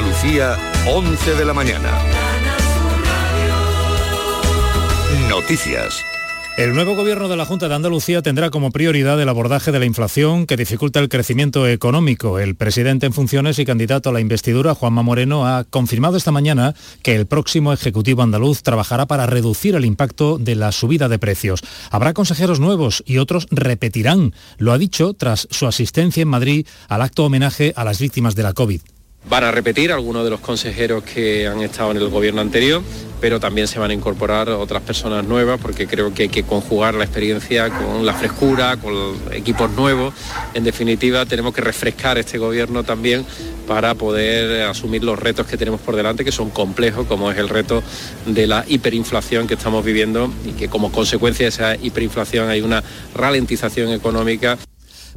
Andalucía, 0.00 0.56
11 0.86 1.34
de 1.34 1.44
la 1.44 1.52
mañana. 1.52 1.90
Noticias. 5.28 6.02
El 6.56 6.74
nuevo 6.74 6.94
gobierno 6.94 7.28
de 7.28 7.36
la 7.36 7.44
Junta 7.44 7.68
de 7.68 7.74
Andalucía 7.74 8.22
tendrá 8.22 8.48
como 8.48 8.70
prioridad 8.70 9.20
el 9.20 9.28
abordaje 9.28 9.72
de 9.72 9.78
la 9.78 9.84
inflación 9.84 10.46
que 10.46 10.56
dificulta 10.56 11.00
el 11.00 11.10
crecimiento 11.10 11.68
económico. 11.68 12.38
El 12.38 12.54
presidente 12.54 13.04
en 13.04 13.12
funciones 13.12 13.58
y 13.58 13.66
candidato 13.66 14.08
a 14.08 14.14
la 14.14 14.20
investidura, 14.20 14.74
Juanma 14.74 15.02
Moreno, 15.02 15.46
ha 15.46 15.64
confirmado 15.64 16.16
esta 16.16 16.32
mañana 16.32 16.74
que 17.02 17.14
el 17.14 17.26
próximo 17.26 17.74
Ejecutivo 17.74 18.22
andaluz 18.22 18.62
trabajará 18.62 19.04
para 19.04 19.26
reducir 19.26 19.74
el 19.74 19.84
impacto 19.84 20.38
de 20.38 20.54
la 20.54 20.72
subida 20.72 21.10
de 21.10 21.18
precios. 21.18 21.60
Habrá 21.90 22.14
consejeros 22.14 22.58
nuevos 22.58 23.02
y 23.04 23.18
otros 23.18 23.48
repetirán. 23.50 24.32
Lo 24.56 24.72
ha 24.72 24.78
dicho 24.78 25.12
tras 25.12 25.46
su 25.50 25.66
asistencia 25.66 26.22
en 26.22 26.28
Madrid 26.28 26.66
al 26.88 27.02
acto 27.02 27.26
homenaje 27.26 27.74
a 27.76 27.84
las 27.84 28.00
víctimas 28.00 28.34
de 28.34 28.44
la 28.44 28.54
COVID. 28.54 28.80
Van 29.28 29.44
a 29.44 29.52
repetir 29.52 29.92
algunos 29.92 30.24
de 30.24 30.30
los 30.30 30.40
consejeros 30.40 31.04
que 31.04 31.46
han 31.46 31.60
estado 31.60 31.90
en 31.90 31.98
el 31.98 32.08
gobierno 32.08 32.40
anterior, 32.40 32.82
pero 33.20 33.38
también 33.38 33.68
se 33.68 33.78
van 33.78 33.90
a 33.90 33.94
incorporar 33.94 34.48
otras 34.48 34.82
personas 34.82 35.24
nuevas 35.24 35.60
porque 35.60 35.86
creo 35.86 36.12
que 36.12 36.24
hay 36.24 36.28
que 36.30 36.42
conjugar 36.42 36.94
la 36.94 37.04
experiencia 37.04 37.68
con 37.68 38.04
la 38.04 38.14
frescura, 38.14 38.78
con 38.78 38.92
equipos 39.32 39.70
nuevos. 39.72 40.14
En 40.54 40.64
definitiva, 40.64 41.26
tenemos 41.26 41.54
que 41.54 41.60
refrescar 41.60 42.18
este 42.18 42.38
gobierno 42.38 42.82
también 42.82 43.24
para 43.68 43.94
poder 43.94 44.62
asumir 44.62 45.04
los 45.04 45.18
retos 45.18 45.46
que 45.46 45.56
tenemos 45.56 45.80
por 45.80 45.94
delante, 45.94 46.24
que 46.24 46.32
son 46.32 46.50
complejos, 46.50 47.06
como 47.06 47.30
es 47.30 47.38
el 47.38 47.50
reto 47.50 47.84
de 48.26 48.46
la 48.46 48.64
hiperinflación 48.66 49.46
que 49.46 49.54
estamos 49.54 49.84
viviendo 49.84 50.32
y 50.44 50.52
que 50.52 50.68
como 50.68 50.90
consecuencia 50.90 51.44
de 51.44 51.50
esa 51.50 51.76
hiperinflación 51.76 52.48
hay 52.48 52.62
una 52.62 52.82
ralentización 53.14 53.92
económica 53.92 54.58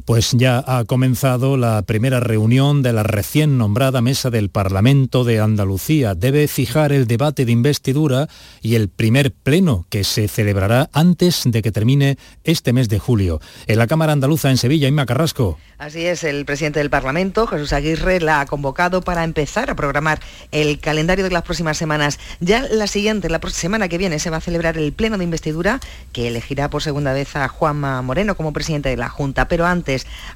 pues 0.04 0.32
ya 0.32 0.62
ha 0.66 0.84
comenzado 0.84 1.56
la 1.56 1.82
primera 1.82 2.20
reunión 2.20 2.82
de 2.82 2.92
la 2.92 3.02
recién 3.02 3.58
nombrada 3.58 4.00
Mesa 4.00 4.30
del 4.30 4.50
Parlamento 4.50 5.24
de 5.24 5.40
Andalucía. 5.40 6.14
Debe 6.14 6.48
fijar 6.48 6.92
el 6.92 7.06
debate 7.06 7.44
de 7.44 7.52
investidura 7.52 8.28
y 8.60 8.74
el 8.74 8.88
primer 8.88 9.32
pleno 9.32 9.86
que 9.88 10.04
se 10.04 10.28
celebrará 10.28 10.90
antes 10.92 11.42
de 11.44 11.62
que 11.62 11.72
termine 11.72 12.18
este 12.44 12.72
mes 12.72 12.88
de 12.88 12.98
julio. 12.98 13.40
En 13.66 13.78
la 13.78 13.86
Cámara 13.86 14.12
Andaluza 14.12 14.50
en 14.50 14.58
Sevilla, 14.58 14.88
Inma 14.88 15.06
Carrasco. 15.06 15.58
Así 15.78 16.06
es, 16.06 16.24
el 16.24 16.44
presidente 16.44 16.78
del 16.78 16.90
Parlamento, 16.90 17.46
Jesús 17.46 17.72
Aguirre, 17.72 18.20
la 18.20 18.40
ha 18.40 18.46
convocado 18.46 19.02
para 19.02 19.24
empezar 19.24 19.70
a 19.70 19.74
programar 19.74 20.20
el 20.52 20.78
calendario 20.78 21.24
de 21.24 21.30
las 21.30 21.42
próximas 21.42 21.76
semanas. 21.76 22.18
Ya 22.40 22.62
la 22.62 22.86
siguiente, 22.86 23.28
la 23.28 23.40
semana 23.48 23.88
que 23.88 23.98
viene, 23.98 24.18
se 24.18 24.30
va 24.30 24.38
a 24.38 24.40
celebrar 24.40 24.78
el 24.78 24.92
pleno 24.92 25.18
de 25.18 25.24
investidura 25.24 25.80
que 26.12 26.28
elegirá 26.28 26.70
por 26.70 26.82
segunda 26.82 27.12
vez 27.12 27.34
a 27.36 27.48
Juanma 27.48 28.00
Moreno 28.02 28.36
como 28.36 28.52
presidente 28.52 28.88
de 28.88 28.96
la 28.96 29.08
Junta. 29.08 29.48
Pero 29.48 29.66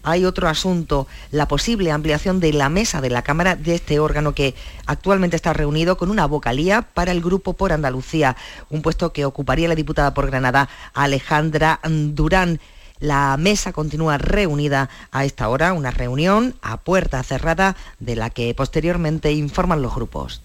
hay 0.03 0.25
otro 0.25 0.49
asunto, 0.49 1.07
la 1.31 1.49
posible 1.49 1.91
ampliación 1.91 2.41
de 2.41 2.53
la 2.53 2.69
mesa 2.69 3.01
de 3.01 3.11
la 3.11 3.23
Cámara 3.23 3.57
de 3.57 3.75
este 3.75 3.99
órgano 3.99 4.35
que 4.35 4.55
actualmente 4.87 5.37
está 5.37 5.53
reunido 5.53 5.97
con 5.97 6.11
una 6.11 6.27
vocalía 6.27 6.83
para 6.83 7.13
el 7.13 7.21
Grupo 7.21 7.55
por 7.55 7.73
Andalucía, 7.73 8.37
un 8.71 8.83
puesto 8.83 9.13
que 9.13 9.25
ocuparía 9.25 9.69
la 9.69 9.75
diputada 9.75 10.15
por 10.15 10.27
Granada 10.27 10.69
Alejandra 10.95 11.81
Durán. 11.85 12.61
La 13.01 13.37
mesa 13.37 13.73
continúa 13.73 14.19
reunida 14.19 14.91
a 15.13 15.25
esta 15.25 15.49
hora, 15.49 15.73
una 15.73 15.93
reunión 15.93 16.57
a 16.63 16.79
puerta 16.79 17.23
cerrada 17.23 17.77
de 18.01 18.17
la 18.17 18.31
que 18.31 18.53
posteriormente 18.55 19.31
informan 19.33 19.83
los 19.83 19.95
grupos. 19.95 20.43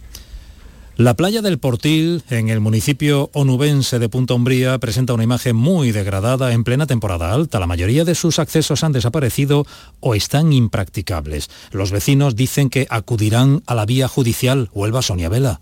La 0.95 1.15
playa 1.15 1.41
del 1.41 1.57
Portil, 1.57 2.21
en 2.29 2.49
el 2.49 2.59
municipio 2.59 3.31
onubense 3.33 3.97
de 3.97 4.09
Punta 4.09 4.35
Umbría, 4.35 4.77
presenta 4.77 5.15
una 5.15 5.23
imagen 5.23 5.55
muy 5.55 5.91
degradada 5.91 6.53
en 6.53 6.63
plena 6.63 6.85
temporada 6.85 7.33
alta. 7.33 7.59
La 7.59 7.65
mayoría 7.65 8.05
de 8.05 8.13
sus 8.13 8.37
accesos 8.37 8.83
han 8.83 8.91
desaparecido 8.91 9.65
o 10.01 10.13
están 10.13 10.53
impracticables. 10.53 11.49
Los 11.71 11.89
vecinos 11.89 12.35
dicen 12.35 12.69
que 12.69 12.85
acudirán 12.91 13.63
a 13.65 13.73
la 13.73 13.87
vía 13.87 14.07
judicial. 14.07 14.69
Huelva 14.71 15.01
Sonia 15.01 15.29
Vela. 15.29 15.61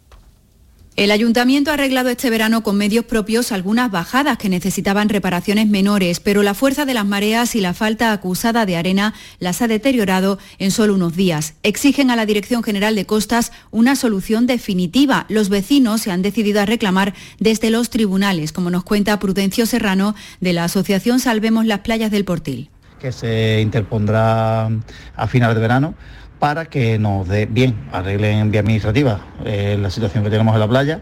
El 0.97 1.11
ayuntamiento 1.11 1.72
ha 1.72 1.75
arreglado 1.75 2.09
este 2.09 2.30
verano 2.30 2.64
con 2.64 2.75
medios 2.75 3.06
propios 3.06 3.53
algunas 3.53 3.89
bajadas 3.89 4.38
que 4.38 4.50
necesitaban 4.50 5.08
reparaciones 5.08 5.67
menores, 5.67 6.20
pero 6.20 6.43
la 6.43 6.54
fuerza 6.54 6.83
de 6.83 6.93
las 6.93 7.05
mareas 7.05 7.55
y 7.55 7.61
la 7.61 7.73
falta 7.73 8.11
acusada 8.11 8.65
de 8.65 8.76
arena 8.76 9.14
las 9.39 9.61
ha 9.61 9.70
deteriorado 9.70 10.38
en 10.60 10.70
solo 10.70 10.93
unos 10.93 11.15
días. 11.15 11.54
Exigen 11.64 12.11
a 12.11 12.17
la 12.17 12.26
Dirección 12.26 12.61
General 12.61 12.93
de 12.93 13.05
Costas 13.05 13.54
una 13.71 13.95
solución 13.95 14.48
definitiva. 14.48 15.26
Los 15.30 15.48
vecinos 15.48 16.02
se 16.02 16.11
han 16.11 16.21
decidido 16.21 16.60
a 16.60 16.65
reclamar 16.65 17.14
desde 17.39 17.70
los 17.70 17.89
tribunales, 17.89 18.52
como 18.52 18.70
nos 18.70 18.83
cuenta 18.83 19.17
Prudencio 19.17 19.65
Serrano 19.65 20.14
de 20.42 20.52
la 20.52 20.65
Asociación 20.65 21.21
Salvemos 21.21 21.65
las 21.65 21.80
Playas 21.80 22.11
del 22.11 22.26
Portil. 22.26 22.70
Que 22.99 23.14
se 23.14 23.61
interpondrá 23.61 24.70
a 25.15 25.27
final 25.27 25.55
de 25.55 25.61
verano 25.61 25.95
para 26.41 26.65
que 26.65 26.97
nos 26.97 27.27
dé 27.27 27.45
bien, 27.45 27.75
arreglen 27.91 28.49
vía 28.49 28.61
administrativa 28.61 29.19
eh, 29.45 29.77
la 29.79 29.91
situación 29.91 30.23
que 30.23 30.31
tenemos 30.31 30.55
en 30.55 30.59
la 30.59 30.67
playa 30.67 31.02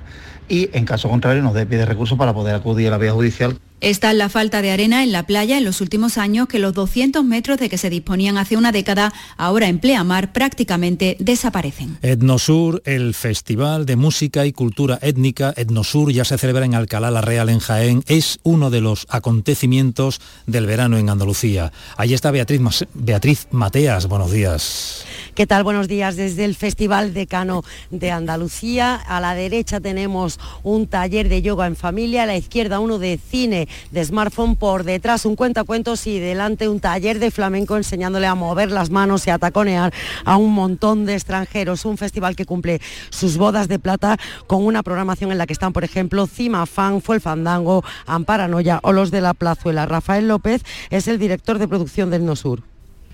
y 0.49 0.69
en 0.77 0.83
caso 0.83 1.07
contrario 1.07 1.41
nos 1.41 1.53
dé 1.53 1.65
pie 1.65 1.77
de 1.77 1.85
recursos 1.85 2.17
para 2.17 2.33
poder 2.33 2.55
acudir 2.55 2.89
a 2.89 2.91
la 2.91 2.97
vía 2.97 3.13
judicial 3.13 3.57
Está 3.81 4.11
la 4.11 4.27
falta 4.27 4.61
de 4.61 4.71
arena 4.71 5.03
en 5.03 5.13
la 5.13 5.23
playa 5.23 5.57
en 5.57 5.63
los 5.63 5.79
últimos 5.79 6.17
años 6.17 6.49
que 6.49 6.59
los 6.59 6.73
200 6.73 7.23
metros 7.23 7.59
de 7.59 7.69
que 7.69 7.77
se 7.77 7.89
disponían 7.89 8.37
hace 8.37 8.57
una 8.57 8.73
década 8.73 9.13
ahora 9.37 9.69
en 9.69 9.79
pleamar 9.79 10.33
prácticamente 10.33 11.15
desaparecen. 11.19 11.97
Etnosur, 12.01 12.81
el 12.83 13.13
Festival 13.13 13.85
de 13.85 13.95
Música 13.95 14.45
y 14.45 14.51
Cultura 14.51 14.99
Étnica 15.01 15.53
Etnosur 15.55 16.11
ya 16.11 16.25
se 16.25 16.37
celebra 16.37 16.65
en 16.65 16.75
Alcalá 16.75 17.09
la 17.09 17.21
Real 17.21 17.47
en 17.47 17.59
Jaén. 17.59 18.03
Es 18.07 18.39
uno 18.43 18.69
de 18.69 18.81
los 18.81 19.07
acontecimientos 19.09 20.19
del 20.45 20.65
verano 20.65 20.97
en 20.97 21.09
Andalucía. 21.09 21.71
Ahí 21.95 22.13
está 22.13 22.31
Beatriz, 22.31 22.59
Beatriz 22.93 23.47
Mateas. 23.51 24.07
Buenos 24.07 24.31
días. 24.31 25.05
¿Qué 25.35 25.47
tal? 25.47 25.63
Buenos 25.63 25.87
días 25.87 26.17
desde 26.17 26.43
el 26.43 26.55
Festival 26.55 27.13
Decano 27.13 27.63
de 27.91 28.11
Andalucía. 28.11 28.95
A 28.95 29.21
la 29.21 29.35
derecha 29.35 29.79
tenemos 29.79 30.37
un 30.63 30.87
taller 30.87 31.29
de 31.29 31.41
yoga 31.41 31.65
en 31.65 31.77
familia, 31.77 32.23
a 32.23 32.25
la 32.25 32.35
izquierda 32.35 32.81
uno 32.81 32.99
de 32.99 33.17
cine 33.31 33.68
de 33.91 34.05
smartphone, 34.05 34.55
por 34.55 34.83
detrás 34.83 35.25
un 35.25 35.35
cuentacuentos 35.35 36.07
y 36.07 36.19
delante 36.19 36.69
un 36.69 36.79
taller 36.79 37.19
de 37.19 37.31
flamenco 37.31 37.77
enseñándole 37.77 38.27
a 38.27 38.35
mover 38.35 38.71
las 38.71 38.89
manos 38.89 39.27
y 39.27 39.29
a 39.29 39.37
taconear 39.37 39.93
a 40.25 40.37
un 40.37 40.53
montón 40.53 41.05
de 41.05 41.13
extranjeros. 41.13 41.85
Un 41.85 41.97
festival 41.97 42.35
que 42.35 42.45
cumple 42.45 42.81
sus 43.09 43.37
bodas 43.37 43.67
de 43.67 43.79
plata 43.79 44.17
con 44.47 44.65
una 44.65 44.83
programación 44.83 45.31
en 45.31 45.37
la 45.37 45.47
que 45.47 45.53
están, 45.53 45.73
por 45.73 45.83
ejemplo, 45.83 46.27
Cima 46.27 46.65
Fan, 46.65 47.01
Fue 47.01 47.15
el 47.15 47.21
Fandango, 47.21 47.83
Amparanoya 48.05 48.79
o 48.83 48.91
los 48.91 49.11
de 49.11 49.21
la 49.21 49.33
Plazuela. 49.33 49.85
Rafael 49.85 50.27
López 50.27 50.63
es 50.89 51.07
el 51.07 51.19
director 51.19 51.57
de 51.59 51.67
producción 51.67 52.09
del 52.09 52.25
NOSUR. 52.25 52.63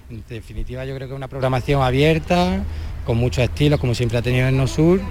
En 0.10 0.24
definitiva 0.30 0.86
yo 0.86 0.96
creo 0.96 1.08
que 1.08 1.14
es 1.14 1.18
una 1.18 1.28
programación 1.28 1.82
abierta, 1.82 2.64
con 3.06 3.18
muchos 3.18 3.44
estilos, 3.44 3.80
como 3.80 3.96
siempre 3.96 4.18
ha 4.18 4.22
tenido 4.22 4.48
el 4.48 4.56
NOSUR, 4.56 5.02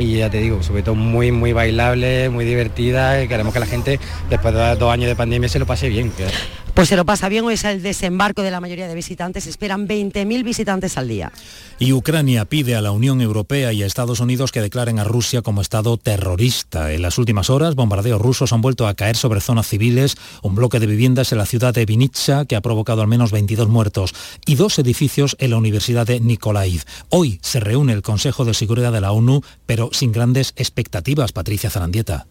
y 0.00 0.16
ya 0.18 0.30
te 0.30 0.38
digo, 0.38 0.62
sobre 0.62 0.82
todo 0.82 0.94
muy, 0.94 1.30
muy 1.30 1.52
bailable, 1.52 2.30
muy 2.30 2.44
divertida, 2.44 3.22
y 3.22 3.28
queremos 3.28 3.52
que 3.52 3.60
la 3.60 3.66
gente, 3.66 4.00
después 4.28 4.54
de 4.54 4.76
dos 4.76 4.92
años 4.92 5.08
de 5.08 5.16
pandemia, 5.16 5.48
se 5.48 5.58
lo 5.58 5.66
pase 5.66 5.88
bien. 5.88 6.12
Pues 6.80 6.88
se 6.88 6.96
lo 6.96 7.04
pasa 7.04 7.28
bien, 7.28 7.44
hoy 7.44 7.52
es 7.52 7.64
el 7.64 7.82
desembarco 7.82 8.40
de 8.40 8.50
la 8.50 8.58
mayoría 8.58 8.88
de 8.88 8.94
visitantes, 8.94 9.46
esperan 9.46 9.86
20.000 9.86 10.42
visitantes 10.42 10.96
al 10.96 11.08
día. 11.08 11.30
Y 11.78 11.92
Ucrania 11.92 12.46
pide 12.46 12.74
a 12.74 12.80
la 12.80 12.90
Unión 12.90 13.20
Europea 13.20 13.74
y 13.74 13.82
a 13.82 13.86
Estados 13.86 14.20
Unidos 14.20 14.50
que 14.50 14.62
declaren 14.62 14.98
a 14.98 15.04
Rusia 15.04 15.42
como 15.42 15.60
Estado 15.60 15.98
terrorista. 15.98 16.90
En 16.90 17.02
las 17.02 17.18
últimas 17.18 17.50
horas, 17.50 17.74
bombardeos 17.74 18.18
rusos 18.18 18.54
han 18.54 18.62
vuelto 18.62 18.88
a 18.88 18.94
caer 18.94 19.18
sobre 19.18 19.42
zonas 19.42 19.68
civiles, 19.68 20.16
un 20.42 20.54
bloque 20.54 20.80
de 20.80 20.86
viviendas 20.86 21.32
en 21.32 21.38
la 21.38 21.44
ciudad 21.44 21.74
de 21.74 21.84
Vinitsa 21.84 22.46
que 22.46 22.56
ha 22.56 22.62
provocado 22.62 23.02
al 23.02 23.08
menos 23.08 23.30
22 23.30 23.68
muertos 23.68 24.14
y 24.46 24.54
dos 24.54 24.78
edificios 24.78 25.36
en 25.38 25.50
la 25.50 25.58
Universidad 25.58 26.06
de 26.06 26.18
Nikolaiv. 26.20 26.84
Hoy 27.10 27.40
se 27.42 27.60
reúne 27.60 27.92
el 27.92 28.00
Consejo 28.00 28.46
de 28.46 28.54
Seguridad 28.54 28.90
de 28.90 29.02
la 29.02 29.12
ONU, 29.12 29.42
pero 29.66 29.90
sin 29.92 30.12
grandes 30.12 30.54
expectativas, 30.56 31.32
Patricia 31.32 31.68
Zarandieta. 31.68 32.26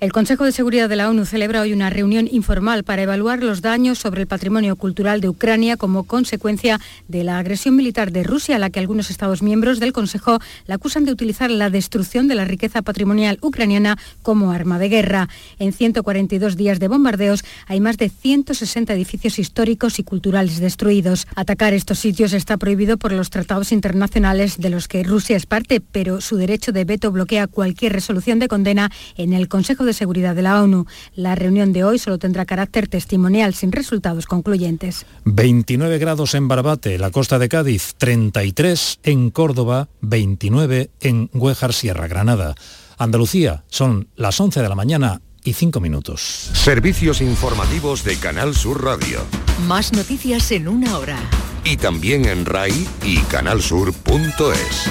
El 0.00 0.12
Consejo 0.12 0.44
de 0.44 0.52
Seguridad 0.52 0.88
de 0.88 0.94
la 0.94 1.10
ONU 1.10 1.24
celebra 1.24 1.60
hoy 1.60 1.72
una 1.72 1.90
reunión 1.90 2.28
informal 2.30 2.84
para 2.84 3.02
evaluar 3.02 3.42
los 3.42 3.62
daños 3.62 3.98
sobre 3.98 4.20
el 4.20 4.28
patrimonio 4.28 4.76
cultural 4.76 5.20
de 5.20 5.28
Ucrania 5.28 5.76
como 5.76 6.04
consecuencia 6.04 6.78
de 7.08 7.24
la 7.24 7.40
agresión 7.40 7.74
militar 7.74 8.12
de 8.12 8.22
Rusia, 8.22 8.54
a 8.54 8.58
la 8.60 8.70
que 8.70 8.78
algunos 8.78 9.10
Estados 9.10 9.42
miembros 9.42 9.80
del 9.80 9.92
Consejo 9.92 10.38
la 10.68 10.76
acusan 10.76 11.04
de 11.04 11.10
utilizar 11.10 11.50
la 11.50 11.68
destrucción 11.68 12.28
de 12.28 12.36
la 12.36 12.44
riqueza 12.44 12.80
patrimonial 12.82 13.38
ucraniana 13.42 13.98
como 14.22 14.52
arma 14.52 14.78
de 14.78 14.88
guerra. 14.88 15.28
En 15.58 15.72
142 15.72 16.56
días 16.56 16.78
de 16.78 16.86
bombardeos 16.86 17.44
hay 17.66 17.80
más 17.80 17.98
de 17.98 18.08
160 18.08 18.92
edificios 18.92 19.40
históricos 19.40 19.98
y 19.98 20.04
culturales 20.04 20.60
destruidos. 20.60 21.26
Atacar 21.34 21.74
estos 21.74 21.98
sitios 21.98 22.34
está 22.34 22.56
prohibido 22.56 22.98
por 22.98 23.10
los 23.10 23.30
tratados 23.30 23.72
internacionales 23.72 24.58
de 24.58 24.70
los 24.70 24.86
que 24.86 25.02
Rusia 25.02 25.36
es 25.36 25.46
parte, 25.46 25.80
pero 25.80 26.20
su 26.20 26.36
derecho 26.36 26.70
de 26.70 26.84
veto 26.84 27.10
bloquea 27.10 27.48
cualquier 27.48 27.94
resolución 27.94 28.38
de 28.38 28.46
condena 28.46 28.92
en 29.16 29.32
el 29.32 29.48
Consejo 29.48 29.87
de 29.87 29.87
Seguridad 29.92 30.34
de 30.34 30.42
la 30.42 30.62
ONU. 30.62 30.86
La 31.14 31.34
reunión 31.34 31.72
de 31.72 31.84
hoy 31.84 31.98
solo 31.98 32.18
tendrá 32.18 32.44
carácter 32.46 32.88
testimonial 32.88 33.54
sin 33.54 33.72
resultados 33.72 34.26
concluyentes. 34.26 35.06
29 35.24 35.98
grados 35.98 36.34
en 36.34 36.48
Barbate, 36.48 36.98
la 36.98 37.10
costa 37.10 37.38
de 37.38 37.48
Cádiz, 37.48 37.94
33 37.98 39.00
en 39.02 39.30
Córdoba, 39.30 39.88
29 40.00 40.90
en 41.00 41.30
Huejar 41.32 41.72
Sierra 41.72 42.08
Granada. 42.08 42.54
Andalucía, 42.98 43.64
son 43.68 44.08
las 44.16 44.40
11 44.40 44.60
de 44.62 44.68
la 44.68 44.74
mañana 44.74 45.20
y 45.44 45.52
5 45.52 45.80
minutos. 45.80 46.20
Servicios 46.52 47.20
informativos 47.20 48.04
de 48.04 48.16
Canal 48.16 48.54
Sur 48.54 48.84
Radio. 48.84 49.20
Más 49.66 49.92
noticias 49.92 50.50
en 50.52 50.68
una 50.68 50.98
hora. 50.98 51.18
y 51.64 51.76
también 51.76 52.24
en 52.24 52.46
RAI 52.46 52.86
y 53.04 53.18
canalsur.es. 53.22 54.90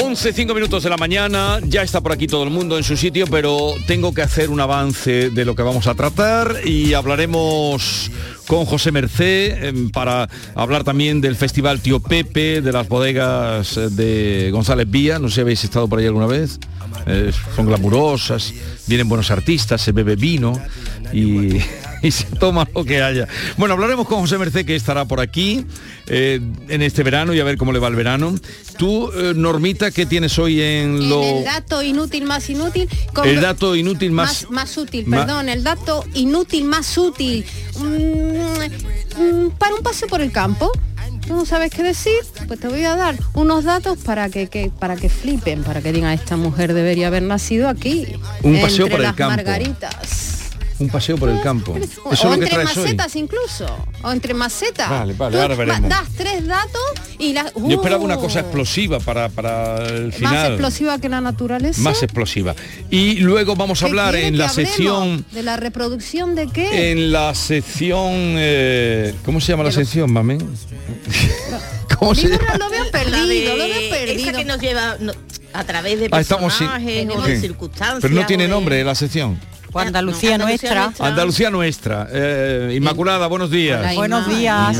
Once, 0.00 0.32
cinco 0.32 0.54
minutos 0.54 0.84
de 0.84 0.90
la 0.90 0.96
mañana, 0.96 1.58
ya 1.64 1.82
está 1.82 2.00
por 2.00 2.12
aquí 2.12 2.26
todo 2.26 2.44
el 2.44 2.50
mundo 2.50 2.76
en 2.76 2.84
su 2.84 2.96
sitio, 2.96 3.26
pero 3.26 3.74
tengo 3.86 4.14
que 4.14 4.22
hacer 4.22 4.48
un 4.48 4.60
avance 4.60 5.30
de 5.30 5.44
lo 5.44 5.56
que 5.56 5.62
vamos 5.62 5.86
a 5.88 5.94
tratar 5.94 6.56
y 6.64 6.94
hablaremos 6.94 8.10
con 8.46 8.64
José 8.64 8.92
Mercé 8.92 9.68
em, 9.68 9.90
para 9.90 10.28
hablar 10.54 10.84
también 10.84 11.20
del 11.20 11.34
Festival 11.36 11.80
Tío 11.80 12.00
Pepe, 12.00 12.60
de 12.60 12.72
las 12.72 12.88
bodegas 12.88 13.76
eh, 13.76 13.88
de 13.90 14.50
González 14.52 14.88
Vía, 14.88 15.18
no 15.18 15.28
sé 15.28 15.36
si 15.36 15.40
habéis 15.40 15.64
estado 15.64 15.88
por 15.88 15.98
ahí 15.98 16.06
alguna 16.06 16.26
vez, 16.26 16.58
Eh, 17.06 17.32
son 17.54 17.66
glamurosas, 17.66 18.52
vienen 18.86 19.08
buenos 19.08 19.30
artistas, 19.30 19.80
se 19.80 19.92
bebe 19.92 20.16
vino 20.16 20.60
y, 21.12 21.58
y 22.02 22.10
se 22.10 22.24
toma 22.24 22.68
lo 22.74 22.84
que 22.84 23.02
haya. 23.02 23.26
Bueno, 23.56 23.74
hablaremos 23.74 24.06
con 24.06 24.20
José 24.20 24.38
Mercé 24.38 24.64
que 24.64 24.76
estará 24.76 25.04
por 25.04 25.20
aquí 25.20 25.64
eh, 26.06 26.40
en 26.68 26.82
este 26.82 27.02
verano 27.02 27.34
y 27.34 27.40
a 27.40 27.44
ver 27.44 27.56
cómo 27.56 27.72
le 27.72 27.78
va 27.78 27.88
el 27.88 27.96
verano. 27.96 28.34
Tú, 28.76 29.10
eh, 29.12 29.32
Normita, 29.34 29.90
¿qué 29.90 30.06
tienes 30.06 30.38
hoy 30.38 30.60
en 30.62 31.08
lo... 31.08 31.22
El 31.22 31.44
dato 31.44 31.82
inútil 31.82 32.24
más 32.24 32.48
inútil. 32.50 32.88
con- 33.12 33.26
El 33.28 33.40
dato 33.40 33.74
inútil 33.74 34.12
más... 34.12 34.42
más, 34.44 34.50
más 34.50 34.76
útil, 34.76 35.04
perdón, 35.08 35.48
el 35.48 35.64
dato 35.64 36.04
inútil 36.14 36.64
más 36.64 36.96
útil. 36.96 37.44
Mm, 37.76 39.22
mm, 39.22 39.50
para 39.58 39.74
un 39.74 39.82
paseo 39.82 40.08
por 40.08 40.20
el 40.20 40.32
campo. 40.32 40.70
¿Tú 41.26 41.34
no 41.34 41.44
sabes 41.44 41.70
qué 41.72 41.82
decir? 41.82 42.14
Pues 42.46 42.58
te 42.58 42.68
voy 42.68 42.84
a 42.84 42.96
dar 42.96 43.14
unos 43.34 43.64
datos 43.64 43.98
para 43.98 44.30
que, 44.30 44.46
que- 44.46 44.70
para 44.70 44.96
que 44.96 45.08
flipen, 45.10 45.62
para 45.62 45.82
que 45.82 45.92
digan 45.92 46.12
esta 46.12 46.36
mujer 46.36 46.72
debería 46.72 47.08
haber 47.08 47.22
nacido 47.22 47.68
aquí. 47.68 48.06
Un 48.42 48.60
paseo 48.60 48.86
entre 48.86 48.96
por 48.96 49.00
el 49.06 49.14
campo. 49.14 49.36
margaritas. 49.36 50.37
Un 50.80 50.88
paseo 50.90 51.16
por 51.16 51.28
el 51.28 51.40
campo. 51.40 51.76
Eso 51.76 52.02
O 52.04 52.12
es 52.12 52.22
lo 52.24 52.30
que 52.38 52.44
entre 52.44 52.58
hoy. 52.58 52.64
macetas 52.64 53.16
incluso. 53.16 53.66
O 54.02 54.12
entre 54.12 54.32
macetas. 54.32 54.88
Vale, 54.88 55.12
vale, 55.14 55.36
Tú 55.36 55.42
ahora 55.42 55.54
ma- 55.56 55.64
veremos. 55.64 55.90
Das 55.90 56.08
tres 56.16 56.46
datos 56.46 56.80
y 57.18 57.32
las. 57.32 57.52
Yo 57.54 57.68
esperaba 57.76 58.04
una 58.04 58.16
cosa 58.16 58.38
¡Uh! 58.38 58.42
explosiva 58.42 59.00
para, 59.00 59.28
para 59.28 59.84
el 59.88 60.06
Más 60.06 60.14
final. 60.14 60.52
explosiva 60.52 60.98
que 61.00 61.08
la 61.08 61.20
naturaleza. 61.20 61.80
Más 61.80 62.00
explosiva. 62.04 62.54
Y 62.90 63.16
luego 63.16 63.56
vamos 63.56 63.82
a 63.82 63.86
¿Qué 63.86 63.90
hablar 63.90 64.14
en 64.14 64.38
la 64.38 64.48
sección... 64.48 65.24
¿De 65.32 65.42
la 65.42 65.56
reproducción 65.56 66.36
de 66.36 66.46
qué? 66.48 66.92
En 66.92 67.10
la 67.10 67.34
sección... 67.34 68.12
eh, 68.38 69.14
¿Cómo 69.24 69.40
se 69.40 69.52
llama 69.52 69.64
la 69.64 69.72
sección, 69.72 70.12
mami? 70.12 70.38
¿Cómo 71.98 72.14
se 72.14 72.28
llama? 72.28 72.56
Lo 72.58 72.70
veo 72.70 72.90
perdido, 72.90 73.56
lo 73.56 73.64
veo 73.64 73.90
perdido. 73.90 74.30
Esa 74.30 74.32
que 74.32 74.44
nos 74.44 74.60
lleva 74.60 74.96
no, 75.00 75.12
a 75.52 75.64
través 75.64 75.98
de 75.98 76.08
Ah, 76.12 76.20
estamos 76.20 76.54
sin- 76.54 76.68
personajes 76.68 77.08
¿Qué? 77.24 77.30
de 77.32 77.40
circunstancias. 77.40 77.98
Pero 78.02 78.14
no 78.14 78.26
tiene 78.26 78.44
o 78.44 78.46
de- 78.46 78.52
nombre 78.52 78.84
la 78.84 78.94
sección. 78.94 79.40
Andalucía 79.74 80.38
nuestra. 80.38 80.92
Andalucía 80.98 81.50
nuestra. 81.50 82.08
Eh, 82.10 82.74
Inmaculada, 82.76 83.26
buenos 83.26 83.50
días. 83.50 83.80
Hola, 83.80 83.94
Buenos 83.94 84.28
días. 84.28 84.76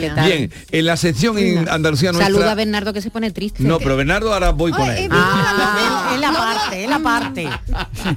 ¿Qué 0.00 0.10
tal? 0.14 0.26
Bien, 0.26 0.52
en 0.70 0.86
la 0.86 0.96
sección 0.96 1.38
en 1.38 1.68
Andalucía 1.68 2.12
nuestra... 2.12 2.32
Saluda 2.32 2.52
a 2.52 2.54
Bernardo 2.54 2.92
que 2.92 3.02
se 3.02 3.10
pone 3.10 3.30
triste. 3.30 3.62
No, 3.62 3.78
pero 3.78 3.96
Bernardo 3.96 4.32
ahora 4.32 4.50
voy 4.50 4.72
con 4.72 4.88
él. 4.90 5.08
Ah, 5.12 6.10
es 6.14 6.20
la 6.20 6.32
parte, 6.32 6.84
es 6.84 6.90
la 6.90 6.98
parte. 6.98 7.48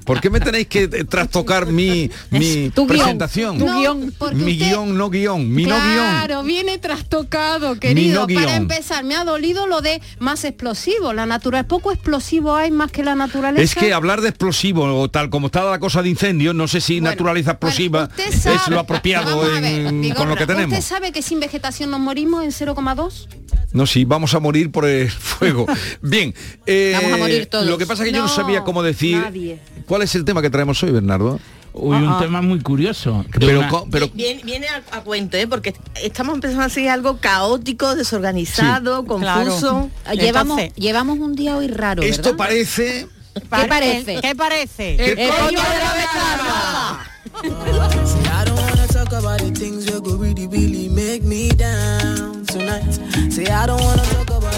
¿Por 0.06 0.21
qué 0.21 0.29
me 0.29 0.39
tenéis 0.39 0.67
que 0.67 0.83
eh, 0.83 1.03
trastocar 1.03 1.65
mi, 1.71 2.09
mi 2.31 2.69
Tu 2.73 2.85
guion, 2.85 2.88
presentación? 2.88 3.57
tu 3.59 3.65
guion. 3.65 4.13
porque 4.17 4.35
Mi 4.35 4.53
usted- 4.53 4.67
guion, 4.69 4.97
no 4.97 5.09
guion. 5.09 5.51
Mi 5.53 5.65
no 5.65 5.75
guion. 5.75 5.95
Claro, 5.95 6.44
viene 6.44 6.77
trastocado, 6.77 7.79
querido. 7.79 8.21
no 8.21 8.27
guion. 8.27 8.44
Para 8.44 8.56
empezar, 8.56 9.03
me 9.03 9.15
ha 9.15 9.23
dolido 9.23 9.67
lo 9.67 9.81
de 9.81 10.01
más 10.19 10.44
explosivo. 10.45 11.13
La 11.13 11.25
natural, 11.25 11.65
poco 11.65 11.91
explosivo 11.91 12.56
hay 12.56 12.71
más 12.71 12.91
que 12.91 13.03
la 13.03 13.15
naturaleza. 13.15 13.62
Es 13.63 13.75
que 13.75 13.94
hablar 13.94 14.21
de 14.21 14.29
explosivo 14.29 14.83
o 15.00 15.09
tal 15.09 15.29
como 15.29 15.47
está 15.47 15.63
la 15.69 15.79
cosa 15.79 16.01
de 16.06 16.10
incendio, 16.12 16.54
no 16.54 16.68
sé 16.68 16.80
si 16.80 17.02
naturaleza 17.02 17.52
explosiva 17.52 18.10
es 18.18 18.46
lo 18.69 18.80
apropiado 18.80 19.40
ver, 19.42 19.92
Vigorra, 19.92 20.16
con 20.16 20.30
lo 20.30 20.36
que 20.36 20.48
tenemos. 20.48 20.78
¿Usted 20.80 20.88
sabe 20.96 21.12
que 21.12 21.22
sin 21.22 21.40
vegetación 21.40 21.92
nos 21.92 22.00
morimos 22.00 22.44
en 22.44 22.52
0,2? 22.52 23.28
No, 23.74 23.86
sí, 23.86 24.06
vamos 24.06 24.34
a 24.34 24.40
morir 24.40 24.72
por 24.72 24.86
el 24.86 25.10
fuego. 25.12 25.66
Bien. 26.02 26.34
eh, 26.66 26.94
Vamos 26.96 27.12
a 27.13 27.18
morir 27.18 27.46
todos. 27.48 27.66
Lo 27.68 27.78
que 27.78 27.86
pasa 27.86 28.04
es 28.04 28.10
que 28.10 28.16
yo 28.16 28.22
no 28.22 28.30
sabía 28.30 28.63
cómo 28.63 28.81
decir. 28.84 29.18
nadie. 29.18 29.60
¿Cuál 29.86 30.02
es 30.04 30.16
el 30.16 30.24
tema 30.24 30.42
que 30.42 30.50
traemos 30.50 30.81
hoy, 30.84 30.92
Bernardo? 30.92 31.40
Hoy 31.78 31.98
un 32.02 32.18
tema 32.19 32.42
muy 32.42 32.62
curioso. 32.62 33.25
Pero, 33.38 33.60
una- 33.60 33.72
pero 33.92 34.08
Viene, 34.13 34.42
viene 34.46 34.68
a, 34.69 34.81
a 34.96 35.01
cuento, 35.01 35.36
¿eh? 35.36 35.46
porque 35.46 35.74
estamos 36.01 36.36
empezando 36.36 36.63
a 36.63 36.69
seguir 36.69 36.90
algo 36.90 37.18
caótico, 37.18 37.96
desorganizado, 37.96 39.04
confuso. 39.06 39.90
Llevamos, 40.13 40.62
llevamos 40.75 41.19
un 41.19 41.36
día 41.36 41.58
hoy 41.58 41.68
raro, 41.68 42.01
esto 42.01 42.30
¿verdad? 42.31 42.38
parece... 42.38 43.08
¿Qué 43.36 43.68
parece? 43.68 44.22
¿Qué 44.22 44.36
parece? 44.36 44.96
El 44.96 45.20
El 45.20 45.30
coño 45.30 45.44
coño 45.46 45.60
de 45.60 45.78
la 45.78 45.94
betarra. 45.94 47.12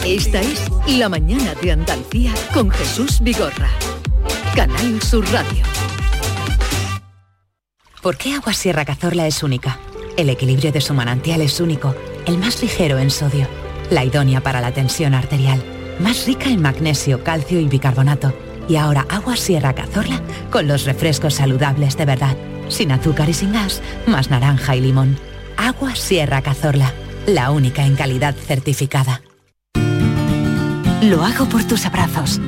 Esta 0.06 0.42
es 0.42 0.70
La 0.88 1.10
mañana 1.10 1.56
de 1.56 1.72
Andalucía 1.72 2.34
con 2.54 2.70
Jesús 2.70 3.20
Vigorra. 3.22 3.70
Canal 4.56 5.02
Sur 5.02 5.26
Radio. 5.32 5.64
¿Por 8.02 8.16
qué 8.18 8.36
Agua 8.36 8.54
Sierra 8.54 8.86
Cazorla 8.86 9.26
es 9.28 9.42
única? 9.44 9.80
El 10.18 10.30
equilibrio 10.30 10.72
de 10.72 10.82
su 10.82 10.94
manantial 10.94 11.42
es 11.42 11.60
único, 11.60 11.96
el 12.26 12.38
más 12.38 12.62
ligero 12.62 13.00
en 13.00 13.10
sodio, 13.10 13.48
la 13.90 14.06
idónea 14.06 14.42
para 14.42 14.62
la 14.62 14.72
tensión 14.72 15.14
arterial, 15.14 15.64
más 16.00 16.26
rica 16.26 16.50
en 16.50 16.62
magnesio, 16.62 17.24
calcio 17.24 17.60
y 17.60 17.68
bicarbonato. 17.68 18.34
Y 18.68 18.75
ahora 18.75 19.06
Agua 19.10 19.36
Sierra 19.38 19.74
Cazorla 19.74 20.22
con 20.52 20.68
los 20.68 20.86
refrescos 20.86 21.36
saludables 21.36 21.98
de 21.98 22.06
verdad, 22.06 22.36
sin 22.69 22.92
azúcar 22.92 23.30
y 23.30 23.34
sin 23.34 23.54
gas, 23.54 23.81
más 24.06 24.30
naranja 24.30 24.75
y 24.75 24.81
limón. 24.81 25.18
Agua 25.56 25.96
Sierra 25.96 26.42
Cazorla, 26.42 26.94
la 27.25 27.52
única 27.52 27.86
en 27.86 27.96
calidad 27.96 28.36
certificada. 28.36 29.22
Lo 31.02 31.24
hago 31.24 31.46
por 31.46 31.64
tus 31.64 31.86
abrazos, 31.86 32.42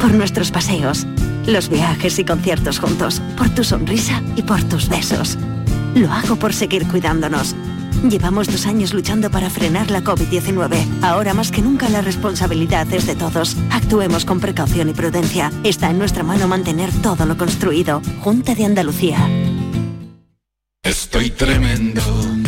por 0.00 0.12
nuestros 0.12 0.50
paseos, 0.50 1.06
los 1.46 1.68
viajes 1.68 2.18
y 2.18 2.24
conciertos 2.24 2.78
juntos, 2.78 3.22
por 3.36 3.48
tu 3.50 3.64
sonrisa 3.64 4.22
y 4.36 4.42
por 4.42 4.62
tus 4.64 4.88
besos. 4.88 5.38
Lo 5.94 6.10
hago 6.12 6.36
por 6.36 6.52
seguir 6.52 6.86
cuidándonos. 6.88 7.54
Llevamos 8.02 8.48
dos 8.48 8.66
años 8.66 8.92
luchando 8.92 9.30
para 9.30 9.50
frenar 9.50 9.90
la 9.90 10.02
COVID-19. 10.02 11.02
Ahora 11.02 11.34
más 11.34 11.50
que 11.50 11.62
nunca 11.62 11.88
la 11.88 12.00
responsabilidad 12.00 12.92
es 12.92 13.06
de 13.06 13.14
todos. 13.14 13.56
Actuemos 13.70 14.24
con 14.24 14.40
precaución 14.40 14.88
y 14.88 14.92
prudencia. 14.92 15.50
Está 15.64 15.90
en 15.90 15.98
nuestra 15.98 16.22
mano 16.22 16.48
mantener 16.48 16.90
todo 17.02 17.26
lo 17.26 17.36
construido. 17.36 18.02
Junta 18.20 18.54
de 18.54 18.64
Andalucía. 18.64 19.28
Estoy 20.84 21.30
tremendo, 21.30 22.02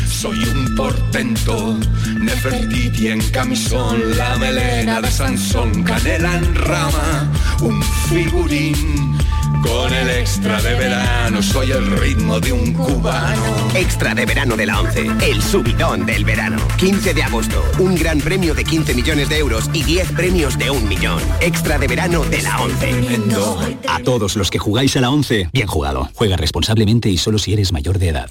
soy 0.07 0.39
un 0.45 0.75
portento. 0.75 1.79
Nefertiti 2.21 3.09
en 3.09 3.21
camisón, 3.31 4.17
la 4.17 4.37
melena 4.37 5.01
de 5.01 5.11
Sansón, 5.11 5.83
canela 5.85 6.37
en 6.37 6.55
rama, 6.55 7.33
un 7.63 7.83
figurín. 8.11 9.17
Con 9.63 9.93
el 9.93 10.11
extra 10.11 10.61
de 10.63 10.75
verano, 10.75 11.43
soy 11.43 11.73
el 11.73 11.91
ritmo 11.99 12.41
de 12.41 12.53
un 12.53 12.73
cubano. 12.73 13.69
Extra 13.75 14.15
de 14.15 14.27
verano 14.27 14.57
de 14.57 14.67
la 14.67 14.81
11, 14.81 15.07
el 15.23 15.43
subidón 15.43 16.07
del 16.07 16.25
verano. 16.25 16.59
15 16.79 17.15
de 17.15 17.23
agosto, 17.23 17.63
un 17.79 17.95
gran 17.95 18.21
premio 18.21 18.55
de 18.55 18.65
15 18.65 18.95
millones 18.95 19.29
de 19.29 19.39
euros 19.39 19.71
y 19.73 19.83
10 19.83 20.13
premios 20.13 20.59
de 20.59 20.71
un 20.71 20.89
millón. 20.89 21.21
Extra 21.41 21.79
de 21.79 21.87
verano 21.87 22.25
de 22.25 22.43
la 22.43 22.61
11. 22.61 22.91
A 23.89 23.99
todos 24.03 24.37
los 24.37 24.51
que 24.51 24.59
jugáis 24.59 24.97
a 24.97 25.01
la 25.01 25.11
11, 25.11 25.51
bien 25.53 25.67
jugado. 25.67 26.09
Juega 26.15 26.37
responsablemente 26.37 27.09
y 27.09 27.19
solo 27.19 27.39
si 27.39 27.53
eres 27.53 27.73
mayor 27.73 27.99
de 27.99 28.09
edad. 28.09 28.31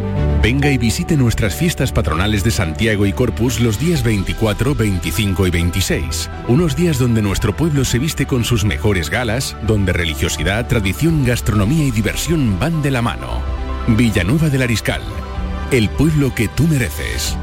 Venga 0.41 0.71
y 0.71 0.79
visite 0.79 1.17
nuestras 1.17 1.55
fiestas 1.55 1.91
patronales 1.91 2.43
de 2.43 2.49
Santiago 2.49 3.05
y 3.05 3.13
Corpus 3.13 3.59
los 3.59 3.79
días 3.79 4.01
24, 4.01 4.73
25 4.73 5.45
y 5.45 5.51
26. 5.51 6.31
Unos 6.47 6.75
días 6.75 6.97
donde 6.97 7.21
nuestro 7.21 7.55
pueblo 7.55 7.85
se 7.85 7.99
viste 7.99 8.25
con 8.25 8.43
sus 8.43 8.65
mejores 8.65 9.11
galas, 9.11 9.55
donde 9.67 9.93
religiosidad, 9.93 10.67
tradición, 10.67 11.25
gastronomía 11.25 11.85
y 11.85 11.91
diversión 11.91 12.57
van 12.59 12.81
de 12.81 12.89
la 12.89 13.03
mano. 13.03 13.39
Villanueva 13.87 14.49
del 14.49 14.63
Ariscal, 14.63 15.03
el 15.69 15.89
pueblo 15.89 16.33
que 16.33 16.47
tú 16.47 16.63
mereces. 16.67 17.37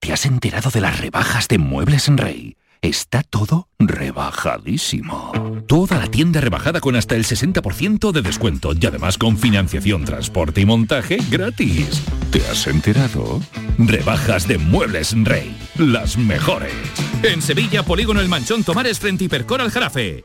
¿Te 0.00 0.12
has 0.12 0.26
enterado 0.26 0.70
de 0.70 0.82
las 0.82 1.00
rebajas 1.00 1.48
de 1.48 1.56
Muebles 1.56 2.08
en 2.08 2.18
Rey? 2.18 2.56
Está 2.82 3.22
todo 3.22 3.68
rebajadísimo. 3.78 5.30
Toda 5.68 5.98
la 5.98 6.08
tienda 6.08 6.40
rebajada 6.40 6.80
con 6.80 6.96
hasta 6.96 7.14
el 7.14 7.24
60% 7.24 8.10
de 8.10 8.22
descuento 8.22 8.72
y 8.72 8.84
además 8.84 9.18
con 9.18 9.38
financiación, 9.38 10.04
transporte 10.04 10.62
y 10.62 10.66
montaje 10.66 11.18
gratis. 11.30 12.02
¿Te 12.32 12.44
has 12.48 12.66
enterado? 12.66 13.40
Rebajas 13.78 14.48
de 14.48 14.58
Muebles 14.58 15.14
Rey. 15.22 15.56
Las 15.78 16.18
mejores. 16.18 16.74
En 17.22 17.40
Sevilla, 17.40 17.84
Polígono 17.84 18.20
El 18.20 18.28
Manchón 18.28 18.64
Tomares 18.64 18.98
frente 18.98 19.22
Hipercor 19.26 19.60
al 19.60 19.70
Jarafe. 19.70 20.24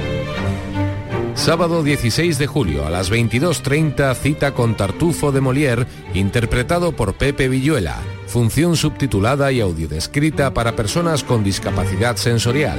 Sábado 1.35 1.83
16 1.83 2.37
de 2.37 2.47
julio 2.47 2.85
a 2.85 2.89
las 2.89 3.09
22.30 3.11 4.13
cita 4.15 4.53
con 4.53 4.75
Tartufo 4.75 5.31
de 5.31 5.41
Molière, 5.41 5.87
interpretado 6.13 6.91
por 6.91 7.13
Pepe 7.15 7.47
Villuela, 7.49 7.97
función 8.27 8.75
subtitulada 8.75 9.51
y 9.51 9.61
audiodescrita 9.61 10.53
para 10.53 10.75
personas 10.75 11.23
con 11.23 11.43
discapacidad 11.43 12.17
sensorial. 12.17 12.77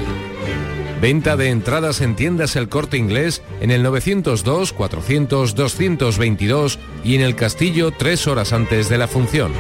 Venta 1.01 1.37
de 1.37 1.49
entradas 1.49 2.01
en 2.01 2.15
tiendas 2.15 2.55
El 2.55 2.69
Corte 2.69 2.97
Inglés 2.97 3.43
en 3.61 3.73
el 3.73 3.85
902-400-222 3.85 6.79
y 7.03 7.17
en 7.17 7.23
el 7.23 7.35
Castillo 7.35 7.91
tres 7.91 8.29
horas 8.29 8.53
antes 8.53 8.89
de 8.89 8.99
la 8.99 9.09
función. 9.09 9.51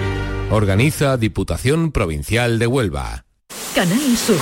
Organiza 0.52 1.16
Diputación 1.16 1.90
Provincial 1.90 2.60
de 2.60 2.68
Huelva. 2.68 3.24
Canal 3.74 4.16
Sur, 4.16 4.38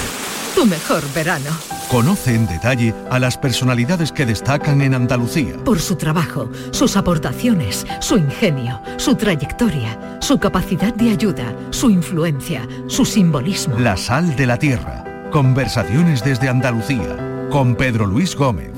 tu 0.54 0.66
mejor 0.66 1.02
verano. 1.14 1.79
Conoce 1.90 2.36
en 2.36 2.46
detalle 2.46 2.94
a 3.10 3.18
las 3.18 3.36
personalidades 3.36 4.12
que 4.12 4.24
destacan 4.24 4.80
en 4.80 4.94
Andalucía. 4.94 5.56
Por 5.64 5.80
su 5.80 5.96
trabajo, 5.96 6.48
sus 6.70 6.96
aportaciones, 6.96 7.84
su 7.98 8.16
ingenio, 8.16 8.80
su 8.96 9.16
trayectoria, 9.16 10.18
su 10.20 10.38
capacidad 10.38 10.94
de 10.94 11.10
ayuda, 11.10 11.52
su 11.70 11.90
influencia, 11.90 12.64
su 12.86 13.04
simbolismo. 13.04 13.76
La 13.80 13.96
sal 13.96 14.36
de 14.36 14.46
la 14.46 14.56
tierra. 14.56 15.02
Conversaciones 15.32 16.22
desde 16.22 16.48
Andalucía. 16.48 17.48
Con 17.50 17.74
Pedro 17.74 18.06
Luis 18.06 18.36
Gómez. 18.36 18.70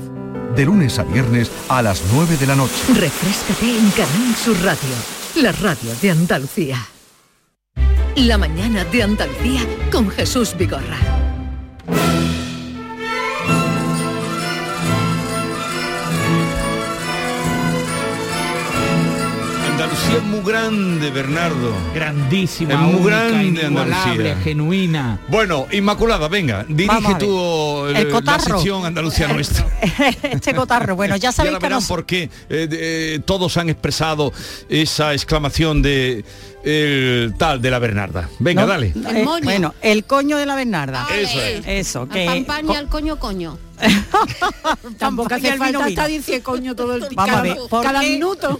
De 0.55 0.65
lunes 0.65 0.97
a 0.97 1.03
viernes 1.03 1.51
a 1.69 1.83
las 1.83 2.01
9 2.13 2.35
de 2.37 2.47
la 2.47 2.55
noche. 2.55 2.73
Refrescate 2.95 3.77
en 3.77 3.91
Canal 3.91 4.35
Sur 4.35 4.59
Radio, 4.63 4.95
la 5.35 5.51
radio 5.51 5.91
de 6.01 6.09
Andalucía. 6.09 6.77
La 8.15 8.39
mañana 8.39 8.83
de 8.85 9.03
Andalucía 9.03 9.61
con 9.91 10.09
Jesús 10.09 10.55
Vigorra. 10.57 11.22
Andalucía 20.13 20.27
es 20.27 20.32
muy 20.43 20.51
grande, 20.51 21.09
Bernardo. 21.11 21.73
Grandísima, 21.93 22.73
Es 22.73 22.79
muy 22.79 22.95
única, 22.95 23.09
grande 23.29 23.65
Andalucía. 23.65 24.35
genuina. 24.43 25.19
Bueno, 25.29 25.67
Inmaculada, 25.71 26.27
venga, 26.27 26.65
Vamos 26.67 26.75
dirige 26.77 27.15
tú 27.19 27.85
El 27.87 27.95
eh, 27.97 28.03
la 28.05 28.11
cotarro. 28.11 28.43
sección 28.43 28.85
Andalucía 28.85 29.27
nuestra. 29.33 29.65
este 30.23 30.53
cotarro. 30.53 30.95
Bueno, 30.95 31.15
ya 31.15 31.31
sabéis 31.31 31.53
ahora 31.55 31.59
que 31.59 31.65
verán 31.65 31.77
nos... 31.79 31.87
por 31.87 32.05
qué 32.05 32.23
eh, 32.23 32.29
eh, 32.71 33.19
todos 33.25 33.57
han 33.57 33.69
expresado 33.69 34.33
esa 34.69 35.13
exclamación 35.13 35.81
de 35.81 36.23
el 36.65 37.33
tal 37.37 37.61
de 37.61 37.71
la 37.71 37.79
Bernarda. 37.79 38.29
Venga, 38.39 38.61
¿no? 38.63 38.67
dale. 38.67 38.87
Eh, 38.95 39.25
bueno, 39.43 39.73
el 39.81 40.05
coño 40.05 40.37
de 40.37 40.45
la 40.45 40.55
Bernarda. 40.55 41.07
Eso 41.13 41.41
es. 41.41 41.67
Eso, 41.67 42.07
que... 42.07 42.25
Campaña 42.25 42.79
al 42.79 42.87
coño 42.87 43.19
coño. 43.19 43.57
Tampoco 44.97 45.33
hace 45.33 45.51
al 45.51 45.57
falta 45.57 45.79
vino. 45.83 46.07
diciendo 46.07 46.43
coño 46.43 46.73
todo 46.75 46.93
el 46.95 47.01
tiempo. 47.01 47.15
Vamos 47.17 47.33
Vamos 47.33 47.35
a 47.35 47.39
a 47.39 47.41
ver, 47.43 47.57
ver, 47.57 47.69
¿por 47.69 47.83
cada 47.83 47.99
qué? 47.99 48.09
minuto. 48.11 48.59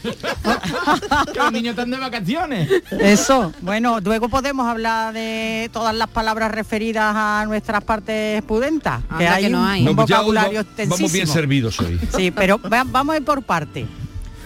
Están 1.73 1.91
de 1.91 1.97
vacaciones. 1.97 2.69
Eso, 2.99 3.51
bueno, 3.61 3.99
luego 3.99 4.29
podemos 4.29 4.67
hablar 4.67 5.13
de 5.13 5.69
todas 5.73 5.93
las 5.95 6.07
palabras 6.09 6.51
referidas 6.51 7.13
a 7.15 7.43
nuestras 7.47 7.83
partes 7.83 8.41
pudentas, 8.43 9.01
que 9.17 9.25
Anda, 9.25 9.33
hay 9.35 9.43
que 9.45 9.49
no 9.49 9.61
un, 9.61 9.67
hay. 9.67 9.79
un 9.81 9.85
No, 9.87 9.95
pues 9.95 10.07
vocabulario 10.09 10.53
va- 10.55 10.61
extensísimo. 10.61 10.95
vamos 10.97 11.11
bien 11.11 11.27
servidos 11.27 11.79
hoy. 11.79 11.99
Sí, 12.15 12.31
pero 12.31 12.57
va- 12.59 12.83
vamos 12.85 13.13
a 13.15 13.17
ir 13.17 13.25
por 13.25 13.43
parte. 13.43 13.85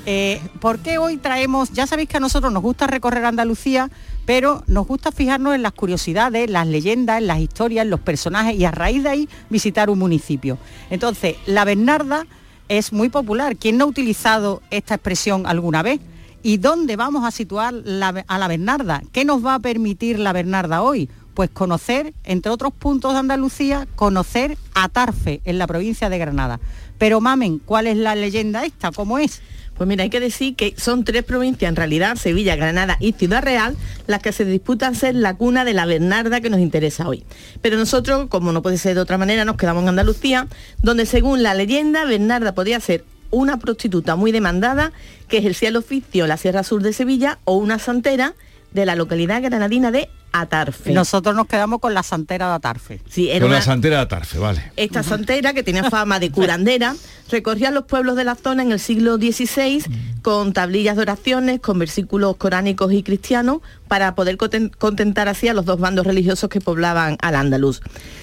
Eh, 0.10 0.42
¿Por 0.62 0.80
qué 0.80 0.98
hoy 0.98 1.18
traemos, 1.18 1.72
ya 1.74 1.86
sabéis 1.86 2.08
que 2.08 2.16
a 2.16 2.22
nosotros 2.22 2.52
nos 2.54 2.64
gusta 2.64 2.88
recorrer 2.88 3.26
Andalucía, 3.26 3.90
pero 4.26 4.64
nos 4.68 4.88
gusta 4.88 5.12
fijarnos 5.12 5.54
en 5.54 5.62
las 5.62 5.74
curiosidades, 5.74 6.50
las 6.50 6.66
leyendas, 6.66 7.18
en 7.20 7.28
las 7.28 7.40
historias, 7.40 7.84
en 7.84 7.90
los 7.90 8.00
personajes 8.00 8.56
y 8.56 8.64
a 8.64 8.72
raíz 8.72 9.04
de 9.04 9.10
ahí 9.10 9.30
visitar 9.50 9.90
un 9.90 10.00
municipio? 10.00 10.58
Entonces, 10.90 11.36
la 11.46 11.66
Bernarda 11.66 12.26
es 12.70 12.94
muy 12.94 13.10
popular. 13.10 13.58
¿Quién 13.58 13.78
no 13.78 13.84
ha 13.84 13.88
utilizado 13.88 14.62
esta 14.72 14.96
expresión 14.96 15.46
alguna 15.46 15.84
vez? 15.84 16.00
¿Y 16.44 16.58
dónde 16.58 16.96
vamos 16.96 17.26
a 17.26 17.32
situar 17.32 17.74
la- 17.74 18.24
a 18.28 18.38
la 18.38 18.48
Bernarda? 18.48 19.02
¿Qué 19.12 19.26
nos 19.26 19.46
va 19.46 19.56
a 19.56 19.60
permitir 19.60 20.20
la 20.20 20.34
Bernarda 20.34 20.82
hoy? 20.82 21.10
Pues 21.34 21.50
conocer, 21.50 22.14
entre 22.24 22.52
otros 22.52 22.74
puntos 22.74 23.14
de 23.14 23.20
Andalucía, 23.20 23.88
conocer 23.96 24.58
a 24.74 24.90
Tarfe, 24.90 25.42
en 25.46 25.58
la 25.58 25.68
provincia 25.68 26.10
de 26.10 26.18
Granada. 26.18 26.60
Pero 26.98 27.22
mamen, 27.22 27.60
¿cuál 27.60 27.86
es 27.88 27.98
la 27.98 28.16
leyenda 28.16 28.66
esta? 28.66 28.92
¿Cómo 28.92 29.20
es? 29.20 29.42
Pues 29.76 29.88
mira, 29.88 30.02
hay 30.04 30.10
que 30.10 30.20
decir 30.20 30.56
que 30.56 30.74
son 30.76 31.04
tres 31.04 31.24
provincias, 31.24 31.70
en 31.70 31.76
realidad, 31.76 32.16
Sevilla, 32.16 32.56
Granada 32.56 32.98
y 33.00 33.12
Ciudad 33.14 33.44
Real, 33.44 33.78
las 34.08 34.24
que 34.24 34.32
se 34.32 34.44
disputan 34.46 34.96
ser 34.96 35.14
la 35.14 35.36
cuna 35.36 35.64
de 35.66 35.76
la 35.76 35.86
Bernarda 35.86 36.42
que 36.42 36.50
nos 36.50 36.60
interesa 36.60 37.08
hoy. 37.08 37.24
Pero 37.62 37.78
nosotros, 37.78 38.28
como 38.30 38.52
no 38.52 38.64
puede 38.64 38.80
ser 38.80 38.96
de 38.96 39.02
otra 39.02 39.20
manera, 39.20 39.46
nos 39.46 39.58
quedamos 39.58 39.84
en 39.84 39.90
Andalucía, 39.90 40.48
donde 40.82 41.06
según 41.06 41.44
la 41.44 41.54
leyenda, 41.54 42.06
Bernarda 42.06 42.56
podía 42.56 42.80
ser 42.80 43.06
una 43.32 43.58
prostituta 43.58 44.16
muy 44.16 44.32
demandada 44.32 44.92
que 45.28 45.38
ejercía 45.38 45.70
el 45.70 45.76
oficio 45.78 46.24
en 46.26 46.30
la 46.30 46.38
Sierra 46.38 46.64
Sur 46.64 46.82
de 46.84 46.94
Sevilla 46.94 47.40
o 47.46 47.58
una 47.58 47.80
santera 47.80 48.34
de 48.72 48.86
la 48.86 48.96
localidad 48.96 49.42
granadina 49.42 49.92
de 49.92 50.10
Atarfe. 50.34 50.92
Nosotros 50.94 51.34
nos 51.36 51.48
quedamos 51.48 51.80
con 51.80 51.94
la 51.94 52.04
santera 52.04 52.50
de 52.50 52.54
Atarfe. 52.56 53.00
Sí, 53.10 53.30
era 53.30 53.40
Con 53.40 53.48
una- 53.50 53.60
la 53.60 53.62
santera 53.64 53.96
de 53.96 54.02
Atarfe, 54.04 54.38
vale. 54.38 54.72
esta 54.76 55.02
santera, 55.02 55.54
que 55.54 55.64
tenía 55.64 55.90
fama 55.90 56.20
de 56.20 56.30
curandera, 56.32 56.96
recorría 57.32 57.72
los 57.72 57.86
pueblos 57.86 58.18
de 58.18 58.26
la 58.26 58.36
zona 58.36 58.62
en 58.62 58.72
el 58.74 58.80
siglo 58.80 59.16
XVI 59.16 59.84
con 60.22 60.52
tablillas 60.54 60.98
de 60.98 61.02
oraciones, 61.04 61.60
con 61.62 61.80
versículos 61.80 62.36
coránicos 62.36 62.92
y 62.92 63.04
cristianos, 63.04 63.62
para 63.88 64.16
poder 64.16 64.38
conten- 64.38 64.70
contentar 64.78 65.30
así 65.30 65.48
a 65.48 65.54
los 65.54 65.66
dos 65.66 65.80
bandos 65.80 66.06
religiosos 66.06 66.50
que 66.50 66.60
poblaban 66.62 67.18
al 67.22 67.36
andaluz. 67.36 67.82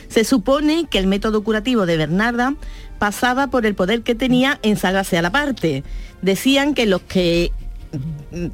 Se 0.09 0.25
supone 0.25 0.87
que 0.91 0.99
el 0.99 1.07
método 1.07 1.43
curativo 1.43 1.87
de 1.87 1.97
Bernarda 1.97 2.55
pasaba 3.05 3.49
por 3.49 3.67
el 3.67 3.75
poder 3.75 4.01
que 4.01 4.15
tenía 4.15 4.59
en 4.63 4.79
salvarse 4.79 5.19
a 5.19 5.21
la 5.21 5.31
parte. 5.31 5.85
Decían 6.23 6.73
que 6.73 6.87
los 6.87 7.03
que 7.03 7.53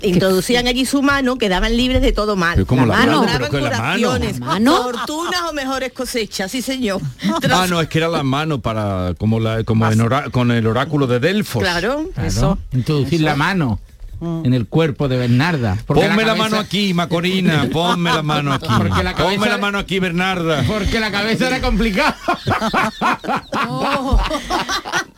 introducían 0.02 0.66
allí 0.66 0.85
su 0.87 1.02
mano 1.02 1.37
quedaban 1.38 1.76
libres 1.76 2.02
de 2.02 2.11
todo 2.11 2.35
mal. 2.35 2.54
Pero 2.57 2.66
¿cómo 2.66 2.85
la 2.85 2.97
mano? 2.97 3.25
Pero 3.26 3.38
mano. 3.49 3.49
curaciones, 3.49 4.40
¿La 4.40 4.47
mano? 4.47 4.83
fortunas 4.83 5.42
o 5.49 5.52
mejores 5.52 5.92
cosechas, 5.92 6.50
sí 6.50 6.62
señor. 6.62 7.00
Ah, 7.52 7.66
no, 7.71 7.80
es 7.80 7.88
que 7.88 7.99
era 7.99 8.09
la 8.09 8.25
mano 8.25 8.61
para 8.61 9.14
como 9.19 9.38
la 9.38 9.62
como 9.62 9.88
en 9.88 10.00
ora- 10.00 10.30
con 10.30 10.50
el 10.50 10.66
oráculo 10.66 11.07
de 11.07 11.21
Delfos. 11.21 11.62
Claro, 11.62 12.09
Claro, 12.12 12.59
Introducir 12.73 13.21
la 13.21 13.37
mano 13.37 13.78
en 14.21 14.53
el 14.55 14.67
cuerpo 14.67 15.09
de 15.09 15.17
Bernarda. 15.17 15.77
Ponme 15.87 16.03
la, 16.09 16.15
cabeza- 16.17 16.35
mano 16.37 16.59
aquí, 16.59 16.95
Macorina, 16.95 17.69
ponme 17.73 18.12
la 18.12 18.23
mano 18.23 18.53
aquí. 18.53 18.67
Porque 18.77 19.03
la 19.03 19.15
cabeza- 19.15 19.35
Ponme 19.37 19.49
la 19.49 19.59
mano 19.59 19.79
aquí, 19.79 19.99
Bernarda. 19.99 20.62
Porque 20.67 21.00
la 21.00 21.11
cabeza 21.11 21.47
era 21.49 21.61
complicada. 21.61 22.17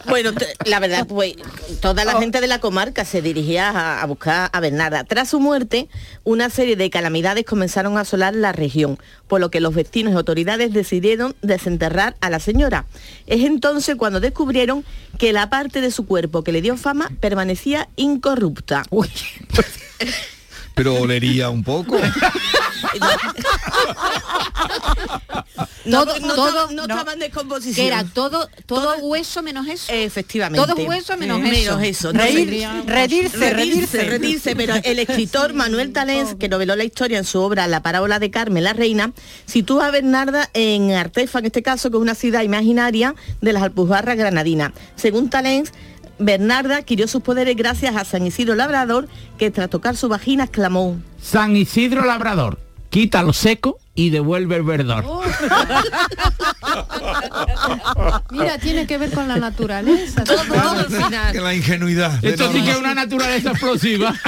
Bueno, 0.08 0.32
t- 0.32 0.46
la 0.66 0.80
verdad, 0.80 1.06
pues 1.06 1.34
toda 1.80 2.02
Oh. 2.02 2.04
la 2.04 2.18
gente 2.18 2.40
de 2.40 2.46
la 2.48 2.58
comarca 2.58 3.04
se 3.04 3.22
dirigía 3.22 3.70
a, 3.70 4.02
a 4.02 4.06
buscar 4.06 4.50
a 4.52 4.60
Bernarda. 4.60 5.04
Tras 5.04 5.28
su 5.30 5.38
muerte, 5.40 5.88
una 6.24 6.50
serie 6.50 6.74
de 6.76 6.90
calamidades 6.90 7.44
comenzaron 7.44 7.96
a 7.96 8.00
asolar 8.00 8.34
la 8.34 8.52
región, 8.52 8.98
por 9.28 9.40
lo 9.40 9.50
que 9.50 9.60
los 9.60 9.74
vecinos 9.74 10.12
y 10.12 10.16
autoridades 10.16 10.72
decidieron 10.72 11.34
desenterrar 11.42 12.16
a 12.20 12.30
la 12.30 12.40
señora. 12.40 12.86
Es 13.26 13.44
entonces 13.44 13.94
cuando 13.96 14.18
descubrieron 14.20 14.84
que 15.18 15.32
la 15.32 15.48
parte 15.50 15.80
de 15.80 15.90
su 15.90 16.04
cuerpo 16.06 16.42
que 16.42 16.52
le 16.52 16.62
dio 16.62 16.76
fama 16.76 17.10
permanecía 17.20 17.88
incorrupta. 17.96 18.82
Pero 20.74 20.94
olería 20.94 21.50
un 21.50 21.62
poco. 21.62 21.98
No, 25.84 26.04
Todo- 26.06 26.20
no, 26.20 26.34
todo- 26.34 26.70
no, 26.70 26.86
no. 26.86 26.94
estaba 26.94 27.12
en 27.12 27.18
descomposición. 27.18 27.74
Que 27.74 27.86
era 27.88 28.04
todo, 28.04 28.48
todo 28.66 28.96
hueso 28.98 29.42
menos 29.42 29.66
eso. 29.66 29.92
Efectivamente. 29.92 30.64
Todo 30.66 30.80
hueso 30.86 31.16
menos 31.16 31.40
Sí. 31.42 31.50
eso. 31.50 31.76
Menos 31.76 31.82
eso. 31.88 32.12
Reír- 32.12 32.48
Entonces, 32.62 32.86
redirse, 32.86 33.36
redirse, 33.36 33.38
redirse. 33.50 34.04
redirse, 34.04 34.56
pero 34.56 34.74
el 34.82 34.98
escritor 35.00 35.54
Manuel 35.54 35.92
Talens, 35.92 36.36
que 36.36 36.48
noveló 36.48 36.76
la 36.76 36.84
historia 36.84 37.18
en 37.18 37.24
su 37.24 37.40
obra 37.40 37.66
La 37.66 37.82
parábola 37.82 38.18
de 38.20 38.30
Carmen 38.30 38.62
la 38.64 38.72
Reina, 38.74 39.12
sitúa 39.46 39.88
a 39.88 39.90
Bernarda 39.90 40.48
en 40.54 40.92
Artefa, 40.92 41.40
en 41.40 41.46
este 41.46 41.62
caso, 41.62 41.90
que 41.90 41.96
es 41.96 42.00
una 42.02 42.14
ciudad 42.14 42.42
imaginaria 42.42 43.14
de 43.40 43.52
las 43.52 43.62
Alpujarras 43.64 44.16
granadinas. 44.16 44.72
Según 44.96 45.30
Talens, 45.30 45.72
Bernarda 46.24 46.78
adquirió 46.78 47.08
sus 47.08 47.22
poderes 47.22 47.56
gracias 47.56 47.96
a 47.96 48.04
San 48.04 48.26
Isidro 48.26 48.54
Labrador, 48.54 49.08
que 49.38 49.50
tras 49.50 49.70
tocar 49.70 49.96
su 49.96 50.08
vagina 50.08 50.44
exclamó 50.44 50.96
San 51.20 51.56
Isidro 51.56 52.04
Labrador, 52.04 52.58
quita 52.90 53.22
lo 53.22 53.32
seco 53.32 53.78
y 53.94 54.10
devuelve 54.10 54.56
el 54.56 54.62
verdor. 54.62 55.04
Mira, 58.30 58.58
tiene 58.58 58.86
que 58.86 58.96
ver 58.96 59.10
con 59.10 59.28
la 59.28 59.36
naturaleza. 59.36 60.24
Todo, 60.24 60.42
todo 60.44 60.70
al 60.70 60.86
final. 60.86 61.32
Que 61.32 61.40
la 61.40 61.54
ingenuidad. 61.54 62.24
Esto 62.24 62.50
sí 62.50 62.62
que 62.62 62.70
es 62.70 62.78
una 62.78 62.94
naturaleza 62.94 63.50
explosiva. 63.50 64.14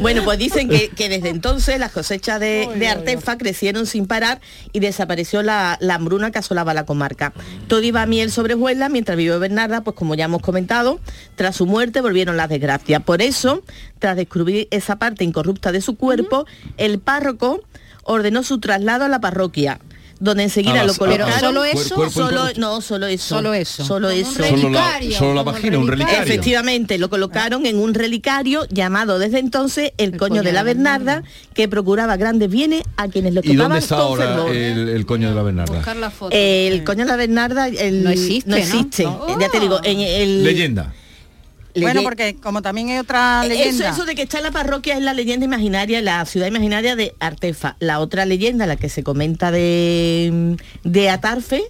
Bueno, 0.00 0.22
pues 0.24 0.38
dicen 0.38 0.68
que, 0.68 0.90
que 0.90 1.08
desde 1.08 1.30
entonces 1.30 1.78
las 1.78 1.90
cosechas 1.92 2.38
de, 2.40 2.68
de 2.76 2.88
Artefa 2.88 3.38
crecieron 3.38 3.86
sin 3.86 4.06
parar 4.06 4.40
y 4.72 4.80
desapareció 4.80 5.42
la, 5.42 5.78
la 5.80 5.94
hambruna 5.94 6.30
que 6.30 6.38
asolaba 6.38 6.74
la 6.74 6.84
comarca. 6.84 7.32
Todo 7.68 7.82
iba 7.82 8.02
a 8.02 8.06
miel 8.06 8.30
sobre 8.30 8.54
hojuelas 8.54 8.90
mientras 8.90 9.16
vivió 9.16 9.38
Bernarda, 9.38 9.82
pues 9.82 9.96
como 9.96 10.14
ya 10.14 10.26
hemos 10.26 10.42
comentado, 10.42 11.00
tras 11.36 11.56
su 11.56 11.66
muerte 11.66 12.00
volvieron 12.00 12.36
las 12.36 12.48
desgracias. 12.48 13.02
Por 13.02 13.22
eso, 13.22 13.62
tras 14.04 14.16
descubrir 14.16 14.68
esa 14.70 14.96
parte 14.96 15.24
incorrupta 15.24 15.72
de 15.72 15.80
su 15.80 15.96
cuerpo, 15.96 16.44
el 16.76 16.98
párroco 16.98 17.62
ordenó 18.02 18.42
su 18.42 18.60
traslado 18.60 19.06
a 19.06 19.08
la 19.08 19.18
parroquia 19.18 19.80
donde 20.20 20.42
enseguida 20.42 20.74
A 20.74 20.84
lo 20.84 20.88
las- 20.88 20.96
a 20.96 20.98
colocaron. 20.98 21.40
¿Solo 21.40 21.64
eso? 21.64 21.94
cuerpo 21.94 22.10
Solo, 22.10 22.44
no, 22.58 22.80
solo 22.82 23.06
eso. 23.06 23.34
Solo 23.36 23.54
eso. 23.54 23.82
Solo 23.84 24.10
eso. 24.10 24.30
Solo 24.44 24.68
la, 24.70 25.00
solo 25.10 25.34
la 25.34 25.40
como 25.40 25.52
vagina, 25.52 25.78
un 25.78 25.88
relicario. 25.88 26.22
Efectivamente, 26.22 26.98
lo 26.98 27.08
colocaron 27.08 27.64
en 27.64 27.78
un 27.78 27.94
relicario 27.94 28.66
llamado 28.68 29.18
desde 29.18 29.38
entonces 29.38 29.92
el, 29.96 30.18
coño, 30.18 30.42
de 30.42 30.52
la 30.52 30.62
Bernarda, 30.62 31.22
que 31.54 31.66
procuraba 31.66 32.16
grandes 32.18 32.50
bienes 32.50 32.82
a 32.98 33.08
quienes 33.08 33.32
lo 33.32 33.40
¿Y 33.42 33.48
tocaban 33.56 33.70
dónde 33.70 33.78
está 33.78 33.96
con 33.96 34.04
ahora 34.04 34.52
el, 34.52 34.88
el 34.90 35.06
coño 35.06 35.30
de 35.30 35.34
la 35.34 35.42
Bernarda? 35.42 35.74
Buscar 35.76 35.96
la 35.96 36.10
foto. 36.10 36.36
El 36.38 36.84
coño 36.84 37.04
de 37.06 37.10
la 37.10 37.16
Bernarda 37.16 37.68
el- 37.68 38.04
No 38.04 38.10
existe, 38.10 38.50
no 38.50 38.56
¿no? 38.56 38.62
existe. 38.62 39.04
No. 39.04 39.40
Ya 39.40 39.48
te 39.48 39.60
digo, 39.60 39.80
en 39.82 40.00
el 40.00 40.44
Leyenda. 40.44 40.92
Bueno, 41.74 42.02
porque 42.02 42.36
como 42.36 42.62
también 42.62 42.88
hay 42.90 42.98
otra 42.98 43.40
eso, 43.44 43.48
leyenda. 43.54 43.90
eso 43.90 44.04
de 44.04 44.14
que 44.14 44.22
está 44.22 44.38
en 44.38 44.44
la 44.44 44.50
parroquia 44.50 44.94
es 44.96 45.02
la 45.02 45.12
leyenda 45.14 45.44
imaginaria, 45.44 46.00
la 46.02 46.24
ciudad 46.24 46.46
imaginaria 46.46 46.94
de 46.96 47.14
Artefa. 47.20 47.76
La 47.80 48.00
otra 48.00 48.24
leyenda, 48.26 48.66
la 48.66 48.76
que 48.76 48.88
se 48.88 49.02
comenta 49.02 49.50
de, 49.50 50.56
de 50.84 51.10
Atarfe, 51.10 51.62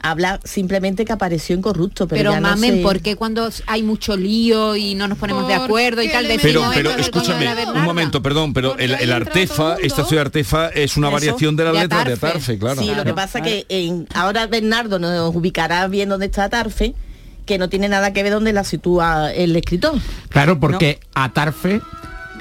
habla 0.00 0.38
simplemente 0.44 1.04
que 1.06 1.12
apareció 1.14 1.56
incorrupto. 1.56 2.06
Pero, 2.06 2.18
Pero 2.18 2.32
ya 2.32 2.40
no 2.40 2.48
mamen, 2.50 2.76
sé- 2.76 2.82
¿por 2.82 3.00
qué 3.00 3.16
cuando 3.16 3.48
hay 3.66 3.82
mucho 3.82 4.16
lío 4.16 4.76
y 4.76 4.94
no 4.94 5.08
nos 5.08 5.16
ponemos 5.16 5.48
de 5.48 5.54
¿Por 5.54 5.64
acuerdo 5.64 6.02
y 6.02 6.08
tal 6.08 6.26
Pero, 6.42 6.62
no 6.64 6.70
pero 6.74 6.90
escúchame, 6.90 7.48
un 7.74 7.82
momento, 7.84 8.22
perdón, 8.22 8.52
pero 8.52 8.76
el, 8.76 8.92
el 8.92 9.12
Artefa, 9.12 9.76
esta 9.80 10.04
ciudad 10.04 10.22
de 10.24 10.26
Artefa 10.26 10.68
es 10.68 10.96
una 10.98 11.06
Eso, 11.08 11.14
variación 11.14 11.56
de 11.56 11.64
la 11.64 11.72
de 11.72 11.78
letra 11.80 12.04
de 12.04 12.12
Atarfe. 12.14 12.58
Claro. 12.58 12.82
Sí, 12.82 12.92
lo 12.94 13.04
que 13.04 13.14
pasa 13.14 13.40
que 13.40 13.64
en- 13.70 14.06
ahora 14.14 14.46
Bernardo 14.46 14.98
nos 14.98 15.34
ubicará 15.34 15.86
bien 15.88 16.08
dónde 16.10 16.26
está 16.26 16.44
Atarfe, 16.44 16.94
que 17.44 17.58
no 17.58 17.68
tiene 17.68 17.88
nada 17.88 18.12
que 18.12 18.22
ver 18.22 18.32
donde 18.32 18.52
la 18.52 18.64
sitúa 18.64 19.32
el 19.32 19.54
escritor. 19.56 19.94
Claro, 20.28 20.58
porque 20.58 21.00
Atarfe 21.14 21.80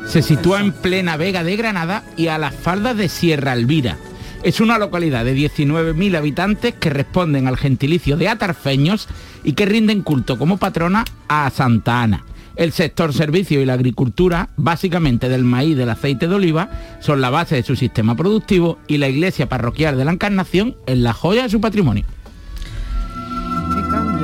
se 0.08 0.22
sitúa 0.22 0.60
en 0.60 0.72
plena 0.72 1.18
Vega 1.18 1.44
de 1.44 1.56
Granada 1.56 2.04
y 2.18 2.28
a 2.28 2.38
las 2.38 2.54
faldas 2.54 2.98
de 2.98 3.10
Sierra 3.10 3.54
Elvira. 3.54 3.98
Es 4.44 4.60
una 4.60 4.78
localidad 4.78 5.24
de 5.24 5.36
19.000 5.36 6.18
habitantes 6.18 6.74
que 6.74 6.90
responden 6.90 7.48
al 7.48 7.58
gentilicio 7.58 8.18
de 8.18 8.28
atarfeños 8.28 9.08
y 9.44 9.54
que 9.54 9.66
rinden 9.66 10.02
culto 10.02 10.38
como 10.38 10.58
patrona 10.58 11.06
a 11.30 11.50
Santa 11.50 12.02
Ana. 12.02 12.26
El 12.56 12.72
sector 12.72 13.14
servicio 13.14 13.62
y 13.62 13.66
la 13.66 13.74
agricultura, 13.74 14.50
básicamente 14.58 15.28
del 15.28 15.44
maíz 15.44 15.72
y 15.72 15.76
del 15.76 15.90
aceite 15.90 16.28
de 16.28 16.36
oliva, 16.36 16.70
son 17.00 17.20
la 17.20 17.32
base 17.32 17.56
de 17.56 17.64
su 17.64 17.76
sistema 17.76 18.16
productivo 18.16 18.78
y 18.88 18.98
la 18.98 19.08
iglesia 19.08 19.50
parroquial 19.50 19.98
de 19.98 20.06
la 20.06 20.12
Encarnación 20.12 20.76
es 20.86 20.98
la 20.98 21.14
joya 21.14 21.44
de 21.44 21.50
su 21.50 21.62
patrimonio. 21.62 22.06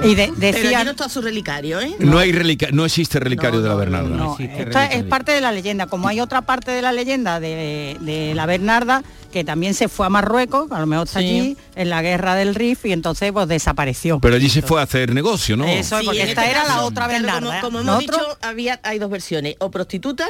Y 0.03 0.15
de- 0.15 0.27
Pero 0.27 0.39
decían- 0.39 0.75
aquí 0.75 0.85
no 0.85 0.91
está 0.91 1.09
su 1.09 1.21
relicario, 1.21 1.79
¿eh? 1.81 1.93
No, 1.99 2.17
hay 2.19 2.31
relica- 2.31 2.69
no 2.71 2.85
existe 2.85 3.19
relicario 3.19 3.61
de 3.61 3.69
la 3.69 3.75
Bernarda. 3.75 4.09
No, 4.09 4.37
esta 4.39 4.85
es 4.87 5.03
parte 5.03 5.31
de 5.31 5.41
la 5.41 5.51
leyenda. 5.51 5.87
Como 5.87 6.07
hay 6.07 6.19
otra 6.21 6.41
parte 6.41 6.71
de 6.71 6.81
la 6.81 6.91
leyenda 6.91 7.39
de, 7.39 7.97
de 7.99 8.33
la 8.35 8.45
Bernarda, 8.45 9.03
que 9.31 9.43
también 9.43 9.73
se 9.73 9.87
fue 9.89 10.05
a 10.05 10.09
Marruecos, 10.09 10.71
a 10.71 10.79
lo 10.79 10.85
mejor 10.87 11.05
está 11.07 11.19
Sí. 11.19 11.25
allí, 11.25 11.57
en 11.75 11.89
la 11.89 12.01
guerra 12.01 12.35
del 12.35 12.55
Rif, 12.55 12.85
y 12.85 12.93
entonces 12.93 13.31
pues 13.31 13.47
desapareció. 13.47 14.19
Pero 14.19 14.35
allí 14.35 14.49
se 14.49 14.61
fue 14.61 14.79
a 14.79 14.83
hacer 14.83 15.13
negocio, 15.13 15.55
¿no? 15.57 15.65
Eso 15.65 15.95
es, 15.97 16.01
Sí, 16.01 16.05
porque 16.05 16.21
en 16.23 16.29
esta 16.29 16.45
este 16.45 16.51
era 16.59 16.67
la 16.67 16.81
otra 16.83 17.07
Bernarda. 17.07 17.61
Como, 17.61 17.79
como 17.79 17.91
hemos 17.91 17.99
dicho, 17.99 18.37
había, 18.41 18.79
hay 18.83 18.99
dos 18.99 19.09
versiones. 19.11 19.55
O 19.59 19.69
prostituta, 19.69 20.27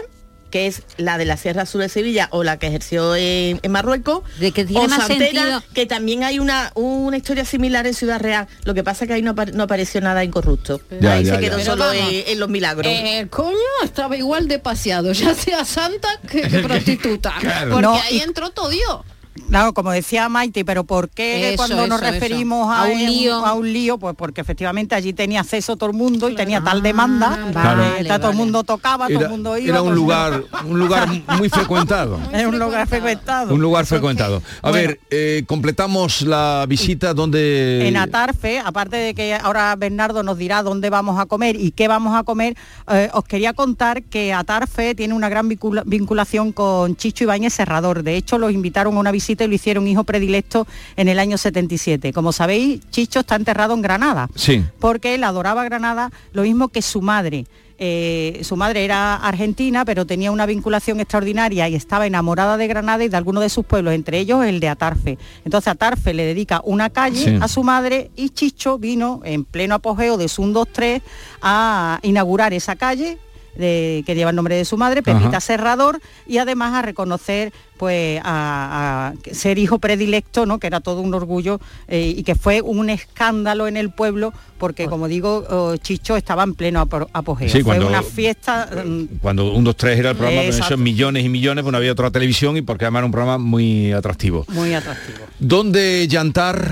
que 0.49 0.67
es 0.67 0.83
la 0.97 1.17
de 1.17 1.25
la 1.25 1.37
Sierra 1.37 1.65
Sur 1.65 1.81
de 1.81 1.89
Sevilla 1.89 2.27
o 2.31 2.43
la 2.43 2.57
que 2.57 2.67
ejerció 2.67 3.15
en, 3.15 3.59
en 3.61 3.71
Marruecos. 3.71 4.23
De 4.39 4.51
que 4.51 4.65
tiene 4.65 4.85
o 4.85 4.87
más 4.87 5.07
santera, 5.07 5.41
sentido. 5.41 5.63
que 5.73 5.85
también 5.85 6.23
hay 6.23 6.39
una, 6.39 6.71
una 6.75 7.17
historia 7.17 7.45
similar 7.45 7.85
en 7.87 7.93
Ciudad 7.93 8.19
Real. 8.19 8.47
Lo 8.63 8.73
que 8.73 8.83
pasa 8.83 9.05
es 9.05 9.07
que 9.07 9.13
ahí 9.15 9.21
no, 9.21 9.33
no 9.53 9.63
apareció 9.63 10.01
nada 10.01 10.23
incorrupto. 10.23 10.81
Ya, 10.99 11.13
ahí 11.13 11.23
ya, 11.23 11.35
se 11.35 11.41
quedó 11.41 11.57
ya. 11.59 11.65
solo 11.65 11.85
vamos, 11.85 12.03
en, 12.11 12.23
en 12.27 12.39
los 12.39 12.49
milagros. 12.49 12.87
Eh, 12.87 13.27
coño, 13.29 13.55
estaba 13.83 14.17
igual 14.17 14.47
de 14.47 14.59
paseado, 14.59 15.11
ya 15.13 15.33
sea 15.35 15.65
santa 15.65 16.07
que, 16.29 16.41
que 16.41 16.59
prostituta. 16.67 17.33
Claro. 17.39 17.69
Porque 17.71 17.81
No, 17.83 17.93
ahí 17.93 18.17
y- 18.17 18.21
entró 18.21 18.49
todo 18.49 18.69
Dios. 18.69 18.99
Claro, 19.47 19.73
como 19.73 19.91
decía 19.91 20.27
Maite, 20.29 20.65
pero 20.65 20.83
¿por 20.83 21.09
qué 21.09 21.49
Eso, 21.53 21.57
cuando 21.57 21.87
nos 21.87 22.01
referimos. 22.01 22.69
A, 22.69 22.83
A 22.83 22.87
un 22.87 22.99
lío? 22.99 23.45
a 23.45 23.53
un 23.53 23.71
lío? 23.71 23.97
Pues 23.97 24.15
porque 24.15 24.41
efectivamente 24.41 24.95
allí 24.95 25.13
tenía 25.13 25.41
acceso 25.41 25.75
todo 25.77 25.89
el 25.89 25.95
mundo 25.95 26.29
y 26.29 26.35
tenía 26.35 26.61
tal 26.61 26.81
demanda, 26.81 27.37
Claro. 27.51 27.83
eh, 27.83 28.01
está 28.01 28.19
todo 28.19 28.31
el 28.31 28.37
mundo 28.37 28.63
tocaba, 28.63 29.05
todo 29.07 29.15
el 29.17 29.21
Era, 29.21 29.29
mundo 29.29 29.57
iba. 29.57 29.69
era 29.75 29.81
un 29.81 29.95
lugar, 29.95 30.43
un 30.65 30.79
lugar 30.79 31.07
muy 31.37 31.49
frecuentado. 31.49 32.19
Era 32.33 32.47
un 32.47 32.59
lugar 32.59 32.87
frecuentado. 32.87 33.53
Un 33.53 33.61
lugar 33.61 33.85
frecuentado. 33.85 34.41
A 34.61 34.69
Bueno. 34.69 34.87
ver, 34.89 34.99
eh, 35.11 35.43
completamos 35.47 36.21
la 36.23 36.65
visita 36.67 37.13
donde... 37.13 37.87
En 37.87 37.97
Atarfe, 37.97 38.59
aparte 38.59 38.97
de 38.97 39.13
que 39.13 39.33
ahora 39.35 39.75
Bernardo 39.75 40.23
nos 40.23 40.37
dirá 40.37 40.63
dónde 40.63 40.89
vamos 40.89 41.19
a 41.19 41.25
comer 41.25 41.55
y 41.55 41.71
qué 41.71 41.87
vamos 41.87 42.15
a 42.17 42.23
comer, 42.23 42.55
eh, 42.91 43.09
os 43.13 43.23
quería 43.23 43.53
contar 43.53 44.03
que 44.03 44.33
Atarfe 44.33 44.95
tiene 44.95 45.13
una 45.13 45.29
gran 45.29 45.47
vincula- 45.49 45.83
vinculación 45.85 46.51
con 46.51 46.95
Chicho 46.95 47.23
Ibáñez 47.23 47.53
Serrador. 47.53 48.03
De 48.03 48.15
hecho, 48.15 48.37
los 48.37 48.51
invitaron 48.51 48.95
a 48.95 48.99
una 48.99 49.11
visita 49.11 49.28
y 49.33 49.47
lo 49.47 49.53
hicieron 49.53 49.87
hijo 49.87 50.03
predilecto 50.03 50.67
en 50.95 51.07
el 51.07 51.19
año 51.19 51.37
77. 51.37 52.13
Como 52.13 52.31
sabéis, 52.31 52.81
Chicho 52.89 53.19
está 53.21 53.35
enterrado 53.35 53.73
en 53.73 53.81
Granada 53.81 54.29
Sí. 54.35 54.63
porque 54.79 55.15
él 55.15 55.23
adoraba 55.23 55.63
Granada 55.63 56.11
lo 56.33 56.43
mismo 56.43 56.67
que 56.69 56.81
su 56.81 57.01
madre. 57.01 57.45
Eh, 57.81 58.41
su 58.43 58.57
madre 58.57 58.83
era 58.83 59.15
argentina, 59.15 59.85
pero 59.85 60.05
tenía 60.05 60.33
una 60.33 60.45
vinculación 60.45 60.99
extraordinaria 60.99 61.69
y 61.69 61.75
estaba 61.75 62.05
enamorada 62.05 62.57
de 62.57 62.67
Granada 62.67 63.05
y 63.05 63.07
de 63.07 63.15
algunos 63.15 63.41
de 63.41 63.47
sus 63.47 63.65
pueblos, 63.65 63.93
entre 63.93 64.19
ellos 64.19 64.43
el 64.43 64.59
de 64.59 64.67
Atarfe. 64.67 65.17
Entonces 65.45 65.69
Atarfe 65.69 66.13
le 66.13 66.25
dedica 66.25 66.59
una 66.65 66.89
calle 66.89 67.23
Sí. 67.23 67.37
a 67.41 67.47
su 67.47 67.63
madre 67.63 68.11
y 68.17 68.31
Chicho 68.31 68.77
vino 68.79 69.21
en 69.23 69.45
pleno 69.45 69.75
apogeo 69.75 70.17
de 70.17 70.27
Sun 70.27 70.53
2-3 70.53 71.01
a 71.41 71.99
inaugurar 72.01 72.51
esa 72.53 72.75
calle 72.75 73.17
de- 73.55 74.03
que 74.05 74.15
lleva 74.15 74.29
el 74.29 74.35
nombre 74.35 74.55
de 74.55 74.65
su 74.65 74.77
madre, 74.77 75.01
Pepita 75.03 75.27
Ajá. 75.27 75.39
Serrador, 75.41 75.99
y 76.27 76.37
además 76.37 76.73
a 76.73 76.81
reconocer 76.81 77.51
pues 77.77 78.19
a, 78.25 79.13
a 79.13 79.33
ser 79.33 79.57
hijo 79.57 79.79
predilecto, 79.79 80.45
¿no? 80.45 80.59
que 80.59 80.67
era 80.67 80.81
todo 80.81 80.99
un 80.99 81.13
orgullo 81.13 81.61
eh, 81.87 82.13
y 82.17 82.23
que 82.23 82.35
fue 82.35 82.61
un 82.61 82.89
escándalo 82.89 83.67
en 83.69 83.77
el 83.77 83.89
pueblo, 83.89 84.33
porque 84.57 84.87
como 84.87 85.07
digo, 85.07 85.45
oh, 85.49 85.77
Chicho 85.77 86.17
estaba 86.17 86.43
en 86.43 86.55
pleno 86.55 86.81
apo- 86.81 87.07
apogeo. 87.13 87.47
Sí, 87.47 87.59
fue 87.63 87.77
cuando- 87.77 87.87
una 87.87 88.03
fiesta 88.03 88.69
mm, 88.85 89.03
Cuando 89.21 89.53
un 89.53 89.63
2, 89.63 89.75
3 89.77 89.97
era 89.97 90.09
el 90.11 90.17
programa, 90.17 90.41
con 90.41 90.49
esos 90.49 90.77
millones 90.77 91.23
y 91.23 91.29
millones, 91.29 91.63
pues 91.63 91.71
no 91.71 91.77
había 91.77 91.93
otra 91.93 92.11
televisión 92.11 92.57
y 92.57 92.61
porque 92.61 92.83
además 92.83 92.99
era 92.99 93.05
un 93.05 93.11
programa 93.13 93.37
muy 93.37 93.93
atractivo. 93.93 94.43
muy 94.49 94.73
atractivo. 94.73 95.19
¿Dónde 95.39 96.05
llantar? 96.09 96.69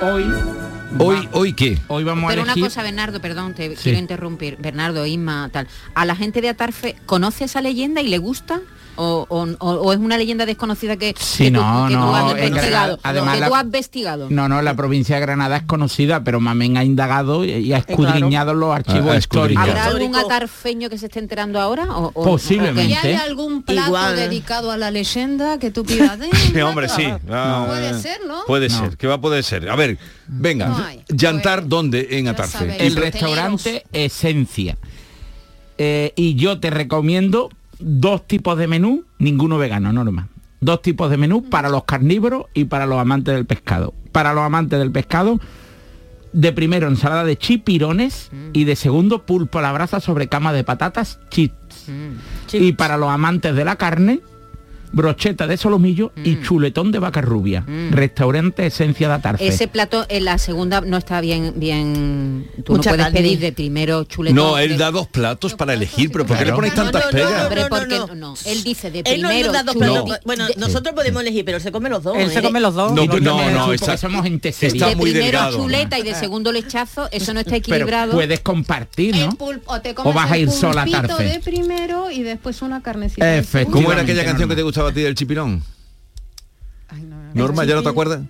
hoy. 0.00 0.24
¿Hoy, 0.98 1.28
hoy 1.32 1.52
qué? 1.52 1.78
Hoy 1.88 2.02
vamos 2.04 2.28
Pero 2.28 2.40
a 2.40 2.44
una 2.44 2.52
elegir... 2.52 2.64
cosa, 2.70 2.82
Bernardo, 2.82 3.20
perdón, 3.20 3.54
te 3.54 3.68
Sí. 3.76 3.82
quiero 3.82 3.98
interrumpir. 3.98 4.56
Bernardo, 4.58 5.04
Isma, 5.06 5.48
tal. 5.52 5.68
¿A 5.94 6.04
la 6.04 6.16
gente 6.16 6.40
de 6.40 6.48
Atarfe 6.48 6.96
conoce 7.06 7.44
esa 7.44 7.60
leyenda 7.60 8.00
y 8.00 8.08
le 8.08 8.18
gusta? 8.18 8.60
¿O, 9.00 9.26
o- 9.28 9.46
o- 9.60 9.74
o 9.76 9.92
es 9.92 9.98
una 10.00 10.18
leyenda 10.18 10.44
desconocida 10.44 10.96
que, 10.96 11.14
Sí, 11.18 11.44
que 11.44 11.50
tú, 11.52 11.60
no, 11.60 11.86
que 11.86 11.94
tú 11.94 12.00
no, 12.00 12.16
has 12.16 12.32
en 12.32 12.46
investigado? 12.48 12.60
Granada, 12.96 12.98
además 13.04 13.34
que 13.34 13.40
la- 13.40 13.46
tú 13.48 13.54
has 13.54 13.64
investigado. 13.64 14.26
No, 14.28 14.48
no, 14.48 14.60
la 14.60 14.74
provincia 14.74 15.14
de 15.14 15.20
Granada 15.20 15.56
es 15.58 15.62
conocida, 15.62 16.24
pero 16.24 16.40
Mamén 16.40 16.76
ha 16.76 16.82
indagado 16.82 17.44
y, 17.44 17.52
y 17.52 17.72
ha 17.72 17.78
escudriñado 17.78 18.54
los 18.54 18.74
archivos 18.74 19.12
Ha 19.12 19.16
históricos. 19.16 19.62
¿Habrá 19.68 19.84
algún 19.84 20.16
atarfeño 20.16 20.90
que 20.90 20.98
se 20.98 21.06
esté 21.06 21.20
enterando 21.20 21.60
ahora? 21.60 21.84
O, 21.96 22.10
o- 22.12 22.24
Posiblemente. 22.24 22.90
¿Y 22.90 22.94
hay 22.94 23.14
algún 23.14 23.62
plato 23.62 23.86
Igual. 23.86 24.16
dedicado 24.16 24.72
a 24.72 24.76
la 24.76 24.90
leyenda 24.90 25.58
que 25.58 25.70
tú 25.70 25.84
pidas? 25.84 26.18
de- 26.18 26.28
Sí, 26.32 26.60
hombre, 26.60 26.88
sí. 26.88 27.04
Ah, 27.30 27.66
Puede 27.68 28.00
ser, 28.00 28.20
¿no? 28.26 28.44
Puede 28.48 28.68
ser, 28.68 28.96
que 28.96 29.06
va 29.06 29.14
a 29.14 29.20
poder 29.20 29.44
ser. 29.44 29.70
A 29.70 29.76
ver, 29.76 29.96
venga, 30.26 30.66
No 30.70 30.84
hay. 30.84 31.02
llantar 31.08 31.68
dónde 31.68 32.08
en 32.18 32.26
Atarfe. 32.26 32.84
El 32.84 32.96
restaurante 32.96 33.84
Esencia. 33.92 34.76
eh, 35.78 36.12
y 36.16 36.34
yo 36.34 36.58
te 36.58 36.70
recomiendo 36.70 37.50
dos 37.78 38.26
tipos 38.26 38.58
de 38.58 38.66
menú, 38.66 39.04
ninguno 39.18 39.58
vegano, 39.58 39.92
normal. 39.92 40.26
Dos 40.60 40.82
tipos 40.82 41.10
de 41.10 41.16
menú 41.16 41.44
para 41.44 41.68
los 41.68 41.84
carnívoros 41.84 42.46
y 42.54 42.64
para 42.64 42.86
los 42.86 42.98
amantes 42.98 43.34
del 43.34 43.46
pescado. 43.46 43.94
Para 44.12 44.34
los 44.34 44.42
amantes 44.42 44.78
del 44.78 44.90
pescado, 44.90 45.40
de 46.32 46.52
primero 46.52 46.88
ensalada 46.88 47.24
de 47.24 47.38
chipirones 47.38 48.30
y 48.52 48.64
de 48.64 48.76
segundo 48.76 49.24
pulpo 49.24 49.58
a 49.58 49.62
la 49.62 49.72
brasa 49.72 50.00
sobre 50.00 50.28
cama 50.28 50.52
de 50.52 50.64
patatas 50.64 51.20
chips. 51.30 51.86
Y 52.52 52.72
para 52.72 52.96
los 52.96 53.10
amantes 53.10 53.54
de 53.54 53.64
la 53.64 53.76
carne, 53.76 54.20
brocheta 54.92 55.46
de 55.46 55.56
solomillo 55.56 56.12
y 56.24 56.40
chuletón 56.42 56.92
de 56.92 56.98
vaca 56.98 57.20
rubia. 57.20 57.64
Restaurante 57.90 58.66
Esencia 58.66 59.08
de 59.08 59.14
Atarfe. 59.14 59.46
Ese 59.46 59.68
plato 59.68 60.06
en 60.08 60.24
la 60.24 60.38
segunda 60.38 60.80
no 60.80 60.96
está 60.96 61.20
bien, 61.20 61.54
bien. 61.56 62.48
Tú 62.64 62.72
Mucha 62.76 62.90
no 62.90 62.96
puedes 62.96 63.06
carne. 63.06 63.20
pedir 63.20 63.38
de 63.40 63.52
primero 63.52 64.04
chuletón. 64.04 64.36
No, 64.36 64.56
de- 64.56 64.64
él 64.64 64.78
da 64.78 64.90
dos 64.90 65.06
platos 65.08 65.54
para 65.54 65.74
elegir, 65.74 66.10
pero 66.12 66.26
¿por 66.26 66.36
qué 66.38 66.44
le 66.44 66.52
ponéis 66.52 66.74
tantas 66.74 67.06
pegas? 67.06 67.44
Hombre, 67.44 67.66
porque 67.68 67.98
no, 68.16 68.34
Él 68.46 68.62
dice 68.62 68.90
de 68.90 68.98
no 69.18 69.28
primero. 69.28 70.04
Bueno, 70.24 70.46
nosotros 70.56 70.94
podemos 70.94 71.22
elegir, 71.22 71.44
pero 71.44 71.56
él 71.58 71.62
se 71.62 71.72
come 71.72 71.88
los 71.88 72.02
dos. 72.02 72.16
Él 72.16 72.30
se 72.30 72.38
¿eh? 72.38 72.42
come 72.42 72.60
los 72.60 72.74
dos. 72.74 72.92
No, 72.92 73.04
no, 73.06 73.18
no, 73.18 73.50
no, 73.50 73.72
está- 73.72 73.96
somos 73.96 74.24
está 74.26 74.88
de 74.88 74.96
muy 74.96 75.10
primero 75.10 75.38
delgado. 75.38 75.56
chuleta 75.58 75.98
y 75.98 76.02
de 76.02 76.14
segundo 76.14 76.52
lechazo, 76.52 77.08
eso 77.10 77.32
no 77.34 77.40
está 77.40 77.50
Pero 77.52 77.58
equilibrado. 77.58 78.12
puedes 78.12 78.40
compartir, 78.40 79.16
¿no? 79.16 79.36
Te 79.82 79.94
O 80.04 80.12
vas 80.12 80.30
a 80.30 80.38
ir 80.38 80.50
sola 80.50 80.82
a 80.82 80.86
Tarfe. 80.90 81.24
de 81.24 81.40
primero 81.40 82.10
y 82.10 82.22
después 82.22 82.62
una 82.62 82.82
carnecita. 82.82 83.24
de. 83.26 83.66
¿Cómo 83.66 83.92
era 83.92 84.02
aquella 84.02 84.24
canción 84.24 84.48
que 84.48 84.56
te 84.56 84.62
gustaba 84.78 84.90
a 84.90 84.94
ti 84.94 85.00
del 85.02 85.14
chipirón? 85.14 85.62
Norma, 87.34 87.64
¿ya 87.64 87.74
no 87.74 87.82
te 87.82 87.88
acuerdas? 87.88 88.20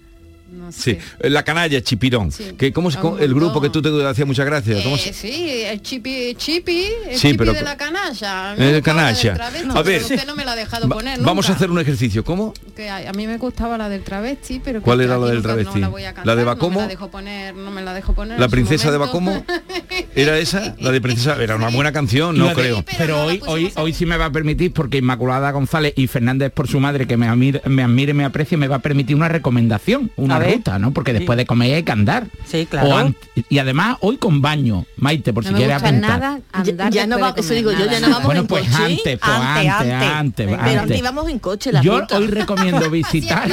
Sí, 0.70 0.98
la 1.20 1.42
canalla, 1.44 1.80
Chipirón. 1.82 2.30
Sí. 2.32 2.52
Que, 2.58 2.72
¿Cómo 2.72 2.90
cómo- 3.00 3.18
el 3.18 3.34
grupo 3.34 3.61
que 3.61 3.70
tú 3.70 3.80
te 3.82 3.88
hacía 4.06 4.24
mucha 4.26 4.44
gracia? 4.44 4.82
¿Cómo 4.82 4.96
se- 4.98 5.11
Eh, 5.11 5.12
sí, 5.12 5.62
el 5.64 5.82
chipi, 5.82 6.34
chipi, 6.37 6.87
el 7.08 7.14
Sí, 7.16 7.28
chipi 7.28 7.38
pero- 7.38 7.52
de 7.52 7.62
la 7.62 7.76
canalla. 7.76 8.54
El 8.54 8.72
la 8.74 8.82
canalla. 8.82 9.50
A 9.74 9.82
ver. 9.82 10.02
usted 10.02 10.26
no 10.26 10.34
me 10.34 10.44
la 10.44 10.52
ha 10.52 10.56
dejado 10.56 10.88
Va- 10.88 10.96
poner 10.96 11.20
vamos 11.20 11.48
a 11.48 11.52
hacer 11.52 11.70
un 11.70 11.78
ejercicio. 11.78 12.24
¿Cómo? 12.24 12.54
Que 12.76 12.88
a, 12.90 13.08
a 13.11 13.12
mí 13.12 13.26
me 13.26 13.37
gustaba 13.38 13.78
la 13.78 13.88
del 13.88 14.02
travesti, 14.02 14.61
pero 14.62 14.82
¿Cuál 14.82 15.00
era 15.02 15.16
la 15.18 15.26
del 15.28 15.42
travesti? 15.42 15.74
No 15.74 15.80
la, 15.80 15.88
voy 15.88 16.02
a 16.04 16.12
¿La 16.12 16.12
de 16.12 16.24
cantar, 16.24 16.44
Bacomo? 16.44 16.74
No 16.74 16.80
me 16.80 16.82
la 16.82 16.88
dejo 16.88 17.11
poner, 17.11 17.54
no 17.54 17.70
me 17.70 17.82
la 17.82 17.94
dejo 17.94 18.12
poner. 18.14 18.40
¿La 18.40 18.48
princesa 18.48 18.90
de. 18.90 18.98
Bacomo? 18.98 19.44
¿Era 20.14 20.38
esa? 20.38 20.74
La 20.80 20.90
de 20.90 21.00
princesa. 21.00 21.37
Era 21.42 21.56
una 21.56 21.68
buena 21.68 21.92
canción, 21.92 22.37
no 22.37 22.52
creo. 22.52 22.84
Pero 22.96 23.24
hoy, 23.24 23.40
hoy, 23.46 23.72
hoy 23.76 23.92
sí 23.92 24.06
me 24.06 24.16
va 24.16 24.26
a 24.26 24.32
permitir, 24.32 24.72
porque 24.72 24.98
Inmaculada 24.98 25.50
González 25.52 25.92
y 25.96 26.06
Fernández 26.06 26.52
por 26.52 26.68
su 26.68 26.80
madre, 26.80 27.06
que 27.06 27.16
me 27.16 27.28
admire, 27.28 27.62
me 27.66 27.82
admire, 27.82 28.14
me 28.14 28.24
aprecie, 28.24 28.56
me 28.58 28.66
va 28.68 28.76
a 28.76 28.80
permitir 28.80 29.14
una 29.16 29.28
recomendación, 29.28 30.11
una 30.16 30.38
Ruta, 30.38 30.79
¿no? 30.79 30.92
Porque 30.92 31.12
después 31.12 31.37
de 31.37 31.46
comer 31.46 31.74
hay 31.74 31.83
que 31.83 31.92
andar. 31.92 32.27
Sí, 32.46 32.66
claro. 32.66 32.88
O 32.88 32.96
an- 32.96 33.16
y 33.48 33.59
además 33.59 33.96
hoy 34.01 34.16
con 34.16 34.40
baño, 34.42 34.85
Maite, 34.96 35.33
por 35.33 35.44
no 35.44 35.48
si 35.48 35.53
me 35.55 35.59
quieres 35.59 35.77
gusta 35.77 35.88
apuntar. 35.88 36.20
nada 36.20 36.40
andar 36.53 36.92
Ya 36.92 37.07
no 37.07 37.18
va- 37.18 37.35
eso 37.37 37.55
digo 37.55 37.70
yo, 37.72 37.79
nada, 37.81 37.92
ya 37.92 38.01
no 38.01 38.09
vamos 38.09 38.24
Bueno, 38.24 38.40
en 38.42 38.46
pues 38.46 38.62
coche. 38.68 38.83
antes, 38.85 39.18
pues 39.18 39.20
Antes, 39.22 39.70
antes, 39.72 39.92
antes. 39.92 40.11
antes, 40.11 40.46
Pero 40.46 40.61
antes. 40.62 40.79
antes 40.79 40.98
íbamos 40.98 41.29
en 41.31 41.38
coche, 41.38 41.72
la 41.72 41.83
Yo 41.83 42.01
ruta. 42.01 42.18
hoy 42.18 42.27
recomiendo 42.29 42.90
visitar 42.90 43.48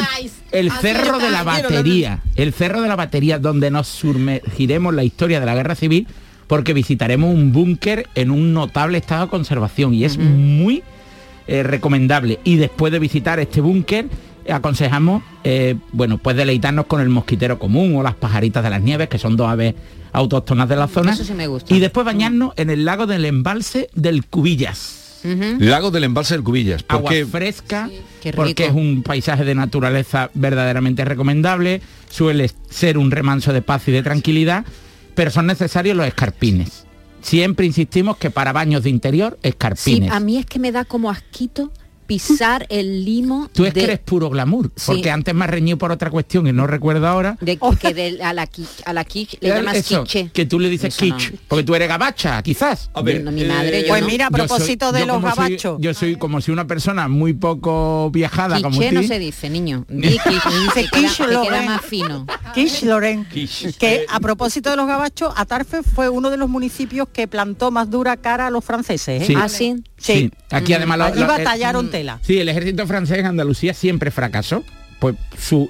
el 0.51 0.71
cerro 0.71 1.19
de 1.19 1.29
la 1.31 1.43
batería, 1.43 2.21
el 2.35 2.53
cerro 2.53 2.81
de 2.81 2.87
la 2.87 2.95
batería 2.95 3.39
donde 3.39 3.71
nos 3.71 3.87
sumergiremos 3.87 4.93
la 4.93 5.03
historia 5.03 5.39
de 5.39 5.45
la 5.45 5.55
guerra 5.55 5.75
civil 5.75 6.07
porque 6.47 6.73
visitaremos 6.73 7.33
un 7.33 7.51
búnker 7.51 8.07
en 8.15 8.29
un 8.31 8.53
notable 8.53 8.99
estado 8.99 9.25
de 9.25 9.29
conservación 9.31 9.93
y 9.95 10.05
es 10.05 10.17
muy 10.17 10.83
eh, 11.47 11.61
recomendable. 11.63 12.39
Y 12.43 12.55
después 12.55 12.91
de 12.91 12.99
visitar 12.99 13.39
este 13.39 13.61
búnker 13.61 14.07
aconsejamos, 14.49 15.23
eh, 15.43 15.75
bueno, 15.91 16.17
pues 16.17 16.35
deleitarnos 16.35 16.85
con 16.85 17.01
el 17.01 17.09
mosquitero 17.09 17.57
común 17.59 17.95
o 17.95 18.03
las 18.03 18.15
pajaritas 18.15 18.63
de 18.63 18.69
las 18.69 18.81
nieves, 18.81 19.09
que 19.09 19.17
son 19.17 19.35
dos 19.37 19.47
aves 19.49 19.75
autóctonas 20.11 20.69
de 20.69 20.75
la 20.75 20.87
zona. 20.87 21.13
Eso 21.13 21.23
sí 21.23 21.33
me 21.33 21.47
gusta. 21.47 21.73
Y 21.73 21.79
después 21.79 22.05
bañarnos 22.05 22.53
en 22.57 22.69
el 22.69 22.85
lago 22.85 23.05
del 23.07 23.25
embalse 23.25 23.89
del 23.93 24.25
Cubillas. 24.25 25.01
Lago 25.59 25.89
del 25.89 26.03
embalse 26.03 26.35
del 26.35 26.43
Cubillas. 26.43 26.83
¿Por 26.83 26.97
Agua 26.97 27.09
qué? 27.09 27.25
fresca, 27.25 27.89
Qué 28.21 28.31
porque 28.31 28.65
es 28.67 28.73
un 28.73 29.01
paisaje 29.01 29.43
de 29.43 29.55
naturaleza 29.55 30.29
verdaderamente 30.35 31.03
recomendable, 31.03 31.81
suele 32.11 32.51
ser 32.69 32.99
un 32.99 33.09
remanso 33.09 33.51
de 33.51 33.63
paz 33.63 33.87
y 33.87 33.91
de 33.91 34.03
tranquilidad, 34.03 34.65
pero 35.15 35.31
son 35.31 35.47
necesarios 35.47 35.97
los 35.97 36.05
escarpines. 36.05 36.85
Siempre 37.21 37.65
insistimos 37.65 38.17
que 38.17 38.29
para 38.29 38.53
baños 38.53 38.83
de 38.83 38.91
interior, 38.91 39.39
Sí, 39.41 39.49
escarpines. 39.49 40.11
a 40.11 40.19
mí 40.19 40.37
es 40.37 40.45
que 40.45 40.59
me 40.59 40.71
da 40.71 40.85
como 40.85 41.09
asquito 41.09 41.71
pisar 42.05 42.65
el 42.69 43.03
limo 43.05 43.49
Tú 43.53 43.65
es 43.65 43.73
de, 43.73 43.79
que 43.81 43.85
eres 43.85 43.99
puro 43.99 44.29
glamour, 44.29 44.71
Sí. 44.75 44.83
porque 44.87 45.11
antes 45.11 45.33
me 45.35 45.43
has 45.45 45.51
reñido 45.51 45.77
por 45.77 45.91
otra 45.91 46.09
cuestión 46.09 46.47
y 46.47 46.53
no 46.53 46.67
recuerdo 46.67 47.07
ahora. 47.07 47.37
de 47.41 47.57
que 47.79 47.93
de- 47.93 48.23
a 48.23 48.33
la 48.33 48.47
qui- 48.49 48.67
a 48.85 48.93
la 48.93 49.03
quiche 49.03 49.37
le 49.41 49.49
llamas 49.49 49.75
eso, 49.77 50.03
quiche. 50.03 50.29
que 50.33 50.45
tú 50.45 50.59
le 50.59 50.69
dices 50.69 50.95
Eso 50.95 51.05
no. 51.05 51.17
kitsch, 51.17 51.33
porque 51.47 51.63
tú 51.63 51.75
eres 51.75 51.87
gabacha, 51.87 52.41
quizás. 52.43 52.89
A 52.93 53.01
ver, 53.01 53.23
No, 53.23 53.31
mi 53.31 53.43
madre, 53.45 53.81
yo 53.81 53.87
Pues 53.87 54.01
no. 54.01 54.07
mira, 54.07 54.27
a 54.27 54.29
Yo 54.29 54.37
soy- 54.37 54.47
propósito 54.47 54.91
de 54.91 54.99
yo 55.01 55.05
los 55.07 55.15
como 55.17 55.29
soy- 55.35 55.43
gabachos. 55.49 55.77
yo 55.79 55.93
soy 55.93 56.15
como 56.17 56.41
si 56.41 56.51
una 56.51 56.67
persona 56.67 57.07
muy 57.07 57.33
poco 57.33 58.09
viajada 58.11 58.61
como 58.61 58.71
Quiche 58.77 58.89
ti. 58.89 58.95
no 58.95 59.03
se 59.03 59.19
dice, 59.19 59.49
niño. 59.49 59.85
Di 59.89 60.09
quiche, 60.09 60.19
que 60.73 60.81
quiche, 60.89 61.25
que 61.25 61.41
queda 61.41 61.61
más 61.63 61.81
fino. 61.81 62.25
Kish 62.53 62.83
Loren. 62.83 63.25
Quiche. 63.25 63.73
Que 63.73 64.05
a 64.09 64.19
propósito 64.19 64.69
de 64.69 64.75
los 64.75 64.87
gabachos, 64.87 65.33
Atarfe 65.35 65.81
fue 65.83 66.09
uno 66.09 66.29
de 66.29 66.37
los 66.37 66.49
municipios 66.49 67.07
que 67.11 67.27
plantó 67.27 67.71
más 67.71 67.89
dura 67.89 68.17
cara 68.17 68.47
a 68.47 68.49
los 68.49 68.63
franceses. 68.63 69.23
¿eh? 69.23 69.25
Sí. 69.25 69.33
Ah, 69.37 69.49
sí. 69.49 69.75
Sí, 69.97 70.29
aquí 70.51 70.73
además 70.73 70.97
lo- 70.97 71.03
Allí 71.05 71.19
lo- 71.21 71.27
batallaron 71.27 71.85
eh, 71.87 71.89
tela. 71.89 72.19
Sí, 72.21 72.37
el 72.37 72.49
ejército 72.49 72.85
francés 72.87 73.19
en 73.19 73.25
Andalucía 73.27 73.73
siempre 73.73 74.11
fracasó. 74.11 74.63
Pues 74.99 75.15
su 75.37 75.69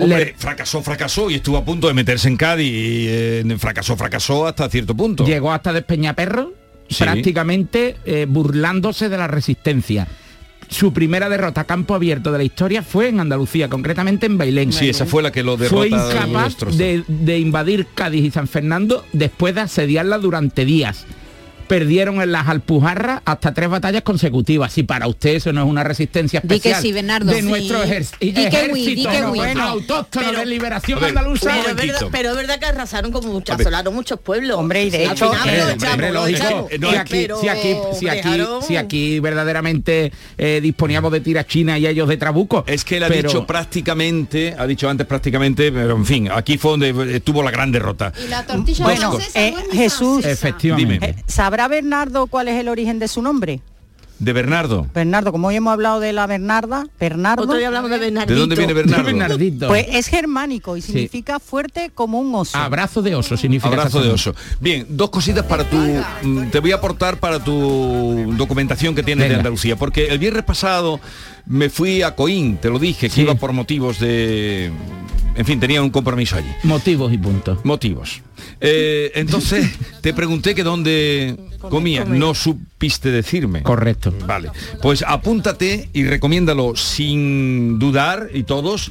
Hombre, 0.00 0.06
le- 0.26 0.34
fracasó, 0.36 0.82
fracasó 0.82 1.30
y 1.30 1.34
estuvo 1.34 1.56
a 1.56 1.64
punto 1.64 1.88
de 1.88 1.94
meterse 1.94 2.28
en 2.28 2.36
Cádiz 2.36 2.66
y 2.72 3.06
eh, 3.08 3.56
fracasó, 3.58 3.96
fracasó 3.96 4.46
hasta 4.46 4.68
cierto 4.70 4.96
punto. 4.96 5.24
llegó 5.24 5.52
hasta 5.52 5.72
Despeñaperro 5.72 6.52
Sí. 6.88 7.02
prácticamente 7.04 7.96
eh, 8.04 8.26
burlándose 8.28 9.08
de 9.08 9.16
la 9.16 9.26
resistencia. 9.26 10.06
Su 10.68 10.92
primera 10.92 11.28
derrota 11.28 11.62
a 11.62 11.64
campo 11.64 11.94
abierto 11.94 12.32
de 12.32 12.38
la 12.38 12.44
historia 12.44 12.82
fue 12.82 13.08
en 13.08 13.20
Andalucía, 13.20 13.68
concretamente 13.68 14.26
en 14.26 14.38
Bailén. 14.38 14.72
Sí, 14.72 14.88
esa 14.88 15.06
fue 15.06 15.22
la 15.22 15.30
que 15.32 15.42
lo 15.42 15.58
Fue 15.58 15.88
derrota. 15.88 16.12
incapaz 16.14 16.56
trozos. 16.56 16.78
de, 16.78 17.04
de 17.08 17.38
invadir 17.38 17.86
Cádiz 17.94 18.24
y 18.24 18.30
San 18.30 18.46
Fernando 18.48 19.04
después 19.12 19.54
de 19.54 19.62
asediarla 19.62 20.18
durante 20.18 20.64
días. 20.64 21.04
Perdieron 21.68 22.20
en 22.20 22.32
las 22.32 22.48
Alpujarras 22.48 23.22
hasta 23.24 23.54
tres 23.54 23.68
batallas 23.68 24.02
consecutivas. 24.02 24.72
Si 24.72 24.82
para 24.82 25.06
usted 25.06 25.30
eso 25.36 25.52
no 25.52 25.62
es 25.62 25.68
una 25.68 25.84
resistencia 25.84 26.40
especial 26.40 26.82
sí, 26.82 26.92
Bernardo. 26.92 27.32
de 27.32 27.40
Sí. 27.40 27.46
nuestro 27.48 27.82
ejer- 27.82 28.06
Di 28.20 28.32
que 28.32 28.70
oui, 28.72 28.84
di 28.94 29.02
ejército 29.04 29.10
que 29.10 29.24
oui. 29.30 29.38
bueno, 29.38 29.62
autóctono 29.64 30.26
Pero- 30.26 30.38
de 30.40 30.46
liberación 30.46 30.98
A 30.98 31.00
ver, 31.00 31.08
andaluza. 31.10 31.50
Pero 31.50 31.68
es, 31.70 31.76
verdad, 31.76 32.08
pero 32.12 32.30
es 32.30 32.36
verdad 32.36 32.58
que 32.58 32.66
arrasaron 32.66 33.12
como 33.12 33.40
ver. 33.40 33.52
asolaron 33.52 33.94
muchos 33.94 34.20
pueblos. 34.20 34.58
Hombre, 34.58 34.84
y 34.84 34.90
de 34.90 35.04
hecho- 35.06 35.32
si, 35.32 35.38
aquí, 36.96 37.10
Pero 37.10 37.40
si, 37.40 37.48
aquí, 37.48 37.74
si, 37.98 38.08
aquí, 38.08 38.28
dejaron- 38.28 38.62
si 38.62 38.76
aquí 38.76 39.20
verdaderamente 39.20 40.12
eh, 40.38 40.60
disponíamos 40.62 41.12
de 41.12 41.20
tira 41.20 41.46
china 41.46 41.78
y 41.78 41.86
ellos 41.86 42.08
de 42.08 42.16
trabuco. 42.16 42.64
Es 42.66 42.84
que 42.84 42.96
él 42.98 43.04
ha 43.04 43.08
pero- 43.08 43.28
dicho 43.28 43.46
prácticamente, 43.46 44.54
ha 44.58 44.66
dicho 44.66 44.88
antes 44.88 45.06
prácticamente, 45.06 45.72
pero 45.72 45.96
en 45.96 46.06
fin, 46.06 46.28
aquí 46.30 46.58
fue 46.58 46.72
donde 46.72 47.16
eh, 47.16 47.20
tuvo 47.20 47.42
la 47.42 47.50
gran 47.50 47.72
derrota. 47.72 48.12
Y 48.24 48.28
la 48.28 48.44
tortilla 48.46 48.84
Bueno, 48.84 49.18
eh, 49.34 49.54
Jesús. 49.72 50.24
Efectivamente. 50.24 51.16
¿Sabrá 51.52 51.68
Bernardo 51.68 52.28
cuál 52.28 52.48
es 52.48 52.58
el 52.58 52.66
origen 52.70 52.98
de 52.98 53.08
su 53.08 53.20
nombre? 53.20 53.60
De 54.18 54.32
Bernardo. 54.32 54.86
Bernardo, 54.94 55.32
como 55.32 55.48
hoy 55.48 55.56
hemos 55.56 55.70
hablado 55.74 56.00
de 56.00 56.14
la 56.14 56.26
Bernarda, 56.26 56.86
Bernardo, 56.98 57.42
Otro 57.42 57.58
día 57.58 57.66
hablamos 57.66 57.90
de 57.90 57.98
Bernardito. 57.98 58.32
¿De 58.32 58.40
dónde 58.40 58.56
viene 58.56 58.72
Bernardo? 58.72 59.04
Bernardito. 59.04 59.68
pues 59.68 59.84
es 59.90 60.06
germánico 60.08 60.78
y 60.78 60.80
significa 60.80 61.38
fuerte 61.38 61.90
como 61.94 62.18
un 62.20 62.34
oso. 62.34 62.56
Abrazo 62.56 63.02
de 63.02 63.14
oso 63.14 63.36
significa. 63.36 63.68
Abrazo 63.68 64.00
de 64.02 64.08
oso. 64.08 64.34
Bien, 64.60 64.86
dos 64.88 65.10
cositas 65.10 65.44
para 65.44 65.68
tu... 65.68 65.76
mm, 65.76 66.48
Te 66.50 66.58
voy 66.60 66.72
a 66.72 66.76
aportar 66.76 67.18
para 67.18 67.38
tu 67.38 68.32
documentación 68.38 68.94
que 68.94 69.02
tienes 69.02 69.28
de. 69.28 69.34
Andalucía, 69.34 69.76
porque 69.76 70.06
el 70.06 70.18
viernes 70.18 70.44
pasado 70.44 71.00
me 71.44 71.68
fui 71.68 72.00
a 72.00 72.14
Coín, 72.16 72.56
te 72.56 72.70
lo 72.70 72.78
dije, 72.78 73.08
que 73.10 73.14
Sí. 73.14 73.20
iba 73.20 73.34
por 73.34 73.52
motivos 73.52 73.98
de... 74.00 74.72
En 75.34 75.44
fin, 75.46 75.58
tenía 75.58 75.82
un 75.82 75.90
compromiso 75.90 76.36
allí. 76.36 76.50
Motivos 76.62 77.12
y 77.12 77.18
puntos. 77.18 77.64
Motivos. 77.64 78.20
Eh, 78.60 79.12
entonces, 79.14 79.70
te 80.00 80.12
pregunté 80.12 80.54
que 80.54 80.62
dónde 80.62 81.36
comía. 81.58 82.04
No 82.04 82.34
supiste 82.34 83.10
decirme. 83.10 83.62
Correcto. 83.62 84.12
Vale. 84.26 84.50
Pues 84.82 85.04
apúntate 85.06 85.88
y 85.92 86.04
recomiéndalo 86.04 86.76
sin 86.76 87.78
dudar 87.78 88.28
y 88.34 88.42
todos. 88.42 88.90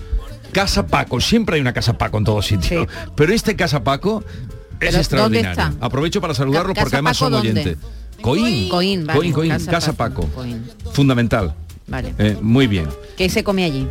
Casa 0.52 0.88
Paco. 0.88 1.22
Siempre 1.22 1.56
hay 1.56 1.62
una 1.62 1.74
Casa 1.74 1.98
Paco 1.98 2.18
en 2.18 2.24
todos 2.26 2.46
sitios. 2.48 2.88
Pero 3.16 3.34
este 3.34 3.56
Casa 3.56 3.84
Paco 3.84 4.24
es 4.26 4.78
Pero, 4.80 4.98
extraordinario. 4.98 5.56
¿dónde 5.56 5.74
está? 5.76 5.86
Aprovecho 5.86 6.20
para 6.22 6.34
saludarlos 6.34 6.76
porque 6.78 6.96
además 6.96 7.18
¿Casa 7.18 7.26
son 7.26 7.32
Paco 7.34 7.46
dónde? 7.46 7.62
oyentes. 7.62 7.88
Coín. 8.22 8.70
Coín, 8.70 9.06
vale. 9.06 9.32
Coín, 9.32 9.52
Casa, 9.52 9.72
Casa 9.72 9.94
Paco. 9.94 10.24
Paco, 10.24 10.34
Coín. 10.42 10.64
Fundamental. 10.94 11.56
Vale. 11.88 12.14
Eh, 12.18 12.38
muy 12.42 12.68
bien. 12.68 12.88
¿Qué 13.18 13.30
se 13.30 13.44
come 13.44 13.64
allí? 13.64 13.88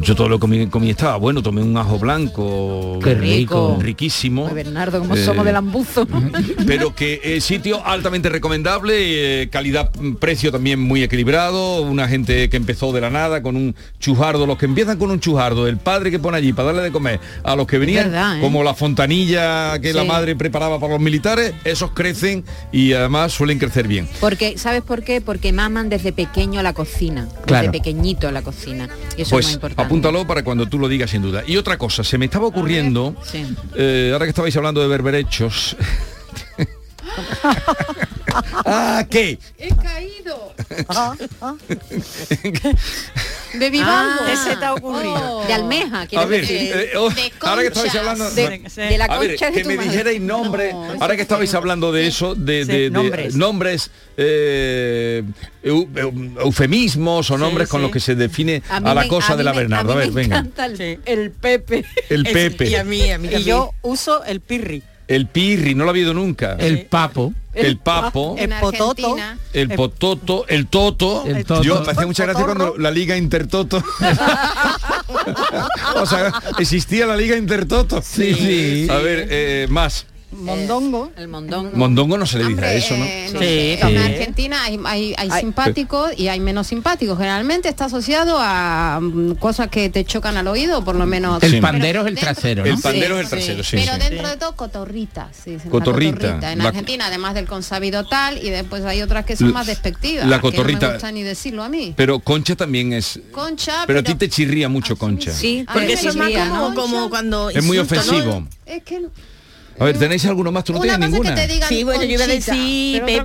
Yo 0.00 0.14
todo 0.14 0.28
lo 0.28 0.38
comí, 0.38 0.66
comí 0.68 0.90
estaba 0.90 1.16
bueno, 1.16 1.42
tomé 1.42 1.62
un 1.62 1.76
ajo 1.76 1.98
blanco. 1.98 2.98
Qué 3.02 3.14
rico. 3.14 3.78
Riquísimo. 3.80 4.46
Ay, 4.48 4.54
Bernardo, 4.54 4.98
como 5.00 5.14
Eh, 5.16 5.24
somos 5.24 5.44
del 5.44 5.56
ambuzo. 5.56 6.06
pero 6.66 6.94
que 6.94 7.20
eh, 7.22 7.40
sitio 7.40 7.84
altamente 7.84 8.28
recomendable, 8.28 9.42
eh, 9.42 9.48
calidad 9.48 9.90
mm, 9.98 10.14
precio 10.14 10.50
también 10.52 10.80
muy 10.80 11.02
equilibrado, 11.02 11.82
una 11.82 12.08
gente 12.08 12.48
que 12.48 12.56
empezó 12.56 12.92
de 12.92 13.00
la 13.00 13.10
nada 13.10 13.42
con 13.42 13.56
un 13.56 13.74
chujardo, 14.00 14.46
los 14.46 14.58
que 14.58 14.66
empiezan 14.66 14.98
con 14.98 15.10
un 15.10 15.20
chujardo, 15.20 15.66
el 15.66 15.78
padre 15.78 16.10
que 16.10 16.18
pone 16.18 16.36
allí 16.38 16.52
para 16.52 16.66
darle 16.66 16.82
de 16.82 16.92
comer 16.92 17.20
a 17.42 17.56
los 17.56 17.66
que 17.66 17.78
venían, 17.78 18.10
verdad, 18.10 18.38
¿eh? 18.38 18.40
como 18.40 18.62
la 18.62 18.74
fontanilla 18.74 19.78
que 19.80 19.92
la 19.92 20.04
madre 20.04 20.36
preparaba 20.36 20.78
para 20.80 20.94
los 20.94 21.02
militares, 21.02 21.54
esos 21.64 21.90
crecen 21.92 22.44
y 22.72 22.92
además 22.92 23.32
suelen 23.32 23.58
crecer 23.58 23.86
bien. 23.88 24.08
Porque, 24.20 24.58
¿sabes 24.58 24.82
por 24.82 25.02
qué? 25.02 25.20
Porque 25.20 25.52
maman 25.52 25.88
desde 25.88 26.12
pequeño 26.12 26.62
la 26.62 26.72
cocina, 26.72 27.28
Claro. 27.46 27.66
desde 27.66 27.72
pequeñito 27.78 28.30
la 28.30 28.42
cocina. 28.42 28.88
Y 29.16 29.22
eso 29.22 29.22
es 29.22 29.30
Pues 29.30 29.46
muy 29.46 29.54
importante. 29.54 29.83
Apúntalo 29.86 30.26
para 30.26 30.42
cuando 30.42 30.66
tú 30.66 30.78
lo 30.78 30.88
digas 30.88 31.10
sin 31.10 31.22
duda. 31.22 31.42
Y 31.46 31.56
otra 31.56 31.76
cosa, 31.78 32.04
se 32.04 32.18
me 32.18 32.26
estaba 32.26 32.46
ocurriendo, 32.46 33.14
Sí. 33.24 33.44
eh, 33.76 34.10
ahora 34.12 34.26
que 34.26 34.30
estabais 34.30 34.56
hablando 34.56 34.80
de 34.80 34.88
berberechos. 34.88 35.76
Ah, 38.66 39.04
¿qué? 39.10 39.38
He 39.58 39.68
caído. 39.74 40.52
De 43.54 43.70
Vivaldo. 43.70 44.22
Ah, 44.24 44.32
Ese 44.32 44.56
te 44.56 44.64
ha 44.64 44.74
ocurrido. 44.74 45.44
De 45.46 45.52
almeja, 45.52 46.00
A 46.02 46.06
quiero 46.08 46.26
ver, 46.26 46.40
decir. 46.40 46.72
eh, 46.74 46.90
oh, 46.96 47.08
ahora 47.42 47.62
que 47.62 47.68
estabais 47.68 47.94
hablando 47.94 48.28
De- 48.32 48.58
de 48.58 48.98
la 48.98 49.04
a 49.04 49.18
ver, 49.18 49.28
concha 49.30 49.46
de 49.46 49.52
que 49.52 49.62
tu 49.62 49.68
me 49.68 49.76
madre. 49.76 49.90
dijerais 49.90 50.20
nombres, 50.20 50.74
ahora 51.00 51.14
que 51.14 51.22
estabais 51.22 51.54
hablando 51.54 51.92
de 51.92 52.06
eso, 52.08 52.34
de, 52.34 52.64
Sí, 52.64 52.72
de- 52.72 52.78
de 52.78 52.90
nombres. 52.90 53.36
nombres, 53.36 53.90
eh, 54.16 55.22
eu- 55.62 55.88
eu- 55.94 56.40
eufemismos 56.40 57.30
o 57.30 57.38
nombres 57.38 57.68
con 57.68 57.80
sí. 57.80 57.82
los 57.82 57.92
que 57.92 58.00
se 58.00 58.16
define 58.16 58.60
a, 58.68 58.80
mí 58.80 58.86
la 58.92 58.94
me- 59.02 59.08
cosa 59.08 59.34
a 59.34 59.36
de 59.36 59.44
la 59.44 59.52
me- 59.52 59.58
Bernardo. 59.60 59.92
A, 59.92 59.94
mí 59.94 60.00
ver, 60.00 60.08
me 60.12 60.22
venga. 60.22 60.38
encanta 60.38 60.66
el, 60.66 61.00
el 61.04 61.30
Pepe. 61.30 61.84
El 62.10 62.24
Pepe, 62.32 62.68
Y 62.70 62.74
a 62.74 62.82
mí, 62.82 63.08
a 63.12 63.18
mí 63.18 63.28
Y 63.32 63.44
yo 63.44 63.70
uso 63.82 64.24
el 64.24 64.40
pirri. 64.40 64.82
El 65.08 65.26
Pirri, 65.26 65.74
no 65.74 65.84
lo 65.84 65.90
ha 65.90 65.92
habido 65.92 66.14
nunca. 66.14 66.56
El 66.58 66.86
papo. 66.86 67.32
El 67.54 67.78
Papo, 67.78 68.34
El 68.36 68.50
pototo. 68.60 69.16
El 69.52 69.68
Pototo, 69.68 70.44
el 70.48 70.66
Toto. 70.66 71.24
El 71.24 71.44
Toto. 71.44 71.62
Yo 71.62 71.82
me 71.82 71.92
hacía 71.92 72.06
mucha 72.06 72.24
gracia 72.24 72.44
cuando 72.44 72.74
la 72.76 72.90
Liga 72.90 73.16
Intertoto. 73.16 73.82
o 75.96 76.06
sea, 76.06 76.32
existía 76.58 77.06
la 77.06 77.16
Liga 77.16 77.36
Intertoto. 77.36 78.02
Sí, 78.02 78.34
sí. 78.34 78.88
A 78.90 78.96
ver, 78.96 79.28
eh, 79.30 79.66
más. 79.70 80.06
Mondongo. 80.34 81.10
El 81.16 81.28
mondongo. 81.28 81.70
Mondongo 81.76 82.18
no 82.18 82.26
se 82.26 82.38
le 82.38 82.46
dice 82.48 82.64
a 82.64 82.72
eso, 82.74 82.96
¿no? 82.96 83.04
eh, 83.04 83.28
Sí, 83.30 83.38
sé. 83.38 83.80
En 83.80 83.98
Argentina 83.98 84.64
hay, 84.64 84.78
hay- 84.84 85.14
hay 85.16 85.28
Ay. 85.30 85.40
simpáticos 85.40 86.10
y 86.18 86.28
hay 86.28 86.40
menos 86.40 86.66
simpáticos. 86.66 87.16
Generalmente 87.18 87.68
está 87.68 87.86
asociado 87.86 88.36
a 88.40 88.98
mm, 89.00 89.34
cosas 89.36 89.68
que 89.68 89.88
te 89.90 90.04
chocan 90.04 90.36
al 90.36 90.46
oído, 90.48 90.84
por 90.84 90.96
lo 90.96 91.06
menos. 91.06 91.42
El 91.42 91.50
Sí. 91.52 91.60
pandero 91.60 92.00
es 92.02 92.06
el 92.08 92.14
dentro- 92.14 92.32
trasero, 92.34 92.64
¿no? 92.64 92.70
El 92.74 92.80
pandero 92.80 93.14
Sí, 93.14 93.20
es 93.20 93.24
el 93.24 93.30
trasero, 93.30 93.64
sí. 93.64 93.76
Pero 93.78 93.92
sí. 93.94 94.08
dentro 94.08 94.28
de 94.28 94.36
todo, 94.36 94.56
cotorrita. 94.56 95.30
sí, 95.32 95.56
Cotorrita, 95.70 96.52
En 96.52 96.58
la- 96.58 96.68
Argentina, 96.68 97.06
además 97.06 97.34
del 97.34 97.46
consabido 97.46 98.04
tal, 98.06 98.38
y 98.44 98.50
después 98.50 98.84
hay 98.84 99.02
otras 99.02 99.24
que 99.24 99.36
son 99.36 99.52
más 99.52 99.66
despectivas. 99.66 100.26
la 100.26 100.40
que 100.40 100.46
no 100.48 100.52
cotorrita. 100.52 100.86
me 100.88 100.92
gusta 100.94 101.12
ni 101.12 101.22
decirlo 101.22 101.62
a 101.62 101.68
mí. 101.68 101.94
Pero 101.96 102.18
Concha 102.20 102.56
también 102.56 102.92
es... 102.92 103.20
Concha, 103.32 103.84
Pero 103.86 104.00
a 104.00 104.02
ti 104.02 104.14
te 104.14 104.28
chirría 104.28 104.68
mucho 104.68 104.96
Concha. 104.96 105.32
Sí, 105.32 105.64
Porque 105.72 105.92
eso 105.94 106.08
es 106.08 106.16
más 106.16 106.30
como, 106.74 107.08
cuando 107.10 107.50
Es 107.50 107.64
muy 107.64 107.78
ofensivo. 107.78 108.46
Es 108.66 108.82
que 108.82 109.06
A 109.78 109.84
ver, 109.84 109.98
¿tenéis 109.98 110.24
alguno 110.26 110.52
más? 110.52 110.64
Tú 110.64 110.72
no 110.72 110.78
una 110.80 110.88
tienes 110.98 111.10
ninguna. 111.10 111.30
es 111.30 111.40
que 111.40 111.46
te 111.46 111.52
digan 111.52 111.68
Sí, 111.68 111.84
bueno, 111.84 112.02
yo 112.04 112.10
iba 112.10 112.24
a 112.24 112.26
decir 112.26 113.02
Pepe, 113.04 113.24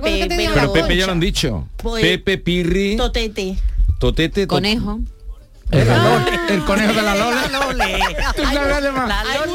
pero 0.54 0.72
Pepe 0.72 0.96
ya 0.96 1.06
lo 1.06 1.12
han 1.12 1.20
dicho. 1.20 1.68
Pepe, 2.00 2.38
Pirri, 2.38 2.96
Totete. 2.96 3.56
Totete, 3.98 4.46
tot- 4.46 4.48
Conejo. 4.48 5.00
El, 5.72 5.88
ah, 5.88 6.26
el, 6.48 6.64
conejo 6.64 6.92
de 6.92 7.02
la 7.02 7.14
Lola. 7.14 7.48
La 7.48 7.60
Lole. 7.60 8.10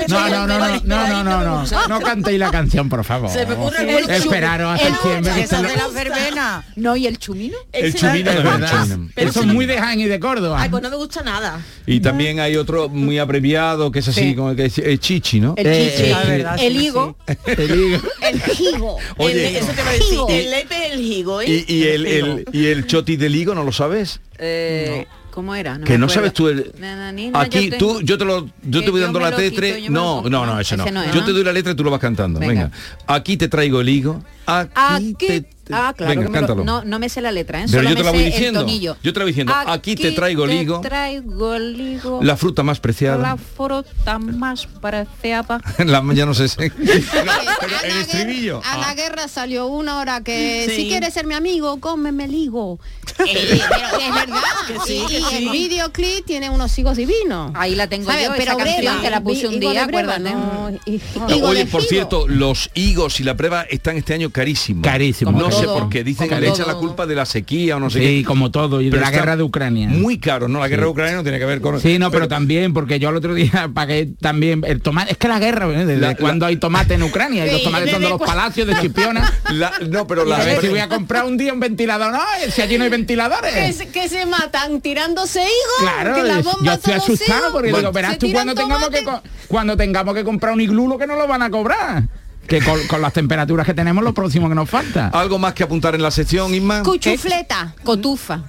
No, 0.08 0.30
no, 0.30 0.48
no, 0.48 0.58
no, 0.60 0.80
no, 0.84 1.08
no, 1.08 1.24
no, 1.24 1.66
no. 1.66 1.88
No 1.88 2.00
cantéis 2.00 2.40
la 2.40 2.52
canción, 2.52 2.88
por 2.88 3.04
favor. 3.04 3.30
Se 3.30 3.46
me 3.46 3.54
ocurre 3.56 4.00
el 4.00 4.10
Esperaros 4.10 4.76
hasta 4.76 4.88
el 4.88 4.94
diciembre. 4.94 5.42
Esa 5.42 5.62
de 5.62 5.76
la 5.76 5.88
verbena. 5.90 6.64
No, 6.78 6.96
¿y 6.96 7.08
el 7.08 7.18
chumino? 7.18 7.58
El, 7.74 7.94
chumino, 7.94 8.32
es 8.32 8.44
verdad. 8.44 8.88
Pero 9.14 9.30
Eso 9.30 9.42
es 9.42 9.46
muy 9.48 9.66
de 9.66 9.78
Jaén 9.78 10.00
y 10.00 10.06
de 10.06 10.20
Córdoba. 10.20 10.62
Ay, 10.62 10.70
pues 10.70 10.82
no 10.82 10.90
me 10.90 10.96
gusta 10.96 11.22
nada. 11.22 11.60
Y 11.86 12.00
también 12.00 12.40
hay 12.40 12.56
otro 12.56 12.88
muy 12.88 13.20
abreviado 13.20 13.92
que 13.92 14.00
es 14.00 14.08
así, 14.08 14.22
sí. 14.22 14.36
como 14.36 14.52
el 14.52 14.56
que 14.56 14.66
es 14.66 14.78
el 14.78 15.00
chichi, 15.00 15.42
¿no? 15.42 15.54
El 15.58 15.68
eh, 15.68 15.92
chichi. 15.92 16.10
Eh, 16.10 16.12
eh, 16.12 16.28
verdad, 16.28 16.58
el 16.62 16.82
higo. 16.82 17.18
El 17.46 17.72
higo. 17.72 18.02
El 18.22 18.42
higo. 18.60 18.98
Oye, 19.18 19.58
eso 19.58 19.72
te 19.74 19.84
va 19.84 19.90
a 19.90 19.94
decir. 19.94 20.20
El 20.30 20.52
lepe 20.52 20.88
es 20.88 20.94
el 20.94 21.02
higo, 21.02 21.42
¿eh? 21.42 21.66
Y 21.68 22.66
el 22.68 22.88
choti 22.88 23.18
del 23.18 23.36
higo, 23.36 23.54
¿no 23.54 23.64
lo 23.64 23.72
sabes? 23.72 24.22
Eh... 24.38 25.06
No. 25.10 25.25
¿Cómo 25.36 25.54
era? 25.54 25.74
que 25.74 25.80
me 25.80 25.98
no 25.98 26.06
acuerdo. 26.06 26.10
sabes 26.14 26.34
tú 26.34 26.48
el... 26.48 26.72
Nananina, 26.80 27.42
Aquí 27.42 27.70
yo 27.70 27.78
tú, 27.78 28.02
yo 28.02 28.18
te 28.18 28.24
lo, 28.24 28.46
yo 28.64 28.80
que 28.80 28.86
te 28.86 28.90
voy 28.92 29.02
yo 29.02 29.06
dando 29.08 29.20
la 29.20 29.32
letra. 29.32 29.68
No, 29.90 30.22
no, 30.30 30.46
no, 30.46 30.58
ese 30.62 30.78
no. 30.78 30.86
No 30.86 31.04
Yo 31.08 31.14
¿no? 31.14 31.26
te 31.26 31.34
doy 31.34 31.44
la 31.44 31.52
letra 31.52 31.74
y 31.74 31.76
tú 31.76 31.84
lo 31.84 31.92
vas 31.92 32.00
cantando. 32.00 32.40
Venga. 32.40 32.54
Venga. 32.54 32.72
Aquí 33.06 33.36
te 33.36 33.50
traigo 33.50 33.82
el 33.82 33.90
higo. 33.90 34.24
Aquí, 34.46 34.72
Aquí, 34.74 35.14
te... 35.28 35.50
ah, 35.72 35.94
claro, 35.96 36.10
Venga, 36.12 36.24
que 36.26 36.30
me 36.30 36.42
lo- 36.42 36.48
cántalo. 36.48 36.64
no, 36.64 36.84
no 36.86 37.00
me 37.00 37.10
sé 37.10 37.22
la 37.22 37.32
letra, 37.32 37.60
¿eh? 37.62 37.66
Pero 37.70 37.80
Solo 37.84 37.90
yo 37.90 37.96
te 37.96 38.02
me 38.02 38.06
la 38.06 38.12
voy 38.12 38.20
sé 38.20 38.26
el 38.28 38.32
diciendo. 38.34 38.68
Yo 39.04 39.14
te 39.14 39.20
la 39.20 39.24
voy 39.26 39.32
diciendo. 39.32 39.54
Aquí 39.68 39.96
te 39.96 40.12
traigo 40.12 40.46
el 40.46 40.54
higo. 40.54 40.82
traigo 40.82 41.54
el 41.56 41.80
higo. 41.80 42.20
La 42.24 42.38
fruta 42.38 42.64
más 42.64 42.78
la 42.78 42.82
preciada. 42.82 43.38
fruta 43.38 44.20
más 44.20 44.68
preciada. 44.82 45.60
La, 45.80 46.04
ya 46.14 46.26
no 46.26 46.34
sé 46.34 46.48
si... 46.48 46.56
El 46.64 47.94
la 47.96 48.02
estribillo. 48.02 48.62
guerra- 48.62 48.74
A 48.74 48.78
la 48.78 48.90
Ah. 48.90 48.94
guerra 48.96 49.28
salió 49.28 49.68
una 49.68 50.00
hora 50.00 50.22
que 50.22 50.66
Sí. 50.70 50.76
si 50.76 50.88
quieres 50.88 51.14
ser 51.14 51.26
mi 51.26 51.34
amigo, 51.36 51.80
cómeme 51.80 52.26
el 52.26 52.34
higo. 52.36 52.80
Eh, 53.26 53.60
pero 53.70 54.00
es 54.00 54.14
verdad. 54.14 54.42
Que 54.68 54.80
sí, 54.86 55.02
y 55.04 55.08
que 55.08 55.20
y 55.20 55.24
sí. 55.24 55.36
el 55.38 55.50
videoclip 55.50 56.26
tiene 56.26 56.50
unos 56.50 56.78
higos 56.78 56.98
divinos. 56.98 57.52
Ahí 57.56 57.76
la 57.76 57.88
tengo 57.88 58.06
¿Sabes? 58.10 58.26
yo, 58.28 58.32
Pero 58.38 58.52
esa 58.54 58.64
canción 58.64 59.02
que 59.02 59.10
la 59.10 59.22
puse 59.22 59.48
un 59.48 59.60
día, 59.60 59.86
breva, 59.88 60.16
acuérdate. 60.16 60.36
no, 60.36 60.70
y- 60.86 61.02
No, 61.16 61.36
higo 61.36 61.48
Oye, 61.50 61.66
por 61.66 61.82
higo. 61.82 61.90
cierto, 61.90 62.28
los 62.28 62.70
higos 62.74 63.20
y 63.20 63.24
la 63.24 63.36
prueba 63.36 63.64
están 63.64 63.98
este 63.98 64.14
año 64.14 64.30
carísimos. 64.30 64.84
Carísimos. 64.84 65.34
No 65.34 65.52
Como 65.56 65.62
sé 65.62 65.66
todo, 65.66 65.80
por 65.80 65.90
qué. 65.90 66.04
Dicen 66.04 66.30
que 66.30 66.40
le 66.40 66.48
todo. 66.52 66.66
la 66.68 66.76
culpa 66.76 67.06
de 67.06 67.16
la 67.16 67.26
sequía 67.26 67.78
o 67.78 67.80
no 67.80 67.90
sé 67.90 68.00
Sí, 68.00 68.06
qué. 68.22 68.24
como 68.26 68.52
todo, 68.52 68.82
y 68.82 68.86
de 68.86 68.92
Pero 68.92 69.02
la 69.04 69.12
guerra 69.12 69.36
de 69.38 69.44
Ucrania. 69.44 69.88
Muy 69.90 70.20
caro, 70.20 70.48
¿no? 70.48 70.60
La 70.60 70.68
guerra 70.68 70.84
de 70.84 70.90
Ucrania 70.90 71.16
no 71.16 71.24
tiene 71.24 71.40
que 71.40 71.46
ver 71.46 71.62
con... 71.62 71.80
Sí, 71.80 71.98
no, 72.00 72.12
pero, 72.12 72.28
también, 72.28 72.74
porque 72.74 73.00
yo 73.00 73.10
el 73.10 73.16
otro 73.16 73.34
día 73.34 73.70
pagué 73.74 74.08
también 74.20 74.64
el 74.66 74.82
tomate. 74.82 75.12
Es 75.14 75.18
que 75.18 75.28
la 75.28 75.40
guerra, 75.40 75.68
¿eh? 75.70 75.86
¿desde 75.86 76.02
La- 76.02 76.16
cuándo 76.16 76.46
hay 76.46 76.58
tomate 76.58 76.94
en 76.96 77.04
Ucrania? 77.04 77.46
Y 77.48 77.52
los 77.52 77.64
tomates 77.64 77.92
son 77.92 78.02
de 78.02 78.10
los 78.10 78.22
palacios 78.22 78.68
de 78.68 78.76
Chipiona. 78.82 79.34
La- 79.52 79.74
no, 79.90 80.08
pero 80.08 80.26
la... 80.26 80.38
a 80.38 80.44
ver 80.46 80.62
si 80.62 80.68
voy 80.68 80.80
a 80.80 80.90
comprar 80.90 81.26
un 81.26 81.38
día 81.38 81.54
un 81.54 81.60
ventilador. 81.60 82.12
No, 82.12 82.20
si 82.50 82.62
allí 82.62 82.78
no 82.78 82.84
hay 82.84 82.90
que 82.90 82.98
ventiladores. 82.98 83.76
se, 83.76 83.88
que 83.90 84.08
se 84.10 84.26
matan 84.26 84.82
tirándose 84.82 85.40
higos. 85.42 85.80
Claro, 85.80 86.16
que 86.16 86.24
la 86.24 86.40
es- 86.40 86.46
bomba 86.46 86.60
yo 86.64 86.72
estoy 86.74 86.94
asustado 86.94 87.40
higos, 87.40 87.52
porque 87.52 87.72
digo, 87.74 87.92
verás 87.92 88.18
tú 88.18 88.28
tiran 88.28 88.46
cuando 88.46 88.62
tengamos 88.62 88.90
que 88.90 89.06
cuando 89.48 89.78
tengamos 89.78 90.16
que 90.16 90.24
comprar 90.24 90.54
un 90.54 90.62
iglú 90.62 90.88
lo 90.88 90.98
que 90.98 91.06
no 91.08 91.16
lo 91.16 91.28
van 91.28 91.42
a 91.44 91.50
cobrar. 91.50 92.04
Que 92.48 92.62
con, 92.62 92.80
con 92.88 93.02
las 93.02 93.14
temperaturas 93.14 93.66
que 93.66 93.74
tenemos 93.74 94.04
lo 94.04 94.14
próximo 94.14 94.48
que 94.50 94.56
nos 94.56 94.70
falta. 94.70 95.08
¿Algo 95.10 95.40
más 95.40 95.54
que 95.54 95.64
apuntar 95.64 95.96
en 95.96 96.02
la 96.04 96.12
sección, 96.12 96.54
Isma? 96.54 96.84
Cuchufleta. 96.84 97.74
Cotufa. 97.84 98.42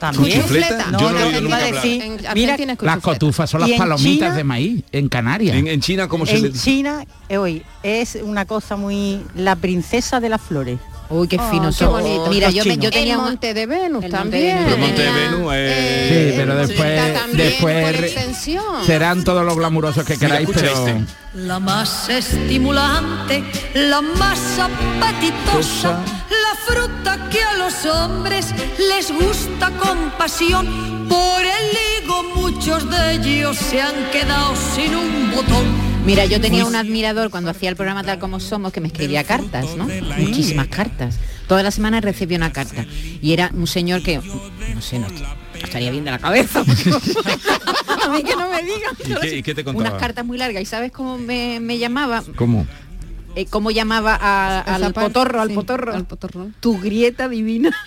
También. 0.00 0.40
¿Cuchufleta? 0.40 0.86
No, 0.92 0.98
Yo 0.98 1.10
no, 1.12 1.40
no, 1.42 1.56
decir- 1.56 2.02
En 2.02 2.18
Mira, 2.34 2.56
Las 2.80 2.98
cotufas 3.00 3.50
son 3.50 3.60
las 3.60 3.68
¿Y 3.68 3.72
en 3.74 3.78
palomitas 3.78 4.28
China? 4.28 4.34
de 4.34 4.44
maíz 4.44 4.82
en 4.92 5.08
Canarias. 5.10 5.54
En, 5.56 5.68
en 5.68 5.80
China, 5.80 6.08
¿cómo 6.08 6.24
se 6.24 6.38
le 6.38 6.48
En 6.48 6.54
China, 6.54 7.04
eh, 7.28 7.36
hoy 7.36 7.62
es 7.82 8.16
una 8.22 8.46
cosa 8.46 8.76
muy 8.76 9.22
la 9.34 9.56
princesa 9.56 10.18
de 10.18 10.30
las 10.30 10.40
flores. 10.40 10.78
Uy, 11.10 11.26
qué 11.26 11.36
Oh, 11.40 11.50
fino 11.50 11.66
qué 11.68 11.72
son. 11.72 11.90
bonito. 11.90 12.26
Mira, 12.30 12.50
yo, 12.50 12.64
me- 12.64 12.76
yo 12.78 12.90
tenía 12.90 13.14
el 13.14 13.18
un- 13.18 13.24
Monte 13.26 13.52
de 13.52 13.66
Venus 13.66 14.04
El 14.04 14.10
Monte 14.12 14.16
también. 14.16 14.58
de 14.58 14.64
Venus. 14.64 14.72
El 14.74 14.78
Monte 14.80 15.02
de 15.02 15.10
Venus, 15.12 15.52
eh, 15.56 16.28
Sí, 16.30 16.34
pero 16.38 16.54
después, 16.56 17.02
después 17.32 18.14
serán 18.86 19.24
todos 19.24 19.44
los 19.44 19.56
glamurosos 19.56 20.04
que 20.04 20.14
Mira, 20.16 20.28
queráis, 20.28 20.48
escucha 20.48 20.66
pero 20.72 20.86
este. 20.86 21.04
La 21.34 21.58
más 21.58 22.08
estimulante, 22.08 23.44
la 23.74 24.00
más 24.02 24.38
apetitosa, 24.58 25.98
la 26.30 26.54
fruta 26.74 27.28
que 27.30 27.42
a 27.42 27.54
los 27.54 27.84
hombres 27.86 28.46
les 28.78 29.10
gusta 29.12 29.70
con 29.78 30.10
pasión. 30.18 31.08
Por 31.08 31.42
el 31.42 32.04
higo 32.04 32.22
muchos 32.36 32.88
de 32.88 33.12
ellos 33.14 33.56
se 33.56 33.80
han 33.82 33.94
quedado 34.12 34.54
sin 34.74 34.94
un 34.94 35.30
botón. 35.32 35.89
Mira, 36.06 36.24
yo 36.24 36.40
tenía 36.40 36.64
un 36.64 36.74
admirador 36.74 37.30
cuando 37.30 37.50
hacía 37.50 37.68
el 37.68 37.76
programa 37.76 38.02
Tal 38.02 38.18
Como 38.18 38.40
Somos 38.40 38.72
que 38.72 38.80
me 38.80 38.88
escribía 38.88 39.22
cartas, 39.24 39.76
¿no? 39.76 39.86
Muchísimas 40.18 40.66
cartas. 40.68 41.16
Toda 41.46 41.62
la 41.62 41.70
semana 41.70 42.00
recibía 42.00 42.36
una 42.38 42.52
carta. 42.52 42.84
Y 43.20 43.32
era 43.32 43.50
un 43.54 43.66
señor 43.66 44.02
que, 44.02 44.18
no 44.18 44.80
sé, 44.80 44.98
no, 44.98 45.06
estaría 45.62 45.90
bien 45.90 46.04
de 46.04 46.10
la 46.12 46.18
cabeza. 46.18 46.60
A 48.04 48.08
mí 48.08 48.22
que 48.22 48.34
no 48.34 48.48
me 48.50 48.62
digan. 48.62 48.96
¿Y 49.04 49.14
qué, 49.20 49.36
y 49.38 49.42
qué 49.42 49.54
te 49.54 49.62
contaba? 49.62 49.88
Unas 49.90 50.00
cartas 50.00 50.24
muy 50.24 50.38
largas. 50.38 50.62
¿Y 50.62 50.66
sabes 50.66 50.90
cómo 50.90 51.18
me, 51.18 51.60
me 51.60 51.78
llamaba? 51.78 52.22
¿Cómo? 52.34 52.66
Eh, 53.36 53.46
¿Cómo 53.46 53.70
llamaba 53.70 54.16
a- 54.20 54.60
al 54.62 54.92
potorro, 54.92 55.40
al 55.40 55.48
sí, 55.50 55.54
potorro? 55.54 55.94
al 55.94 56.04
potorro. 56.06 56.48
Tu 56.60 56.80
grieta 56.80 57.28
divina. 57.28 57.70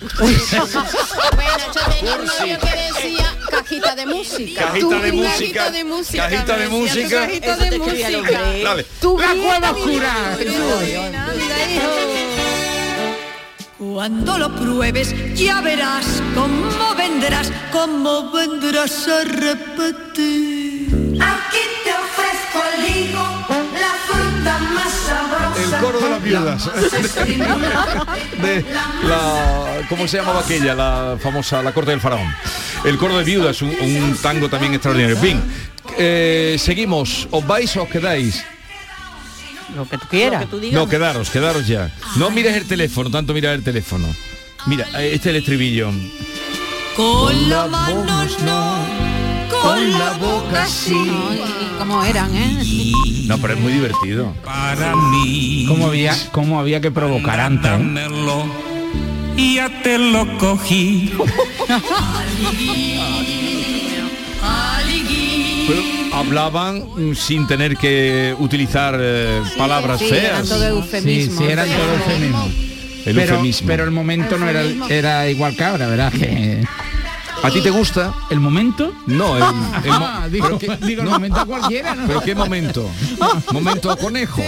Bueno, 1.34 1.58
yo 1.74 1.80
tenía 1.98 2.16
un 2.16 2.24
novio 2.26 2.58
que 2.60 3.02
decía 3.02 3.33
cajita 3.54 3.94
de 3.94 4.06
música. 4.06 4.66
Cajita 4.66 4.88
Tu 4.88 4.90
de 5.00 5.12
música, 5.12 5.60
Cajita 5.60 5.70
de 5.70 5.84
música. 5.84 6.22
cajita 6.28 6.56
de 6.56 6.68
música. 6.68 7.20
Cajita 7.26 7.56
de 7.56 7.78
música. 7.78 8.40
Dale. 8.64 8.86
La 9.18 9.34
cueva 9.42 9.70
oscura. 9.70 10.12
Cuando 13.78 14.38
lo 14.38 14.54
pruebes 14.56 15.14
ya 15.34 15.60
verás 15.60 16.06
cómo 16.34 16.94
vendrás, 16.96 17.50
cómo 17.72 18.30
vendrás 18.32 19.08
a 19.08 19.24
repetir. 19.24 20.88
Aquí 21.20 21.63
viudas. 26.24 26.70
de 28.42 28.64
la, 29.06 29.86
¿Cómo 29.88 30.08
se 30.08 30.16
llamaba 30.18 30.40
aquella? 30.40 30.74
La 30.74 31.16
famosa, 31.20 31.62
la 31.62 31.72
corte 31.72 31.90
del 31.92 32.00
faraón. 32.00 32.34
El 32.84 32.98
coro 32.98 33.16
de 33.18 33.24
viudas, 33.24 33.62
un, 33.62 33.70
un 33.80 34.16
tango 34.20 34.48
también 34.48 34.74
extraordinario. 34.74 35.16
En 35.16 35.22
fin, 35.22 35.42
eh, 35.98 36.56
seguimos. 36.58 37.28
¿Os 37.30 37.46
vais 37.46 37.76
o 37.76 37.82
os 37.84 37.88
quedáis? 37.88 38.44
Lo 39.76 39.88
que 39.88 39.98
tú 39.98 40.06
quieras. 40.08 40.46
No, 40.72 40.88
quedaros, 40.88 41.30
quedaros 41.30 41.66
ya. 41.66 41.90
No 42.16 42.30
mires 42.30 42.56
el 42.56 42.66
teléfono, 42.66 43.10
tanto 43.10 43.32
mirar 43.34 43.54
el 43.54 43.64
teléfono. 43.64 44.06
Mira, 44.66 44.86
este 45.02 45.16
es 45.16 45.26
el 45.26 45.36
estribillo. 45.36 45.90
Con 46.96 47.50
la 47.50 47.66
mano 47.66 48.04
no, 48.44 49.03
con 49.50 49.92
la 49.92 50.12
boca 50.14 50.66
sí. 50.66 51.10
¿Cómo 51.78 52.02
eran, 52.04 52.34
eh? 52.34 52.92
No, 53.26 53.38
pero 53.38 53.54
es 53.54 53.60
muy 53.60 53.72
divertido. 53.72 54.32
Para 54.44 54.94
mí. 54.96 55.64
¿Cómo 55.68 55.86
había, 55.88 56.14
cómo 56.32 56.60
había 56.60 56.80
que 56.80 56.90
provocar 56.90 57.40
antes? 57.40 57.70
eh? 57.72 58.44
Y 59.36 59.54
ya 59.56 59.82
te 59.82 59.98
lo 59.98 60.38
cogí. 60.38 61.12
Pero 65.66 65.82
hablaban 66.14 66.84
mm, 66.94 67.14
sin 67.14 67.46
tener 67.46 67.76
que 67.76 68.34
utilizar 68.38 68.96
eh, 69.00 69.42
palabras 69.56 69.98
sí, 69.98 70.06
feas. 70.06 70.24
eran 70.24 70.46
todo 70.48 70.64
eufemismos. 70.66 71.38
Sí, 71.38 71.44
sí, 71.46 71.52
eran 71.52 71.68
todo 71.68 71.94
eufemismo. 71.94 72.50
El 73.06 73.14
pero, 73.16 73.32
eufemismo. 73.34 73.66
pero 73.66 73.84
el 73.84 73.90
momento 73.90 74.38
no 74.38 74.48
era, 74.48 74.62
era 74.88 75.28
igual 75.28 75.56
que 75.56 75.64
ahora, 75.64 75.86
¿verdad? 75.88 76.12
Que... 76.12 76.64
¿A 77.44 77.50
ti 77.50 77.60
te 77.60 77.70
gusta? 77.70 78.12
¿El 78.30 78.40
momento? 78.40 78.92
No, 79.06 79.36
el, 79.36 79.42
el 79.84 79.90
mo- 79.98 80.06
Ah, 80.06 80.26
digo, 80.30 80.46
pero 80.46 80.58
qué- 80.58 80.86
digo, 80.86 81.02
el 81.02 81.08
momento 81.10 81.46
cualquiera, 81.46 81.94
¿no? 81.94 82.06
¿Pero 82.06 82.20
qué 82.22 82.34
momento? 82.34 82.88
¿Momento 83.52 83.96
conejo? 83.98 84.40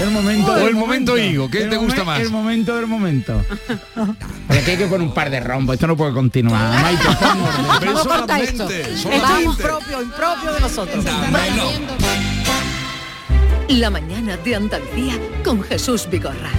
El 0.00 0.10
momento 0.10 0.52
O 0.52 0.56
el 0.58 0.74
momento 0.74 1.16
higo, 1.16 1.48
¿qué 1.50 1.62
El 1.64 1.70
te 1.70 1.76
gusta 1.76 2.04
más? 2.04 2.20
El 2.20 2.30
momento 2.30 2.74
del 2.76 2.86
momento. 2.86 3.42
Pero 3.94 4.60
aquí 4.60 4.70
hay 4.72 4.76
que 4.76 4.86
poner 4.86 5.06
un 5.06 5.14
par 5.14 5.30
de 5.30 5.40
rombos, 5.40 5.74
esto 5.74 5.86
no 5.86 5.96
puede 5.96 6.12
continuar. 6.12 6.82
Maite, 6.82 7.04
cortar 7.04 8.40
esto. 8.42 8.68
solamente, 8.68 8.80
Esto 8.80 8.92
es 8.92 9.00
solamente. 9.00 9.44
impropio, 9.44 10.02
impropio 10.02 10.52
de 10.52 10.60
nosotros. 10.60 11.04
La 13.68 13.90
mañana 13.90 14.36
de 14.38 14.54
Andalucía 14.54 15.14
con 15.44 15.62
Jesús 15.62 16.08
Vigorra. 16.10 16.50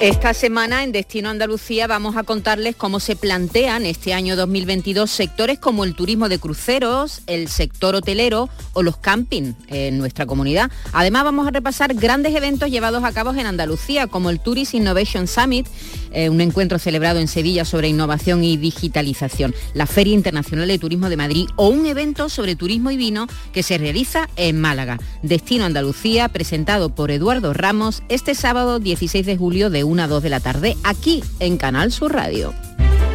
Esta 0.00 0.32
semana 0.32 0.82
en 0.82 0.92
Destino 0.92 1.28
Andalucía 1.28 1.86
vamos 1.86 2.16
a 2.16 2.22
contarles 2.22 2.74
cómo 2.74 3.00
se 3.00 3.16
plantean 3.16 3.84
este 3.84 4.14
año 4.14 4.34
2022 4.34 5.10
sectores 5.10 5.58
como 5.58 5.84
el 5.84 5.94
turismo 5.94 6.30
de 6.30 6.38
cruceros, 6.38 7.20
el 7.26 7.48
sector 7.48 7.94
hotelero 7.94 8.48
o 8.72 8.82
los 8.82 8.96
camping 8.96 9.52
en 9.66 9.98
nuestra 9.98 10.24
comunidad. 10.24 10.70
Además 10.94 11.24
vamos 11.24 11.46
a 11.46 11.50
repasar 11.50 11.92
grandes 11.92 12.34
eventos 12.34 12.70
llevados 12.70 13.04
a 13.04 13.12
cabo 13.12 13.32
en 13.32 13.44
Andalucía 13.44 14.06
como 14.06 14.30
el 14.30 14.40
Tourist 14.40 14.72
Innovation 14.72 15.26
Summit, 15.26 15.66
eh, 16.12 16.30
un 16.30 16.40
encuentro 16.40 16.78
celebrado 16.78 17.20
en 17.20 17.28
Sevilla 17.28 17.66
sobre 17.66 17.88
innovación 17.88 18.42
y 18.42 18.56
digitalización, 18.56 19.54
la 19.74 19.86
Feria 19.86 20.14
Internacional 20.14 20.66
de 20.66 20.78
Turismo 20.78 21.10
de 21.10 21.18
Madrid 21.18 21.46
o 21.56 21.68
un 21.68 21.84
evento 21.84 22.30
sobre 22.30 22.56
turismo 22.56 22.90
y 22.90 22.96
vino 22.96 23.26
que 23.52 23.62
se 23.62 23.76
realiza 23.76 24.30
en 24.36 24.58
Málaga. 24.62 24.98
Destino 25.22 25.66
Andalucía 25.66 26.30
presentado 26.30 26.94
por 26.94 27.10
Eduardo 27.10 27.52
Ramos 27.52 28.02
este 28.08 28.34
sábado 28.34 28.78
16 28.78 29.26
de 29.26 29.36
julio 29.36 29.68
de 29.68 29.89
1 29.90 30.02
a 30.04 30.06
2 30.06 30.22
de 30.22 30.30
la 30.30 30.38
tarde 30.38 30.76
aquí 30.84 31.24
en 31.40 31.56
Canal 31.56 31.90
Sur 31.90 32.14
Radio. 32.14 32.54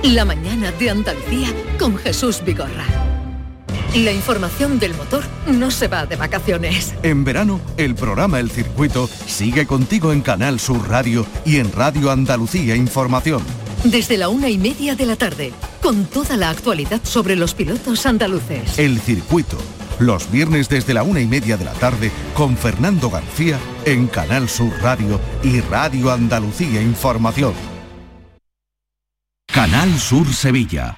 La 0.03 0.25
mañana 0.25 0.73
de 0.73 0.89
Andalucía 0.89 1.47
con 1.79 1.97
Jesús 1.97 2.41
Vigorra. 2.45 2.83
La 3.95 4.11
información 4.11 4.77
del 4.77 4.93
motor 4.93 5.23
no 5.47 5.71
se 5.71 5.88
va 5.88 6.05
de 6.05 6.17
vacaciones. 6.17 6.93
En 7.01 7.23
verano, 7.23 7.61
el 7.77 7.95
programa 7.95 8.41
El 8.41 8.51
Circuito 8.51 9.09
sigue 9.25 9.65
contigo 9.65 10.11
en 10.11 10.19
Canal 10.19 10.59
Sur 10.59 10.89
Radio 10.89 11.25
y 11.45 11.57
en 11.57 11.71
Radio 11.71 12.11
Andalucía 12.11 12.75
Información. 12.75 13.41
Desde 13.85 14.17
la 14.17 14.27
una 14.27 14.49
y 14.49 14.57
media 14.57 14.95
de 14.95 15.05
la 15.05 15.15
tarde, 15.15 15.53
con 15.81 16.03
toda 16.05 16.35
la 16.35 16.49
actualidad 16.49 16.99
sobre 17.03 17.38
los 17.38 17.53
pilotos 17.53 18.05
andaluces. 18.05 18.77
El 18.77 18.99
Circuito, 18.99 19.57
los 19.99 20.31
viernes 20.31 20.69
desde 20.69 20.93
la 20.93 21.03
una 21.03 21.19
y 21.19 21.27
media 21.27 21.58
de 21.58 21.65
la 21.65 21.73
tarde 21.73 22.12
con 22.34 22.58
Fernando 22.58 23.10
García 23.10 23.60
en 23.86 24.08
Canal 24.08 24.49
Sur 24.49 24.73
Radio 24.81 25.19
y 25.43 25.62
Radio 25.62 26.12
Andalucía 26.12 26.81
Información. 26.81 27.53
Canal 29.47 29.97
Sur 29.99 30.27
Sevilla. 30.34 30.97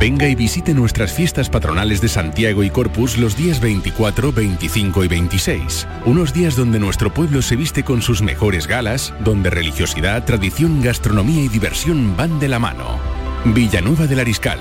Venga 0.00 0.26
y 0.26 0.34
visite 0.34 0.72
nuestras 0.72 1.12
fiestas 1.12 1.50
patronales 1.50 2.00
de 2.00 2.08
Santiago 2.08 2.64
y 2.64 2.70
Corpus 2.70 3.18
los 3.18 3.36
días 3.36 3.60
24, 3.60 4.32
25 4.32 5.04
y 5.04 5.08
26. 5.08 5.86
Unos 6.06 6.32
días 6.32 6.56
donde 6.56 6.78
nuestro 6.78 7.12
pueblo 7.12 7.42
se 7.42 7.54
viste 7.54 7.84
con 7.84 8.00
sus 8.00 8.22
mejores 8.22 8.66
galas, 8.66 9.12
donde 9.22 9.50
religiosidad, 9.50 10.24
tradición, 10.24 10.80
gastronomía 10.80 11.42
y 11.42 11.48
diversión 11.48 12.16
van 12.16 12.40
de 12.40 12.48
la 12.48 12.58
mano. 12.58 12.98
Villanueva 13.44 14.06
del 14.06 14.20
Ariscal, 14.20 14.60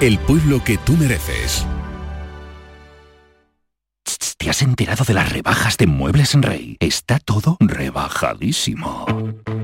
el 0.00 0.18
pueblo 0.18 0.64
que 0.64 0.78
tú 0.78 0.96
mereces. 0.96 1.66
¿Te 4.42 4.50
has 4.50 4.60
enterado 4.60 5.04
de 5.04 5.14
las 5.14 5.30
rebajas 5.30 5.76
de 5.76 5.86
Muebles 5.86 6.34
en 6.34 6.42
Rey? 6.42 6.76
Está 6.80 7.20
todo 7.20 7.56
rebajadísimo. 7.60 9.06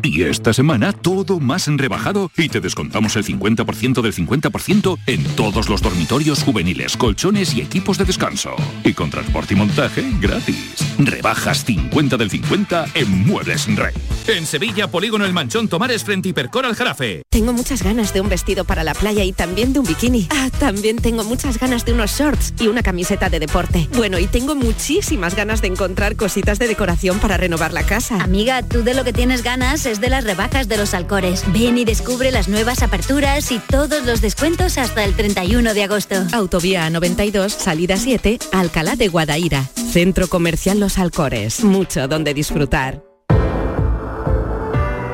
Y 0.05 0.23
esta 0.23 0.53
semana 0.53 0.93
todo 0.93 1.41
más 1.41 1.67
en 1.67 1.79
rebajado 1.79 2.31
y 2.37 2.49
te 2.49 2.61
descontamos 2.61 3.17
el 3.17 3.25
50% 3.25 4.01
del 4.01 4.15
50% 4.15 4.99
en 5.07 5.25
todos 5.35 5.69
los 5.69 5.83
dormitorios 5.83 6.45
juveniles, 6.45 6.97
colchones 6.97 7.55
y 7.55 7.61
equipos 7.61 7.99
de 7.99 8.05
descanso. 8.05 8.55
Y 8.85 8.93
con 8.93 9.11
transporte 9.11 9.55
y 9.55 9.57
montaje 9.57 10.05
gratis. 10.21 10.77
Rebajas 11.01 11.65
50 11.65 12.17
del 12.17 12.31
50 12.31 12.87
en 12.95 13.27
Muebles 13.27 13.67
en 13.67 13.79
Rey. 13.79 13.95
En 14.29 14.47
Sevilla, 14.47 14.89
Polígono 14.89 15.25
El 15.25 15.33
Manchón 15.33 15.69
Tomares 15.69 16.05
frente 16.05 16.29
Hipercor 16.29 16.67
al 16.67 16.77
Jarafe. 16.77 17.23
Tengo 17.31 17.53
muchas 17.53 17.83
ganas 17.83 18.13
de 18.13 18.21
un 18.21 18.29
vestido 18.29 18.65
para 18.65 18.85
la 18.85 18.95
playa 18.95 19.25
y 19.25 19.33
también 19.33 19.73
de 19.73 19.81
un 19.81 19.87
bikini. 19.87 20.29
Ah, 20.31 20.51
también 20.61 20.99
tengo 20.99 21.25
muchas 21.25 21.59
ganas 21.59 21.85
de 21.85 21.95
unos 21.95 22.13
shorts 22.13 22.53
y 22.61 22.69
una 22.69 22.83
camiseta 22.83 23.31
de 23.31 23.41
deporte. 23.41 23.89
Bueno, 23.97 24.19
y 24.19 24.27
tengo 24.27 24.55
muchísimas 24.69 25.35
ganas 25.35 25.63
de 25.63 25.69
encontrar 25.69 26.15
cositas 26.15 26.59
de 26.59 26.69
decoración 26.69 27.21
para 27.21 27.39
renovar 27.39 27.73
la 27.73 27.87
casa. 27.87 28.23
Amiga, 28.23 28.63
tú 28.63 28.83
de 28.83 28.93
lo 28.93 29.03
que 29.03 29.15
tienes 29.15 29.43
ganas 29.43 29.87
es 29.87 29.99
de 29.99 30.11
las 30.11 30.25
rebajas 30.25 30.69
de 30.69 30.77
los 30.77 30.93
Alcores. 30.93 31.43
Ven 31.55 31.79
y 31.79 31.87
descubre 31.87 32.31
las 32.31 32.49
nuevas 32.49 32.83
aperturas 32.83 33.51
y 33.51 33.61
todos 33.61 34.05
los 34.05 34.21
descuentos 34.21 34.77
hasta 34.77 35.05
el 35.05 35.15
31 35.15 35.73
de 35.73 35.85
agosto. 35.85 36.17
Autovía 36.35 36.91
92, 36.91 37.51
salida 37.51 37.97
7, 37.97 38.41
Alcalá 38.53 38.95
de 38.95 39.09
Guadaira. 39.09 39.65
Centro 39.91 40.29
Comercial 40.29 40.79
Los 40.79 40.99
Alcores. 40.99 41.65
Mucho 41.65 42.07
donde 42.07 42.35
disfrutar. 42.35 43.03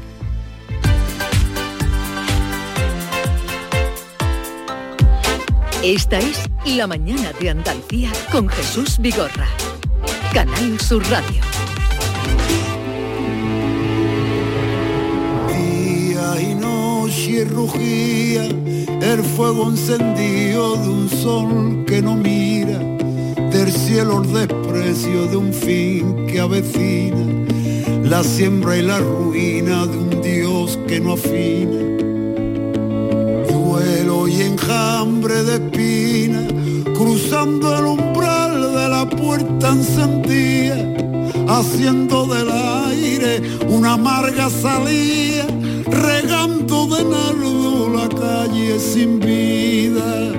Esta 5.83 6.19
es 6.19 6.47
La 6.65 6.85
Mañana 6.85 7.31
de 7.39 7.49
Andalucía 7.49 8.11
con 8.31 8.47
Jesús 8.47 8.99
Vigorra. 8.99 9.47
Canal 10.31 10.79
Sur 10.79 11.03
Radio. 11.09 11.50
Noche 17.31 17.45
rugía 17.45 18.43
el 18.43 19.23
fuego 19.23 19.69
encendido 19.69 20.75
de 20.75 20.89
un 20.89 21.09
sol 21.09 21.85
que 21.85 22.01
no 22.01 22.15
mira, 22.15 22.77
del 23.51 23.71
cielo 23.71 24.21
el 24.21 24.33
desprecio 24.33 25.27
de 25.27 25.37
un 25.37 25.53
fin 25.53 26.27
que 26.27 26.39
avecina, 26.39 27.25
la 28.03 28.23
siembra 28.23 28.77
y 28.77 28.81
la 28.81 28.99
ruina 28.99 29.85
de 29.85 29.97
un 29.97 30.21
Dios 30.21 30.77
que 30.87 30.99
no 30.99 31.13
afina. 31.13 31.79
Duelo 33.49 34.27
y 34.27 34.41
enjambre 34.41 35.43
de 35.43 35.53
espina, 35.55 36.47
cruzando 36.95 37.77
el 37.77 37.85
umbral 37.85 38.73
de 38.73 38.89
la 38.89 39.09
puerta 39.09 39.69
encendida, 39.69 40.77
haciendo 41.47 42.25
del 42.25 42.49
aire 42.51 43.41
una 43.67 43.93
amarga 43.93 44.49
salida 44.49 45.45
regando 46.21 46.87
de 46.87 47.03
nardo 47.03 47.89
la 47.89 48.09
calle 48.09 48.79
sin 48.79 49.19
vida. 49.19 50.29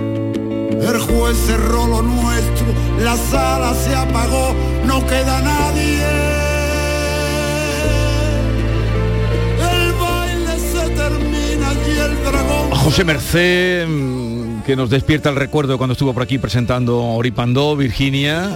El 0.80 0.99
juez 1.01 1.37
cerró 1.47 1.87
lo 1.87 2.03
nuestro, 2.03 2.66
la 3.01 3.16
sala 3.16 3.74
se 3.74 3.95
apagó, 3.95 4.55
no 4.85 5.05
queda 5.07 5.41
nadie. 5.41 6.03
El 9.59 9.93
baile 9.93 10.59
se 10.59 10.89
termina 10.91 11.72
y 11.87 11.99
el 11.99 12.24
dragón. 12.24 12.70
José 12.70 13.05
Merced, 13.05 13.87
mm, 13.89 14.62
que 14.62 14.76
nos 14.76 14.91
despierta 14.91 15.30
el 15.30 15.37
recuerdo 15.37 15.78
cuando 15.78 15.93
estuvo 15.93 16.12
por 16.12 16.22
aquí 16.22 16.39
presentando 16.39 17.01
Oripandó, 17.01 17.76
Virginia. 17.76 18.51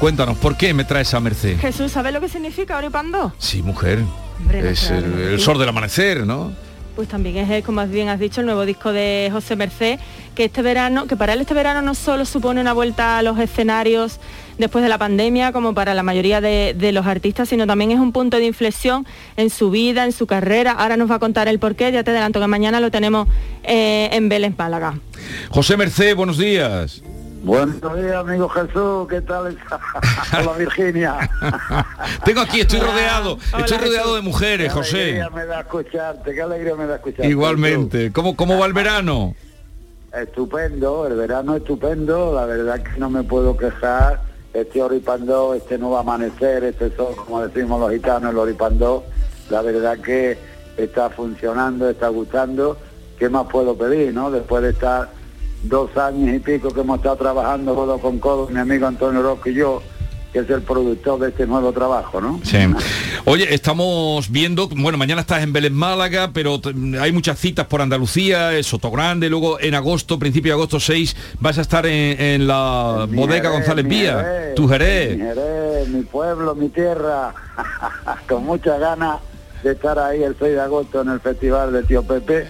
Cuéntanos, 0.00 0.38
¿por 0.38 0.56
qué 0.56 0.72
me 0.72 0.84
traes 0.84 1.12
a 1.12 1.20
Merced? 1.20 1.58
Jesús, 1.58 1.92
¿sabes 1.92 2.12
lo 2.12 2.20
que 2.20 2.28
significa 2.28 2.76
Oripandó? 2.78 3.32
Sí, 3.38 3.62
mujer. 3.62 4.02
es 4.52 4.90
el, 4.90 5.04
el 5.18 5.40
sol 5.40 5.58
del 5.58 5.68
amanecer, 5.68 6.26
¿no? 6.26 6.52
Pues 6.94 7.08
también 7.08 7.36
es, 7.50 7.64
como 7.64 7.86
bien 7.86 8.08
has 8.08 8.18
dicho, 8.18 8.40
el 8.40 8.46
nuevo 8.46 8.64
disco 8.64 8.92
de 8.92 9.28
José 9.32 9.56
Merced, 9.56 9.98
que 10.34 10.44
este 10.44 10.62
verano, 10.62 11.06
que 11.06 11.16
para 11.16 11.32
él 11.32 11.40
este 11.40 11.54
verano 11.54 11.82
no 11.82 11.94
solo 11.94 12.24
supone 12.24 12.60
una 12.60 12.72
vuelta 12.72 13.18
a 13.18 13.22
los 13.22 13.38
escenarios 13.38 14.20
después 14.58 14.82
de 14.82 14.88
la 14.88 14.98
pandemia, 14.98 15.52
como 15.52 15.74
para 15.74 15.94
la 15.94 16.02
mayoría 16.02 16.40
de, 16.40 16.92
los 16.92 17.06
artistas, 17.06 17.48
sino 17.48 17.66
también 17.66 17.90
es 17.90 17.98
un 17.98 18.12
punto 18.12 18.36
de 18.36 18.44
inflexión 18.44 19.06
en 19.36 19.50
su 19.50 19.70
vida, 19.70 20.04
en 20.04 20.12
su 20.12 20.26
carrera. 20.26 20.72
Ahora 20.72 20.96
nos 20.96 21.10
va 21.10 21.16
a 21.16 21.18
contar 21.18 21.48
el 21.48 21.58
porqué, 21.58 21.90
ya 21.92 22.04
te 22.04 22.10
adelanto 22.10 22.40
que 22.40 22.46
mañana 22.46 22.80
lo 22.80 22.90
tenemos 22.90 23.28
eh, 23.62 24.08
en 24.12 24.28
Vélez, 24.28 24.54
Málaga. 24.56 24.98
José 25.50 25.76
Merced, 25.76 26.14
buenos 26.16 26.38
días. 26.38 27.02
Buenos 27.42 27.80
días, 27.96 28.16
amigo 28.16 28.48
Jesús, 28.50 29.08
¿qué 29.08 29.22
tal? 29.22 29.56
Hola, 30.38 30.52
Virginia. 30.58 31.30
Tengo 32.24 32.42
aquí, 32.42 32.60
estoy 32.60 32.80
rodeado, 32.80 33.38
estoy 33.58 33.78
rodeado 33.78 34.14
de 34.16 34.20
mujeres, 34.20 34.68
Qué 34.68 34.74
José. 34.74 35.00
alegría 35.00 35.30
me 35.30 35.46
da 35.46 35.60
escucharte, 35.60 36.34
qué 36.34 36.42
alegría 36.42 36.74
me 36.74 36.86
da 36.86 36.96
escucharte. 36.96 37.26
Igualmente. 37.28 38.12
¿Cómo, 38.12 38.36
¿Cómo 38.36 38.58
va 38.58 38.66
el 38.66 38.74
verano? 38.74 39.34
Estupendo, 40.12 41.06
el 41.06 41.14
verano 41.14 41.56
estupendo, 41.56 42.34
la 42.34 42.44
verdad 42.44 42.82
que 42.82 42.98
no 42.98 43.08
me 43.08 43.22
puedo 43.22 43.56
quejar. 43.56 44.20
Este 44.52 44.82
oripandó, 44.82 45.54
este 45.54 45.78
nuevo 45.78 45.96
amanecer, 45.96 46.64
este 46.64 46.94
sol, 46.94 47.14
como 47.16 47.46
decimos 47.46 47.80
los 47.80 47.90
gitanos, 47.92 48.32
el 48.32 48.38
oripandó, 48.38 49.04
la 49.48 49.62
verdad 49.62 49.98
que 50.00 50.36
está 50.76 51.08
funcionando, 51.08 51.88
está 51.88 52.08
gustando. 52.08 52.76
¿Qué 53.18 53.28
más 53.28 53.46
puedo 53.46 53.78
pedir, 53.78 54.12
no? 54.12 54.30
Después 54.30 54.62
de 54.62 54.70
estar 54.70 55.08
dos 55.62 55.96
años 55.96 56.34
y 56.34 56.38
pico 56.38 56.70
que 56.70 56.80
hemos 56.80 56.98
estado 56.98 57.16
trabajando 57.16 57.74
codo 57.74 57.98
con 57.98 58.18
codo, 58.18 58.48
mi 58.48 58.58
amigo 58.58 58.86
Antonio 58.86 59.22
Roque 59.22 59.50
y 59.50 59.54
yo, 59.54 59.82
que 60.32 60.40
es 60.40 60.50
el 60.50 60.62
productor 60.62 61.20
de 61.20 61.28
este 61.28 61.46
nuevo 61.46 61.72
trabajo, 61.72 62.20
¿no? 62.20 62.40
Sí. 62.44 62.58
Oye, 63.24 63.52
estamos 63.52 64.30
viendo, 64.30 64.68
bueno, 64.68 64.96
mañana 64.96 65.22
estás 65.22 65.42
en 65.42 65.52
Vélez 65.52 65.72
Málaga, 65.72 66.30
pero 66.32 66.60
hay 67.00 67.12
muchas 67.12 67.38
citas 67.38 67.66
por 67.66 67.82
Andalucía, 67.82 68.62
Sotogrande, 68.62 69.28
luego 69.28 69.60
en 69.60 69.74
agosto, 69.74 70.18
principio 70.18 70.52
de 70.52 70.54
agosto 70.54 70.78
6, 70.78 71.16
vas 71.40 71.58
a 71.58 71.62
estar 71.62 71.84
en, 71.86 72.20
en 72.20 72.46
la 72.46 73.06
Mi 73.08 73.16
bodega 73.16 73.50
Jerez, 73.50 73.52
González 73.52 73.88
Vía, 73.88 74.54
tu 74.54 74.68
Jerez. 74.68 75.18
Mi 75.18 75.24
Jerez, 75.24 75.88
mi 75.88 76.02
pueblo, 76.02 76.54
mi 76.54 76.68
tierra, 76.68 77.34
con 78.28 78.44
muchas 78.44 78.78
ganas 78.78 79.18
de 79.62 79.72
estar 79.72 79.98
ahí 79.98 80.22
el 80.22 80.36
6 80.38 80.54
de 80.54 80.60
agosto 80.60 81.02
en 81.02 81.10
el 81.10 81.20
Festival 81.20 81.72
de 81.72 81.82
Tío 81.82 82.02
Pepe, 82.02 82.48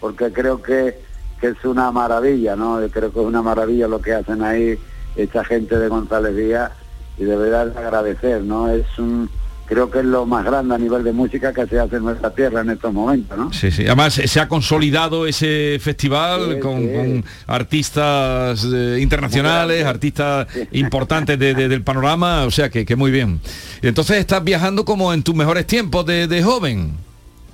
porque 0.00 0.32
creo 0.32 0.62
que, 0.62 1.00
que 1.40 1.48
es 1.48 1.64
una 1.64 1.90
maravilla, 1.92 2.56
¿no? 2.56 2.80
Yo 2.80 2.90
creo 2.90 3.12
que 3.12 3.20
es 3.20 3.26
una 3.26 3.42
maravilla 3.42 3.86
lo 3.88 4.00
que 4.00 4.14
hacen 4.14 4.42
ahí 4.42 4.78
esta 5.16 5.44
gente 5.44 5.78
de 5.78 5.88
González 5.88 6.34
Vía 6.34 6.70
y 7.18 7.24
de 7.24 7.36
verdad 7.36 7.76
agradecer, 7.76 8.42
¿no? 8.42 8.68
Es 8.70 8.86
un, 8.98 9.28
creo 9.66 9.90
que 9.90 9.98
es 9.98 10.04
lo 10.04 10.24
más 10.26 10.44
grande 10.44 10.74
a 10.74 10.78
nivel 10.78 11.02
de 11.04 11.12
música 11.12 11.52
que 11.52 11.66
se 11.66 11.78
hace 11.78 11.96
en 11.96 12.04
nuestra 12.04 12.30
tierra 12.30 12.60
en 12.62 12.70
estos 12.70 12.92
momentos, 12.92 13.36
¿no? 13.36 13.52
Sí, 13.52 13.70
sí. 13.70 13.84
Además 13.86 14.14
se 14.14 14.40
ha 14.40 14.48
consolidado 14.48 15.26
ese 15.26 15.78
festival 15.80 16.54
Sí, 16.54 16.60
con, 16.60 16.78
sí. 16.80 16.92
con 16.94 17.24
artistas 17.46 18.66
eh, 18.72 18.98
internacionales, 19.00 19.84
artistas 19.84 20.46
importantes 20.72 21.38
de- 21.38 21.54
de- 21.54 21.68
del 21.68 21.82
panorama, 21.82 22.44
o 22.44 22.50
sea 22.50 22.70
que, 22.70 22.86
que 22.86 22.96
muy 22.96 23.10
bien. 23.10 23.40
Entonces 23.82 24.18
estás 24.18 24.42
viajando 24.42 24.84
como 24.84 25.12
en 25.12 25.22
tus 25.22 25.34
mejores 25.34 25.66
tiempos 25.66 26.06
de, 26.06 26.26
de 26.28 26.42
joven. 26.42 26.92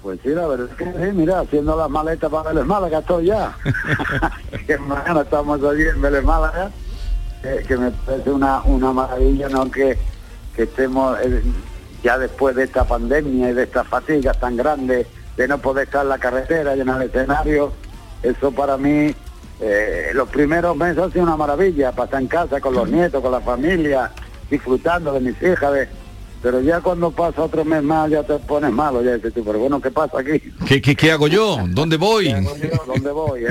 Pues 0.04 0.20
sí, 0.22 0.28
la 0.28 0.46
verdad 0.46 0.68
es 0.70 0.76
que 0.76 0.84
sí, 0.84 1.12
mira, 1.14 1.40
haciendo 1.40 1.74
las 1.78 1.88
maletas 1.88 2.30
para 2.30 2.50
Vélez 2.50 2.66
Málaga 2.66 2.98
estoy 2.98 3.24
ya. 3.24 3.56
que 4.66 4.76
mañana 4.76 5.22
estamos 5.22 5.64
allí 5.64 5.84
en 5.84 6.02
Vélez 6.02 6.22
Málaga, 6.22 6.70
que 7.66 7.76
me 7.78 7.90
parece 7.90 8.30
una, 8.30 8.60
una 8.64 8.92
maravilla, 8.92 9.48
¿no? 9.48 9.70
Que, 9.70 9.96
que 10.54 10.64
estemos, 10.64 11.18
eh, 11.22 11.42
ya 12.02 12.18
después 12.18 12.54
de 12.54 12.64
esta 12.64 12.84
pandemia 12.84 13.48
y 13.48 13.54
de 13.54 13.62
estas 13.62 13.88
fatigas 13.88 14.38
tan 14.38 14.58
grandes 14.58 15.06
de 15.38 15.48
no 15.48 15.56
poder 15.56 15.86
estar 15.86 16.02
en 16.02 16.10
la 16.10 16.18
carretera 16.18 16.76
y 16.76 16.82
en 16.82 16.88
el 16.90 17.00
escenario, 17.00 17.72
eso 18.22 18.52
para 18.52 18.76
mí, 18.76 19.14
eh, 19.60 20.10
los 20.12 20.28
primeros 20.28 20.76
meses 20.76 20.98
ha 20.98 21.10
sido 21.10 21.22
una 21.22 21.38
maravilla, 21.38 21.92
pasar 21.92 22.20
en 22.20 22.28
casa 22.28 22.60
con 22.60 22.74
los 22.74 22.90
nietos, 22.90 23.22
con 23.22 23.32
la 23.32 23.40
familia, 23.40 24.10
disfrutando 24.50 25.14
de 25.14 25.20
mis 25.20 25.42
hijas, 25.42 25.72
de, 25.72 25.88
pero 26.44 26.60
ya 26.60 26.82
cuando 26.82 27.10
pasa 27.10 27.42
otro 27.42 27.64
mes 27.64 27.82
más 27.82 28.10
ya 28.10 28.22
te 28.22 28.34
pones 28.38 28.70
malo, 28.70 29.02
ya 29.02 29.14
dices 29.14 29.32
tú, 29.32 29.42
pero 29.42 29.58
bueno, 29.60 29.80
¿qué 29.80 29.90
pasa 29.90 30.18
aquí? 30.20 30.38
¿Qué, 30.68 30.82
qué, 30.82 30.94
qué 30.94 31.10
hago 31.10 31.26
yo? 31.26 31.56
¿Dónde 31.70 31.96
voy? 31.96 32.30
¿Dónde 32.86 33.10
voy? 33.12 33.44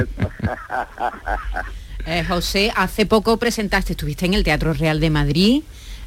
Eh, 2.05 2.23
José, 2.27 2.71
hace 2.75 3.05
poco 3.07 3.37
presentaste, 3.37 3.93
estuviste 3.93 4.27
en 4.27 4.35
el 4.35 4.43
Teatro 4.43 4.73
Real 4.73 4.99
de 4.99 5.09
Madrid. 5.09 5.63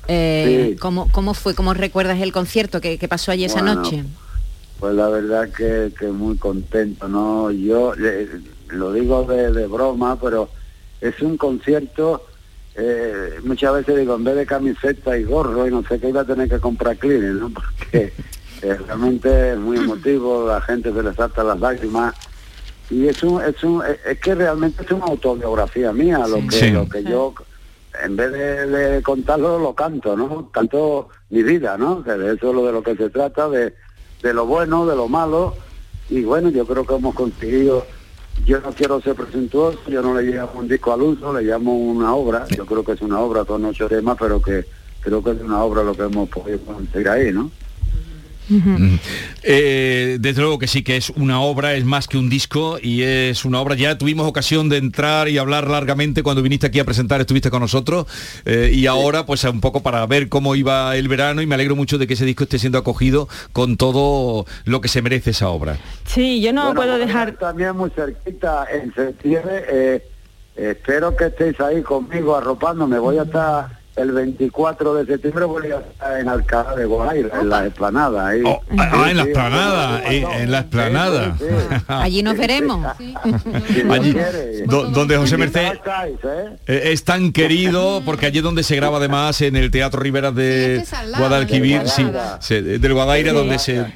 Eh, 0.06 0.68
Sí. 0.70 0.76
¿cómo, 0.76 1.10
¿Cómo 1.10 1.34
fue? 1.34 1.54
¿Cómo 1.56 1.74
recuerdas 1.74 2.20
el 2.20 2.30
concierto 2.32 2.80
que, 2.80 2.98
que 2.98 3.08
pasó 3.08 3.32
allí 3.32 3.44
esa 3.46 3.62
Bueno, 3.62 3.82
noche? 3.82 4.04
Pues 4.78 4.94
la 4.94 5.08
verdad 5.08 5.48
que, 5.48 5.92
que 5.98 6.06
muy 6.06 6.36
contento, 6.36 7.08
¿no? 7.08 7.50
Yo 7.50 7.94
eh, 7.94 8.28
lo 8.68 8.92
digo 8.92 9.24
de, 9.24 9.50
de 9.50 9.66
broma, 9.66 10.16
pero 10.20 10.48
es 11.00 11.20
un 11.20 11.36
concierto, 11.36 12.24
eh, 12.76 13.40
muchas 13.44 13.72
veces 13.74 13.96
digo, 13.98 14.16
en 14.16 14.24
vez 14.24 14.36
de 14.36 14.46
camiseta 14.46 15.16
y 15.16 15.24
gorro 15.24 15.66
y 15.66 15.70
no 15.70 15.82
sé 15.84 15.98
qué, 15.98 16.08
iba 16.10 16.20
a 16.20 16.26
tener 16.26 16.48
que 16.48 16.58
comprar 16.60 16.96
cleaner, 16.96 17.32
¿no? 17.32 17.50
Porque 17.50 18.12
eh, 18.62 18.78
realmente 18.86 19.52
es 19.52 19.58
muy 19.58 19.78
emotivo, 19.78 20.46
la 20.46 20.60
gente 20.60 20.92
se 20.92 21.02
le 21.02 21.14
salta 21.14 21.42
las 21.44 21.58
lágrimas. 21.60 22.14
Y 22.90 23.08
es 23.08 23.22
un, 23.22 23.42
es 23.42 23.62
un, 23.64 23.82
es 23.84 23.98
es 24.06 24.20
que 24.20 24.34
realmente 24.34 24.84
es 24.84 24.90
una 24.92 25.06
autobiografía 25.06 25.92
mía, 25.92 26.18
lo 26.28 26.36
que, 26.48 26.50
Sí. 26.56 26.70
lo 26.70 26.88
que 26.88 27.02
yo 27.02 27.34
en 28.04 28.14
vez 28.14 28.30
de, 28.30 28.66
de 28.66 29.02
contarlo 29.02 29.58
lo 29.58 29.74
canto, 29.74 30.16
¿no? 30.16 30.50
Canto 30.50 31.08
mi 31.30 31.42
vida, 31.42 31.76
¿no? 31.78 32.04
Que 32.04 32.12
de 32.12 32.34
eso 32.34 32.50
es 32.50 32.54
lo 32.54 32.66
de 32.66 32.72
lo 32.72 32.82
que 32.82 32.94
se 32.94 33.08
trata, 33.10 33.48
de, 33.48 33.74
de 34.22 34.34
lo 34.34 34.46
bueno, 34.46 34.86
de 34.86 34.94
lo 34.94 35.08
malo. 35.08 35.54
Y 36.10 36.22
bueno, 36.22 36.50
yo 36.50 36.66
creo 36.66 36.86
que 36.86 36.94
hemos 36.94 37.14
conseguido, 37.14 37.86
yo 38.44 38.60
no 38.60 38.70
quiero 38.72 39.00
ser 39.00 39.14
presuntuoso, 39.14 39.78
yo 39.88 40.02
no 40.02 40.14
le 40.14 40.22
llamo 40.22 40.52
un 40.56 40.68
disco 40.68 40.92
al 40.92 41.02
uso, 41.02 41.32
le 41.32 41.42
llamo 41.42 41.76
una 41.76 42.14
obra, 42.14 42.46
yo 42.48 42.66
creo 42.66 42.84
que 42.84 42.92
es 42.92 43.00
una 43.00 43.20
obra 43.20 43.44
con 43.44 43.64
ocho 43.64 43.88
temas, 43.88 44.16
pero 44.18 44.40
que 44.40 44.66
creo 45.00 45.22
que 45.22 45.30
es 45.30 45.40
una 45.40 45.62
obra 45.62 45.82
lo 45.82 45.94
que 45.94 46.02
hemos 46.02 46.28
podido 46.28 46.58
conseguir 46.60 47.08
ahí, 47.08 47.32
¿no? 47.32 47.50
Eh, 49.42 50.18
desde 50.20 50.40
luego 50.40 50.58
que 50.58 50.66
sí, 50.66 50.82
que 50.82 50.96
es 50.96 51.10
una 51.10 51.40
obra, 51.40 51.74
es 51.74 51.84
más 51.84 52.08
que 52.08 52.18
un 52.18 52.28
disco 52.28 52.78
y 52.80 53.02
es 53.02 53.44
una 53.44 53.60
obra. 53.60 53.74
Ya 53.74 53.98
tuvimos 53.98 54.26
ocasión 54.26 54.68
de 54.68 54.78
entrar 54.78 55.28
y 55.28 55.38
hablar 55.38 55.68
largamente 55.68 56.22
cuando 56.22 56.42
viniste 56.42 56.66
aquí 56.66 56.78
a 56.78 56.84
presentar, 56.84 57.20
estuviste 57.20 57.50
con 57.50 57.60
nosotros 57.60 58.06
eh, 58.44 58.70
y 58.72 58.86
ahora 58.86 59.26
pues 59.26 59.44
un 59.44 59.60
poco 59.60 59.82
para 59.82 60.04
ver 60.06 60.28
cómo 60.28 60.54
iba 60.54 60.96
el 60.96 61.08
verano 61.08 61.42
y 61.42 61.46
me 61.46 61.54
alegro 61.54 61.76
mucho 61.76 61.98
de 61.98 62.06
que 62.06 62.14
ese 62.14 62.24
disco 62.24 62.44
esté 62.44 62.58
siendo 62.58 62.78
acogido 62.78 63.28
con 63.52 63.76
todo 63.76 64.46
lo 64.64 64.80
que 64.80 64.88
se 64.88 65.02
merece 65.02 65.30
esa 65.30 65.48
obra. 65.48 65.78
Sí, 66.06 66.40
yo 66.40 66.52
no 66.52 66.66
Bueno, 66.66 66.80
puedo 66.80 66.98
dejar... 66.98 67.32
También 67.38 67.76
muy 67.76 67.90
cerquita 67.90 68.66
en 68.72 68.92
septiembre. 68.94 69.64
eh, 69.70 70.08
espero 70.56 71.14
que 71.16 71.26
estéis 71.26 71.60
ahí 71.60 71.82
conmigo 71.82 72.34
arropándome. 72.36 72.98
Voy 72.98 73.18
a 73.18 73.22
estar 73.22 73.78
el 73.96 74.12
24 74.12 74.94
de 74.94 75.06
septiembre, 75.06 75.44
voy 75.46 75.70
a 75.72 75.78
estar 75.78 76.20
en 76.20 76.28
Alcalá 76.28 76.74
de 76.76 76.84
Guadaira, 76.84 77.40
en 77.40 77.48
la 77.48 77.66
esplanada. 77.66 78.28
Ahí. 78.28 78.42
ah, 78.44 78.60
en 79.10 79.16
la 79.16 79.22
Sí, 79.22 79.22
sí, 79.22 79.28
esplanada, 79.30 80.02
en 80.12 80.50
la 80.50 80.58
esplanada. 80.60 81.36
Allí 81.88 82.22
nos 82.22 82.36
veremos. 82.36 82.86
Allí, 83.90 84.14
do- 84.66 84.86
donde 84.90 85.16
José 85.16 85.36
Merced 85.36 85.72
estáis, 85.72 86.16
¿eh? 86.24 86.56
eh, 86.66 86.80
es 86.92 87.04
tan 87.04 87.32
querido 87.32 88.02
porque 88.04 88.26
allí 88.26 88.38
es 88.38 88.44
donde 88.44 88.62
se 88.62 88.76
graba 88.76 88.98
además 88.98 89.40
en 89.40 89.56
el 89.56 89.70
Teatro 89.70 90.00
Rivera 90.00 90.30
de 90.32 90.84
Guadalquivir, 91.16 91.88
sí, 91.88 92.06
sí, 92.40 92.60
del 92.60 92.92
Guadaira 92.94 93.30
Sí. 93.30 93.36
donde 93.36 93.58
se 93.58 93.86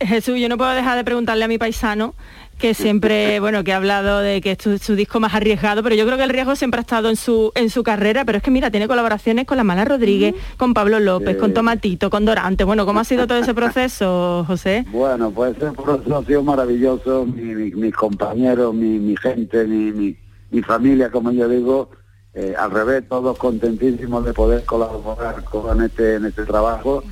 Jesús, 0.00 0.38
yo 0.40 0.48
no 0.48 0.58
puedo 0.58 0.72
dejar 0.72 0.96
de 0.96 1.04
preguntarle 1.04 1.44
a 1.44 1.48
mi 1.48 1.58
paisano 1.58 2.14
que 2.62 2.72
siempre, 2.74 3.40
bueno, 3.44 3.62
que 3.64 3.72
ha 3.72 3.76
hablado 3.76 4.20
de 4.20 4.40
que 4.40 4.52
es 4.52 4.58
su, 4.62 4.78
su 4.78 4.94
disco 4.94 5.20
más 5.20 5.34
arriesgado, 5.34 5.82
pero 5.82 5.94
yo 5.96 6.06
creo 6.06 6.16
que 6.16 6.24
el 6.24 6.30
riesgo 6.30 6.56
siempre 6.56 6.78
ha 6.78 6.82
estado 6.82 7.10
en 7.10 7.16
su 7.16 7.52
en 7.56 7.68
su 7.68 7.82
carrera, 7.82 8.24
pero 8.24 8.38
es 8.38 8.44
que 8.44 8.50
mira, 8.50 8.70
tiene 8.70 8.88
colaboraciones 8.88 9.44
con 9.46 9.56
la 9.58 9.64
Mala 9.64 9.84
Rodríguez, 9.84 10.34
con 10.56 10.72
Pablo 10.72 11.00
López, 11.00 11.34
Sí. 11.34 11.40
con 11.40 11.52
Tomatito, 11.52 12.08
con 12.08 12.24
Dorante. 12.24 12.64
Bueno, 12.64 12.86
¿cómo 12.86 13.00
ha 13.00 13.04
sido 13.04 13.26
todo 13.26 13.38
ese 13.38 13.52
proceso, 13.62 14.44
José? 14.46 14.86
Bueno, 14.92 15.30
pues 15.32 15.56
ese 15.56 15.72
proceso 15.72 16.16
ha 16.18 16.24
sido 16.24 16.42
maravilloso, 16.42 17.26
mi- 17.26 17.54
mi- 17.54 17.70
mis 17.72 17.94
compañeros, 17.94 18.72
mi, 18.74 18.98
mi 18.98 19.16
gente, 19.16 19.64
mi, 19.66 19.90
mi, 19.92 20.16
mi 20.50 20.62
familia, 20.62 21.10
como 21.10 21.32
yo 21.32 21.48
digo, 21.48 21.90
eh, 22.34 22.54
al 22.58 22.70
revés, 22.70 23.02
todos 23.08 23.36
contentísimos 23.38 24.24
de 24.24 24.32
poder 24.32 24.64
colaborar 24.64 25.42
con 25.44 25.82
este, 25.82 26.14
en 26.14 26.26
este 26.26 26.44
trabajo 26.44 27.02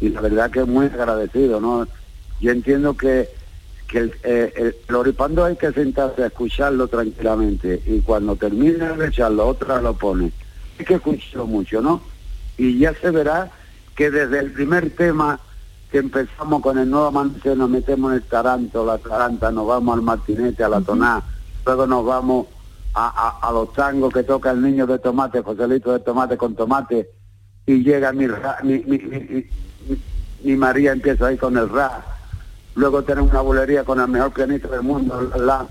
y 0.00 0.08
la 0.10 0.20
verdad 0.20 0.50
que 0.50 0.64
muy 0.64 0.86
agradecido, 0.86 1.60
¿no? 1.60 1.86
Yo 2.40 2.52
entiendo 2.52 2.96
que, 2.96 3.28
que 3.90 3.98
el, 3.98 4.14
eh, 4.22 4.52
el 4.56 4.76
floripando 4.86 5.44
hay 5.44 5.56
que 5.56 5.72
sentarse 5.72 6.22
a 6.22 6.26
escucharlo 6.26 6.86
tranquilamente 6.88 7.82
y 7.86 8.00
cuando 8.00 8.36
termine 8.36 8.96
de 8.96 9.08
echarlo, 9.08 9.48
otra 9.48 9.80
lo 9.82 9.94
pone. 9.94 10.30
Hay 10.78 10.84
que 10.84 10.94
escucharlo 10.94 11.46
mucho, 11.46 11.82
¿no? 11.82 12.00
Y 12.56 12.78
ya 12.78 12.94
se 12.94 13.10
verá 13.10 13.50
que 13.96 14.10
desde 14.10 14.38
el 14.38 14.52
primer 14.52 14.90
tema 14.90 15.40
que 15.90 15.98
empezamos 15.98 16.62
con 16.62 16.78
el 16.78 16.88
nuevo 16.88 17.06
amanecer, 17.06 17.56
nos 17.56 17.68
metemos 17.68 18.12
en 18.12 18.18
el 18.18 18.22
taranto, 18.22 18.86
la 18.86 18.98
taranta, 18.98 19.50
nos 19.50 19.66
vamos 19.66 19.96
al 19.96 20.02
martinete, 20.02 20.62
a 20.62 20.68
la 20.68 20.80
toná, 20.80 21.20
luego 21.66 21.86
nos 21.86 22.04
vamos 22.06 22.46
a, 22.94 23.08
a- 23.42 23.48
a 23.48 23.52
los 23.52 23.72
tangos 23.72 24.12
que 24.14 24.22
toca 24.22 24.52
el 24.52 24.62
niño 24.62 24.86
de 24.86 24.98
tomate, 25.00 25.42
Joselito 25.42 25.92
de 25.92 25.98
tomate 26.00 26.36
con 26.36 26.54
tomate, 26.54 27.10
y 27.66 27.82
llega 27.82 28.12
mi, 28.12 28.26
ra- 28.28 28.58
mi, 28.62 28.78
mi, 28.86 28.98
mi- 28.98 29.18
mi- 29.20 29.46
mi- 29.88 30.02
mi 30.44 30.56
María 30.56 30.92
empieza 30.92 31.26
ahí 31.26 31.36
con 31.36 31.56
el 31.56 31.68
rap, 31.68 32.02
luego 32.74 33.02
tenemos 33.02 33.30
una 33.30 33.40
bulería 33.40 33.84
con 33.84 34.00
el 34.00 34.08
mejor 34.08 34.32
pianista 34.32 34.68
del 34.68 34.82
mundo, 34.82 35.30
la, 35.36 35.66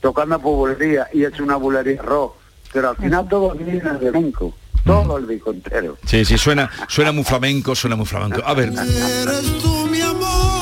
tocando 0.00 0.38
por 0.38 0.56
bulería, 0.56 1.08
y 1.12 1.24
es 1.24 1.38
una 1.40 1.56
bulería 1.56 2.02
rock, 2.02 2.34
pero 2.72 2.90
al 2.90 2.96
final 2.96 3.28
todo 3.28 3.52
viene 3.52 3.80
de 3.80 3.80
flamenco, 3.80 4.54
todo 4.84 5.18
el 5.18 5.26
disco 5.26 5.50
entero. 5.50 5.96
Sí, 6.04 6.24
sí, 6.24 6.38
suena, 6.38 6.70
suena 6.88 7.12
muy 7.12 7.24
flamenco, 7.24 7.74
suena 7.74 7.96
muy 7.96 8.06
flamenco. 8.06 8.42
A 8.44 8.54
ver, 8.54 8.68
Eres 8.72 9.58
tú 9.62 9.86
mi 9.86 10.00
amor, 10.00 10.53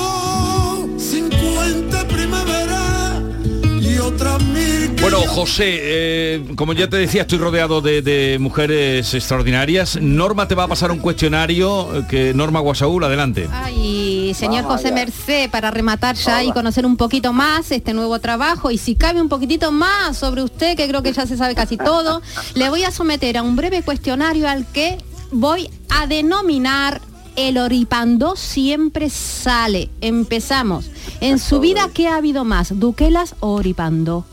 Bueno, 5.00 5.18
José, 5.26 5.64
eh, 5.82 6.44
como 6.54 6.74
ya 6.74 6.88
te 6.88 6.96
decía, 6.96 7.22
estoy 7.22 7.38
rodeado 7.38 7.80
de, 7.80 8.02
de 8.02 8.38
mujeres 8.38 9.12
extraordinarias. 9.14 9.98
Norma 10.00 10.46
te 10.46 10.54
va 10.54 10.64
a 10.64 10.68
pasar 10.68 10.92
un 10.92 11.00
cuestionario 11.00 11.96
eh, 11.96 12.06
que 12.08 12.32
Norma 12.32 12.60
Guasaúl, 12.60 13.02
adelante. 13.02 13.48
Ay, 13.52 14.32
señor 14.34 14.62
Vamos 14.62 14.76
José 14.76 14.88
allá. 14.88 14.94
Merced, 14.94 15.50
para 15.50 15.72
rematar 15.72 16.14
ya 16.14 16.44
y 16.44 16.52
conocer 16.52 16.86
un 16.86 16.96
poquito 16.96 17.32
más 17.32 17.72
este 17.72 17.94
nuevo 17.94 18.20
trabajo 18.20 18.70
y 18.70 18.78
si 18.78 18.94
cabe 18.94 19.20
un 19.20 19.28
poquitito 19.28 19.72
más 19.72 20.16
sobre 20.16 20.44
usted, 20.44 20.76
que 20.76 20.86
creo 20.86 21.02
que 21.02 21.12
ya 21.12 21.26
se 21.26 21.36
sabe 21.36 21.56
casi 21.56 21.76
todo, 21.76 22.22
le 22.54 22.70
voy 22.70 22.84
a 22.84 22.92
someter 22.92 23.38
a 23.38 23.42
un 23.42 23.56
breve 23.56 23.82
cuestionario 23.82 24.48
al 24.48 24.66
que 24.70 24.98
voy 25.32 25.68
a 25.88 26.06
denominar 26.06 27.00
el 27.36 27.58
oripando 27.58 28.36
siempre 28.36 29.10
sale. 29.10 29.90
Empezamos. 30.00 30.90
En 31.20 31.38
su 31.38 31.60
vida, 31.60 31.88
¿qué 31.92 32.08
ha 32.08 32.16
habido 32.16 32.44
más? 32.44 32.78
¿Duquelas 32.78 33.34
o 33.40 33.54
oripando? 33.54 34.24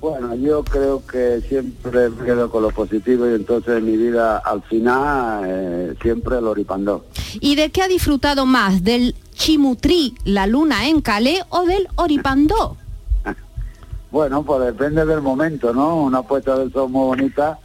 Bueno, 0.00 0.34
yo 0.34 0.64
creo 0.64 1.04
que 1.04 1.42
siempre 1.46 2.08
me 2.08 2.24
quedo 2.24 2.50
con 2.50 2.62
lo 2.62 2.70
positivo 2.70 3.28
y 3.28 3.34
entonces 3.34 3.76
en 3.78 3.84
mi 3.84 3.98
vida 3.98 4.38
al 4.38 4.62
final 4.62 5.44
eh, 5.46 5.94
siempre 6.00 6.40
lo 6.40 6.52
oripandó. 6.52 7.04
¿Y 7.34 7.54
de 7.54 7.70
qué 7.70 7.82
ha 7.82 7.88
disfrutado 7.88 8.46
más? 8.46 8.82
¿Del 8.82 9.14
chimutrí, 9.34 10.14
la 10.24 10.46
luna 10.46 10.88
en 10.88 11.02
Calais 11.02 11.42
o 11.50 11.64
del 11.64 11.88
oripando? 11.96 12.76
Bueno, 14.10 14.42
pues 14.42 14.64
depende 14.64 15.06
del 15.06 15.20
momento, 15.20 15.72
¿no? 15.72 16.02
Una 16.02 16.22
puesta 16.22 16.58
de 16.58 16.68
sol 16.72 16.90
muy 16.90 17.16
bonita, 17.16 17.60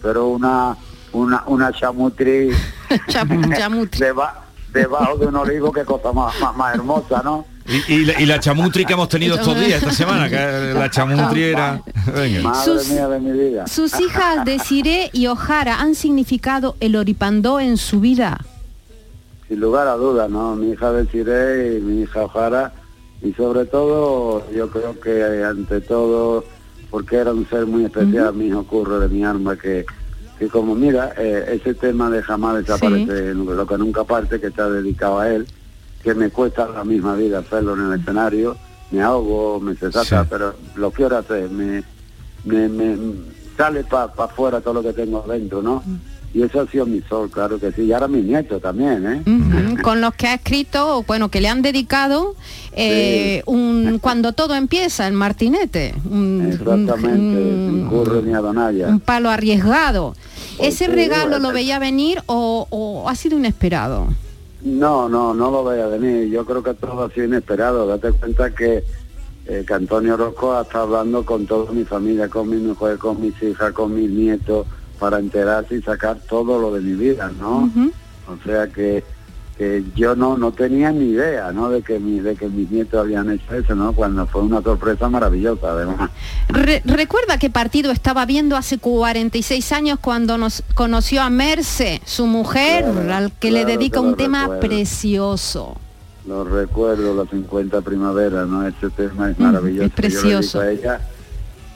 pero 0.00 0.28
una 0.28 0.74
una 1.12 1.44
una 1.46 1.72
chamutri 1.72 2.50
deba- 3.98 4.44
debajo 4.72 5.16
de 5.16 5.26
un 5.26 5.36
olivo, 5.36 5.72
qué 5.72 5.84
cosa 5.84 6.12
más, 6.12 6.38
más, 6.40 6.56
más 6.56 6.74
hermosa, 6.74 7.22
¿no? 7.24 7.44
Y, 7.66 7.92
y 7.94 8.04
la, 8.04 8.20
y 8.20 8.26
la 8.26 8.40
chamutri 8.40 8.84
que 8.84 8.94
hemos 8.94 9.08
tenido 9.08 9.36
estos 9.36 9.54
días, 9.58 9.80
esta 9.82 9.92
semana, 9.92 10.28
que 10.28 10.72
la 10.74 10.90
chamutri 10.90 11.44
era... 11.44 11.80
Venga. 12.14 12.40
Madre 12.42 12.64
Sus- 12.64 12.88
mía 12.88 13.06
de 13.08 13.20
mi 13.20 13.32
vida. 13.32 13.66
Sus 13.66 14.00
hijas 14.00 14.44
y 15.12 15.26
Ojara 15.28 15.80
han 15.80 15.94
significado 15.94 16.76
el 16.80 16.96
oripandó 16.96 17.60
en 17.60 17.76
su 17.76 18.00
vida. 18.00 18.40
sin 19.48 19.60
lugar 19.60 19.86
a 19.88 19.94
dudas, 19.94 20.28
¿no? 20.30 20.56
Mi 20.56 20.70
hija 20.72 20.90
Desiree 20.92 21.78
y 21.78 21.80
mi 21.80 22.02
hija 22.02 22.22
Ojara, 22.24 22.72
y 23.22 23.32
sobre 23.34 23.66
todo, 23.66 24.50
yo 24.50 24.68
creo 24.70 24.98
que 24.98 25.44
ante 25.44 25.80
todo, 25.80 26.44
porque 26.90 27.16
era 27.16 27.32
un 27.32 27.48
ser 27.48 27.66
muy 27.66 27.84
especial, 27.84 28.34
mi 28.34 28.46
hijo 28.46 28.64
Curro 28.64 28.98
de 28.98 29.08
mi 29.08 29.24
alma, 29.24 29.56
que, 29.56 29.84
que 30.40 30.48
como 30.48 30.74
mira, 30.74 31.12
eh, 31.18 31.60
ese 31.60 31.74
tema 31.74 32.08
de 32.08 32.22
jamás 32.22 32.56
desaparece, 32.56 33.34
lo 33.34 33.66
que 33.66 33.76
nunca 33.76 34.04
parte, 34.04 34.40
que 34.40 34.46
está 34.46 34.70
dedicado 34.70 35.18
a 35.18 35.28
él, 35.28 35.46
que 36.02 36.14
me 36.14 36.30
cuesta 36.30 36.66
la 36.66 36.82
misma 36.82 37.14
vida 37.14 37.40
hacerlo 37.40 37.74
en 37.76 37.92
el 37.92 38.00
escenario, 38.00 38.56
me 38.90 39.02
ahogo, 39.02 39.60
me 39.60 39.74
se 39.76 39.92
saca, 39.92 40.24
pero 40.30 40.54
lo 40.76 40.90
quiero 40.92 41.18
hacer, 41.18 41.50
me, 41.50 41.84
me, 42.46 42.68
me- 42.70 42.96
sale 43.54 43.84
para 43.84 44.10
afuera 44.16 44.62
todo 44.62 44.72
lo 44.74 44.82
que 44.82 44.94
tengo 44.94 45.22
dentro, 45.28 45.60
¿no? 45.60 45.82
y 46.32 46.42
eso 46.42 46.60
ha 46.60 46.66
sido 46.68 46.86
mi 46.86 47.00
sol, 47.02 47.28
claro 47.28 47.58
que 47.58 47.72
sí. 47.72 47.82
Y 47.82 47.92
ahora 47.92 48.06
mi 48.06 48.22
nieto 48.22 48.60
también, 48.60 49.04
¿eh? 49.04 49.76
Con 49.82 50.00
los 50.00 50.14
que 50.14 50.28
ha 50.28 50.34
escrito, 50.34 50.98
o 50.98 51.02
bueno, 51.02 51.28
que 51.28 51.40
le 51.40 51.48
han 51.48 51.60
dedicado 51.60 52.36
eh, 52.72 53.42
un 53.46 53.98
cuando 54.00 54.32
todo 54.32 54.54
empieza, 54.54 55.08
el 55.08 55.14
martinete. 55.14 55.92
Un, 56.08 56.48
Exactamente, 56.52 57.36
un- 57.36 57.66
sin 57.80 57.86
curro 57.88 58.22
ni 58.22 58.32
adonaya. 58.32 58.86
un 58.86 59.00
palo 59.00 59.28
arriesgado. 59.28 60.14
¿Ese 60.62 60.86
regalo 60.86 61.38
lo 61.38 61.52
veía 61.52 61.78
venir 61.78 62.22
o, 62.26 62.66
o 62.70 63.08
ha 63.08 63.14
sido 63.14 63.38
inesperado? 63.38 64.08
No, 64.62 65.08
no, 65.08 65.32
no 65.32 65.50
lo 65.50 65.62
voy 65.62 65.80
a 65.80 65.86
venir. 65.86 66.28
Yo 66.28 66.44
creo 66.44 66.62
que 66.62 66.74
todo 66.74 67.04
ha 67.04 67.10
sido 67.10 67.26
inesperado. 67.26 67.86
Date 67.86 68.12
cuenta 68.12 68.54
que, 68.54 68.84
eh, 69.46 69.64
que 69.66 69.74
Antonio 69.74 70.14
Orozco 70.14 70.60
está 70.60 70.82
hablando 70.82 71.24
con 71.24 71.46
toda 71.46 71.72
mi 71.72 71.84
familia, 71.84 72.28
con 72.28 72.48
mi 72.48 72.56
mujer, 72.56 72.98
con 72.98 73.20
mis 73.20 73.40
hijas, 73.42 73.72
con 73.72 73.94
mis 73.94 74.10
nietos, 74.10 74.66
para 74.98 75.18
enterarse 75.18 75.76
y 75.76 75.82
sacar 75.82 76.18
todo 76.28 76.60
lo 76.60 76.72
de 76.74 76.80
mi 76.82 76.92
vida, 76.92 77.32
¿no? 77.40 77.70
O 78.28 78.44
sea 78.44 78.66
que, 78.68 79.02
que 79.60 79.84
yo 79.94 80.16
no 80.16 80.38
no 80.38 80.52
tenía 80.52 80.90
ni 80.90 81.10
idea, 81.10 81.52
¿no? 81.52 81.68
De 81.68 81.82
que 81.82 81.98
mi, 81.98 82.18
de 82.20 82.34
que 82.34 82.48
mis 82.48 82.70
nietos 82.70 82.98
habían 82.98 83.30
hecho 83.30 83.54
eso, 83.54 83.74
¿no? 83.74 83.92
Cuando 83.92 84.26
fue 84.26 84.40
una 84.40 84.62
sorpresa 84.62 85.10
maravillosa, 85.10 85.72
además. 85.72 86.10
Re- 86.48 86.80
¿Recuerda 86.86 87.36
qué 87.36 87.50
partido 87.50 87.92
estaba 87.92 88.24
viendo 88.24 88.56
hace 88.56 88.78
46 88.78 89.70
años 89.72 89.98
cuando 90.00 90.38
nos 90.38 90.62
conoció 90.72 91.20
a 91.20 91.28
Merce, 91.28 92.00
su 92.06 92.24
mujer, 92.26 92.86
al 92.86 93.32
que 93.32 93.50
le 93.50 93.66
dedica 93.66 94.00
que 94.00 94.06
un 94.06 94.16
tema 94.16 94.44
recuerdo. 94.44 94.60
precioso? 94.60 95.76
Lo 96.26 96.44
recuerdo, 96.44 97.14
la 97.22 97.30
50 97.30 97.82
primavera, 97.82 98.46
¿no? 98.46 98.66
Ese 98.66 98.88
tema 98.88 99.30
es 99.30 99.38
maravilloso. 99.38 99.84
es 99.84 99.92
precioso. 99.92 100.62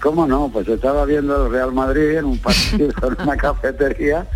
¿cómo 0.02 0.26
no? 0.26 0.48
Pues 0.50 0.66
estaba 0.68 1.04
viendo 1.04 1.44
el 1.44 1.52
Real 1.52 1.72
Madrid 1.72 2.16
en 2.16 2.24
un 2.24 2.38
partido 2.38 2.88
en 3.02 3.22
una 3.22 3.36
cafetería 3.36 4.26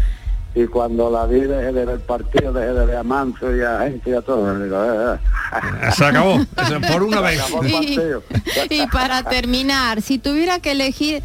y 0.55 0.67
cuando 0.67 1.11
la 1.11 1.27
vi 1.27 1.41
dejé 1.41 1.67
de 1.67 1.73
ver 1.73 1.89
el 1.91 2.01
partido, 2.01 2.53
dejé 2.53 2.73
de 2.73 2.87
ver 2.87 2.97
a 2.97 3.03
Manso 3.03 3.55
y 3.55 3.61
a 3.63 3.81
gente 3.81 4.11
y 4.11 4.13
a 4.15 4.23
todo. 4.23 4.59
Digo, 4.59 4.83
"Eh, 4.85 5.15
eh". 5.15 5.91
Se 5.97 6.05
acabó, 6.05 6.39
por 6.93 7.03
una 7.03 7.21
vez. 7.21 7.41
Y, 8.71 8.87
para 8.89 9.23
terminar, 9.23 10.03
si 10.03 10.19
tuviera 10.19 10.59
que 10.59 10.73
elegir 10.73 11.23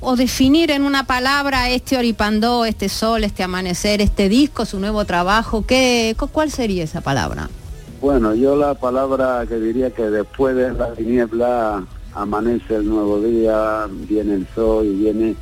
o 0.00 0.14
definir 0.14 0.70
en 0.70 0.82
una 0.82 1.04
palabra 1.04 1.68
este 1.70 1.96
Oripandó, 1.98 2.64
este 2.64 2.88
sol, 2.88 3.24
este 3.24 3.42
amanecer, 3.42 4.00
este 4.00 4.28
disco, 4.28 4.64
su 4.64 4.78
nuevo 4.78 5.04
trabajo, 5.04 5.64
¿qué, 5.66 6.14
cu- 6.18 6.28
¿cuál 6.28 6.50
sería 6.52 6.84
esa 6.84 7.00
palabra? 7.00 7.48
Bueno, 8.00 8.32
yo 8.34 8.54
la 8.54 8.74
palabra 8.74 9.44
que 9.48 9.56
diría 9.56 9.90
que 9.90 10.04
después 10.08 10.54
de 10.54 10.72
la 10.72 10.92
tiniebla 10.92 11.82
amanece 12.14 12.76
el 12.76 12.88
nuevo 12.88 13.20
día, 13.20 13.86
viene 13.90 14.34
el 14.34 14.46
sol 14.54 14.86
y 14.86 14.94
viene 14.94 15.34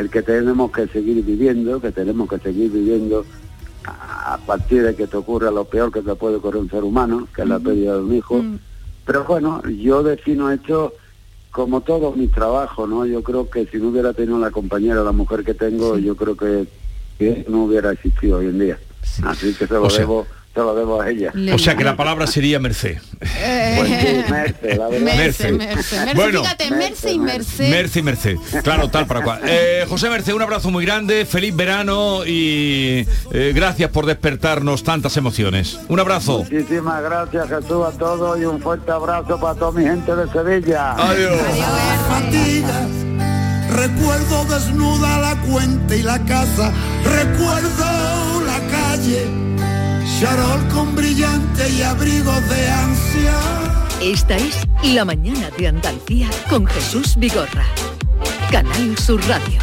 el 0.00 0.10
que 0.10 0.22
tenemos 0.22 0.72
que 0.72 0.86
seguir 0.88 1.22
viviendo, 1.24 1.80
que 1.80 1.92
tenemos 1.92 2.28
que 2.28 2.38
seguir 2.38 2.70
viviendo 2.70 3.24
a 3.84 4.38
partir 4.46 4.82
de 4.82 4.94
que 4.94 5.06
te 5.06 5.16
ocurra 5.16 5.50
lo 5.50 5.64
peor 5.64 5.92
que 5.92 6.00
te 6.02 6.14
puede 6.14 6.36
ocurrir 6.36 6.60
un 6.62 6.70
ser 6.70 6.84
humano, 6.84 7.28
que 7.34 7.42
es 7.42 7.48
la 7.48 7.58
pérdida 7.58 7.94
de 7.94 8.00
un 8.00 8.14
hijo. 8.14 8.42
Pero 9.06 9.24
bueno, 9.24 9.62
yo 9.68 10.02
defino 10.02 10.50
esto 10.50 10.92
como 11.50 11.80
todos 11.80 12.16
mis 12.16 12.30
trabajos, 12.30 12.88
¿no? 12.88 13.04
Yo 13.06 13.22
creo 13.22 13.48
que 13.50 13.66
si 13.66 13.78
no 13.78 13.88
hubiera 13.88 14.12
tenido 14.12 14.38
la 14.38 14.50
compañera, 14.50 15.02
la 15.02 15.12
mujer 15.12 15.44
que 15.44 15.54
tengo, 15.54 15.98
yo 15.98 16.14
creo 16.16 16.36
que, 16.36 16.66
que 17.18 17.44
no 17.48 17.64
hubiera 17.64 17.92
existido 17.92 18.38
hoy 18.38 18.46
en 18.46 18.58
día. 18.58 18.78
Así 19.24 19.52
que 19.54 19.66
se 19.66 19.74
lo 19.74 19.82
O 19.84 19.90
sea- 19.90 20.00
debo, 20.00 20.26
se 20.52 20.60
lo 20.60 20.74
debo 20.74 21.00
a 21.00 21.08
ella. 21.08 21.32
O 21.54 21.58
sea 21.58 21.76
que 21.76 21.84
la 21.84 21.96
palabra 21.96 22.26
sería 22.26 22.58
merced. 22.58 22.98
Pues 23.20 23.88
sí, 23.88 24.24
Merce, 24.30 24.76
la 24.76 24.88
verdad. 24.88 25.00
Merce. 25.16 25.52
Merce, 25.52 26.14
Bueno. 26.14 26.42
fíjate, 26.42 26.70
Merce 26.72 27.12
y 27.12 27.18
Merce. 27.20 27.70
Merce 27.70 27.98
y 28.00 28.02
Merced. 28.02 28.36
Claro, 28.64 28.88
tal 28.88 29.06
para 29.06 29.22
cual. 29.22 29.40
Eh, 29.46 29.84
José 29.88 30.10
Merced, 30.10 30.32
un 30.32 30.42
abrazo 30.42 30.70
muy 30.70 30.84
grande, 30.84 31.24
feliz 31.24 31.54
verano 31.54 32.26
y 32.26 33.06
eh, 33.32 33.52
gracias 33.54 33.90
por 33.90 34.06
despertarnos 34.06 34.82
tantas 34.82 35.16
emociones. 35.16 35.78
Un 35.88 36.00
abrazo. 36.00 36.38
Muchísimas 36.38 37.00
gracias 37.02 37.48
Jesús 37.48 37.86
a 37.86 37.92
todos 37.96 38.38
y 38.40 38.44
un 38.44 38.60
fuerte 38.60 38.90
abrazo 38.90 39.38
para 39.38 39.54
toda 39.54 39.72
mi 39.72 39.84
gente 39.84 40.16
de 40.16 40.26
Sevilla. 40.32 40.92
Adiós. 40.92 41.38
fatigas. 42.08 42.88
Recuerdo 43.70 44.44
desnuda 44.46 45.18
la 45.18 45.36
cuenta 45.42 45.94
y 45.94 46.02
la 46.02 46.18
casa. 46.24 46.72
Recuerdo 47.04 48.42
la 48.44 48.58
calle. 48.68 49.49
Charol 50.20 50.68
con 50.68 50.94
brillante 50.94 51.66
y 51.70 51.80
abrigos 51.80 52.46
de 52.50 52.68
ansia. 52.68 53.40
Esta 54.02 54.36
es 54.36 54.66
La 54.82 55.06
mañana 55.06 55.48
de 55.56 55.68
Andalucía 55.68 56.28
con 56.50 56.66
Jesús 56.66 57.16
Vigorra. 57.16 57.64
Canal 58.50 58.98
Sur 58.98 59.26
Radio. 59.26 59.58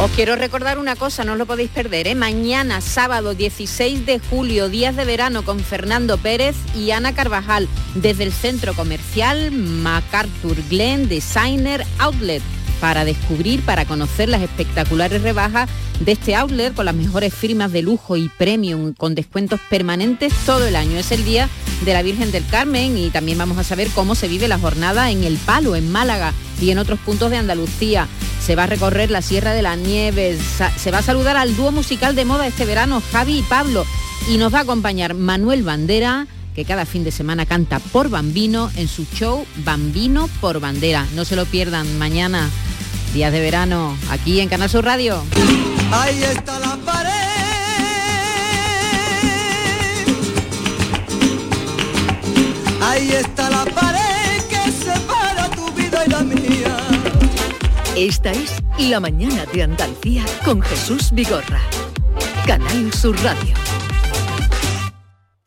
Os 0.00 0.10
quiero 0.10 0.36
recordar 0.36 0.78
una 0.78 0.94
cosa, 0.94 1.24
no 1.24 1.32
os 1.32 1.38
lo 1.38 1.46
podéis 1.46 1.70
perder, 1.70 2.08
¿eh? 2.08 2.14
Mañana, 2.14 2.82
sábado 2.82 3.34
16 3.34 4.04
de 4.04 4.18
julio, 4.18 4.68
días 4.68 4.96
de 4.96 5.06
verano 5.06 5.42
con 5.42 5.60
Fernando 5.60 6.18
Pérez 6.18 6.56
y 6.76 6.90
Ana 6.90 7.14
Carvajal, 7.14 7.66
desde 7.94 8.24
el 8.24 8.32
centro 8.32 8.74
comercial 8.74 9.50
MacArthur 9.50 10.56
Glen 10.68 11.08
Designer 11.08 11.86
Outlet, 11.98 12.42
para 12.80 13.04
descubrir, 13.04 13.60
para 13.62 13.84
conocer 13.84 14.28
las 14.28 14.42
espectaculares 14.42 15.22
rebajas 15.22 15.68
de 16.00 16.12
este 16.12 16.34
outlet 16.36 16.74
con 16.74 16.84
las 16.86 16.94
mejores 16.94 17.34
firmas 17.34 17.72
de 17.72 17.82
lujo 17.82 18.16
y 18.16 18.28
premium, 18.38 18.92
con 18.94 19.14
descuentos 19.14 19.60
permanentes 19.68 20.32
todo 20.46 20.66
el 20.66 20.76
año. 20.76 20.96
Es 20.98 21.10
el 21.12 21.24
día 21.24 21.48
de 21.84 21.92
la 21.92 22.02
Virgen 22.02 22.30
del 22.30 22.46
Carmen 22.46 22.96
y 22.96 23.10
también 23.10 23.38
vamos 23.38 23.58
a 23.58 23.64
saber 23.64 23.88
cómo 23.94 24.14
se 24.14 24.28
vive 24.28 24.48
la 24.48 24.58
jornada 24.58 25.10
en 25.10 25.24
El 25.24 25.36
Palo, 25.36 25.76
en 25.76 25.90
Málaga 25.90 26.32
y 26.60 26.70
en 26.70 26.78
otros 26.78 26.98
puntos 27.00 27.30
de 27.30 27.36
Andalucía. 27.36 28.06
Se 28.44 28.56
va 28.56 28.64
a 28.64 28.66
recorrer 28.66 29.10
la 29.10 29.22
Sierra 29.22 29.52
de 29.52 29.62
las 29.62 29.76
Nieves, 29.78 30.38
sa- 30.56 30.72
se 30.78 30.90
va 30.90 30.98
a 30.98 31.02
saludar 31.02 31.36
al 31.36 31.54
dúo 31.56 31.72
musical 31.72 32.14
de 32.14 32.24
moda 32.24 32.46
este 32.46 32.64
verano, 32.64 33.02
Javi 33.12 33.38
y 33.38 33.42
Pablo, 33.42 33.84
y 34.28 34.36
nos 34.38 34.52
va 34.54 34.58
a 34.60 34.62
acompañar 34.62 35.14
Manuel 35.14 35.62
Bandera, 35.62 36.26
que 36.58 36.64
cada 36.64 36.86
fin 36.86 37.04
de 37.04 37.12
semana 37.12 37.46
canta 37.46 37.78
por 37.78 38.08
Bambino 38.08 38.68
en 38.74 38.88
su 38.88 39.04
show 39.04 39.46
Bambino 39.58 40.28
por 40.40 40.58
Bandera. 40.58 41.06
No 41.14 41.24
se 41.24 41.36
lo 41.36 41.46
pierdan 41.46 42.00
mañana, 42.00 42.50
días 43.14 43.30
de 43.30 43.40
verano, 43.40 43.96
aquí 44.10 44.40
en 44.40 44.48
Canal 44.48 44.68
Sur 44.68 44.84
Radio. 44.84 45.22
Ahí 45.92 46.20
está 46.20 46.58
la 46.58 46.76
pared. 46.78 47.12
Ahí 52.82 53.08
está 53.12 53.50
la 53.50 53.64
pared 53.66 54.42
que 54.50 54.72
separa 54.72 55.48
tu 55.50 55.70
vida 55.74 56.06
y 56.06 56.10
la 56.10 56.22
mía. 56.22 56.76
Esta 57.94 58.32
es 58.32 58.60
La 58.80 58.98
mañana 58.98 59.46
de 59.54 59.62
Andalucía 59.62 60.24
con 60.44 60.60
Jesús 60.62 61.10
Vigorra. 61.12 61.60
Canal 62.44 62.92
Sur 62.92 63.16
Radio. 63.22 63.67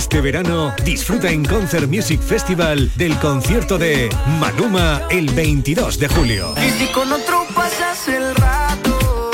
Este 0.00 0.22
verano 0.22 0.74
disfruta 0.82 1.30
en 1.30 1.44
Concert 1.44 1.86
Music 1.86 2.22
Festival 2.22 2.90
del 2.96 3.14
concierto 3.18 3.76
de 3.76 4.08
Maluma 4.40 5.02
el 5.10 5.28
22 5.28 5.98
de 5.98 6.08
julio. 6.08 6.54
Y 6.56 6.70
si 6.70 6.86
con 6.90 7.12
otro 7.12 7.44
pasas 7.54 8.08
el 8.08 8.34
rato, 8.34 9.30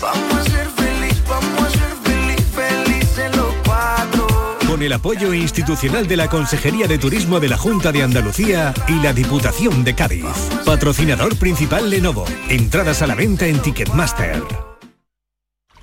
vamos 0.00 0.34
a 0.34 0.42
ser 0.42 0.66
feliz, 0.70 1.22
vamos 1.28 1.62
a 1.62 1.70
ser 1.70 1.94
feliz, 2.02 2.44
felices 2.52 3.36
los 3.36 3.54
cuatro. 3.64 4.26
Con 4.66 4.82
el 4.82 4.92
apoyo 4.92 5.32
institucional 5.32 6.08
de 6.08 6.16
la 6.16 6.28
Consejería 6.28 6.88
de 6.88 6.98
Turismo 6.98 7.38
de 7.38 7.50
la 7.50 7.56
Junta 7.56 7.92
de 7.92 8.02
Andalucía 8.02 8.74
y 8.88 9.00
la 9.00 9.12
Diputación 9.12 9.84
de 9.84 9.94
Cádiz. 9.94 10.24
Patrocinador 10.64 11.36
principal 11.36 11.88
Lenovo. 11.88 12.24
Entradas 12.48 13.02
a 13.02 13.06
la 13.06 13.14
venta 13.14 13.46
en 13.46 13.60
Ticketmaster. 13.60 14.42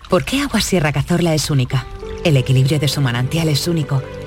¿Por 0.09 0.25
qué 0.25 0.41
Agua 0.41 0.59
Sierra 0.59 0.91
Cazorla 0.91 1.33
es 1.33 1.49
única? 1.49 1.85
El 2.25 2.37
equilibrio 2.37 2.79
de 2.79 2.87
su 2.87 3.01
manantial 3.01 3.49
es 3.49 3.67
único, 3.67 4.01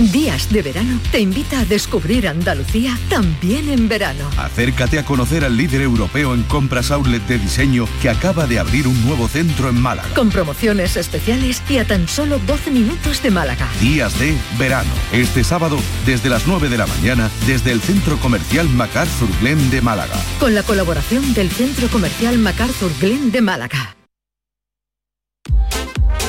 Días 0.00 0.50
de 0.50 0.62
verano 0.62 0.98
te 1.12 1.20
invita 1.20 1.60
a 1.60 1.64
descubrir 1.66 2.26
Andalucía 2.26 2.98
también 3.10 3.68
en 3.68 3.86
verano. 3.86 4.30
Acércate 4.38 4.98
a 4.98 5.04
conocer 5.04 5.44
al 5.44 5.58
líder 5.58 5.82
europeo 5.82 6.32
en 6.32 6.42
compras 6.44 6.90
outlet 6.90 7.22
de 7.26 7.38
diseño 7.38 7.86
que 8.00 8.08
acaba 8.08 8.46
de 8.46 8.58
abrir 8.58 8.88
un 8.88 9.04
nuevo 9.04 9.28
centro 9.28 9.68
en 9.68 9.78
Málaga. 9.78 10.08
Con 10.14 10.30
promociones 10.30 10.96
especiales 10.96 11.62
y 11.68 11.76
a 11.76 11.86
tan 11.86 12.08
solo 12.08 12.38
12 12.38 12.70
minutos 12.70 13.22
de 13.22 13.30
Málaga. 13.30 13.68
Días 13.78 14.18
de 14.18 14.34
verano. 14.58 14.90
Este 15.12 15.44
sábado, 15.44 15.78
desde 16.06 16.30
las 16.30 16.46
9 16.46 16.70
de 16.70 16.78
la 16.78 16.86
mañana, 16.86 17.30
desde 17.46 17.70
el 17.70 17.82
Centro 17.82 18.16
Comercial 18.20 18.70
MacArthur 18.70 19.28
Glen 19.40 19.70
de 19.70 19.82
Málaga. 19.82 20.16
Con 20.38 20.54
la 20.54 20.62
colaboración 20.62 21.34
del 21.34 21.50
Centro 21.50 21.88
Comercial 21.88 22.38
MacArthur 22.38 22.90
Glen 23.00 23.30
de 23.30 23.42
Málaga. 23.42 23.99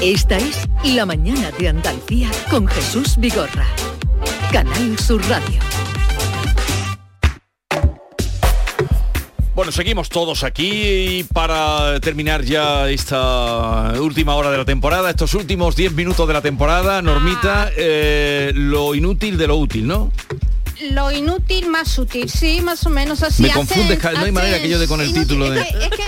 Esta 0.02 0.38
es 0.38 0.68
La 0.84 1.06
Mañana 1.06 1.52
de 1.52 1.70
Andalucía 1.70 2.30
con 2.50 2.68
Jesús 2.68 3.16
Vigorra. 3.18 3.68
Canal 4.52 4.98
Sur 5.00 5.22
Radio. 5.30 5.60
Bueno, 9.54 9.72
seguimos 9.72 10.10
todos 10.10 10.44
aquí 10.44 10.72
y 11.20 11.24
para 11.24 12.00
terminar 12.00 12.44
ya 12.44 12.90
esta 12.90 13.94
última 14.00 14.36
hora 14.36 14.50
de 14.50 14.58
la 14.58 14.66
temporada, 14.66 15.10
estos 15.10 15.34
últimos 15.36 15.76
10 15.76 15.94
minutos 15.94 16.28
de 16.28 16.34
la 16.34 16.42
temporada, 16.42 17.02
Normita, 17.02 17.70
eh, 17.78 18.52
lo 18.56 18.96
inútil 18.96 19.38
de 19.38 19.48
lo 19.48 19.58
útil, 19.58 19.86
¿no? 19.88 20.12
Lo 20.92 21.12
inútil 21.12 21.70
más 21.70 22.00
útil, 22.00 22.28
sí, 22.28 22.60
más 22.62 22.86
o 22.88 22.90
menos 22.90 23.22
así. 23.22 23.44
Me 23.44 23.50
Hace- 23.50 23.58
confundes, 23.60 24.00
no 24.04 24.20
hay 24.22 24.32
manera 24.32 24.60
que 24.60 24.68
yo 24.70 24.80
dé 24.80 24.88
con 24.88 25.00
el 25.00 25.14
título 25.14 25.52
de... 25.52 25.60
Es 25.62 25.68
que 25.68 26.04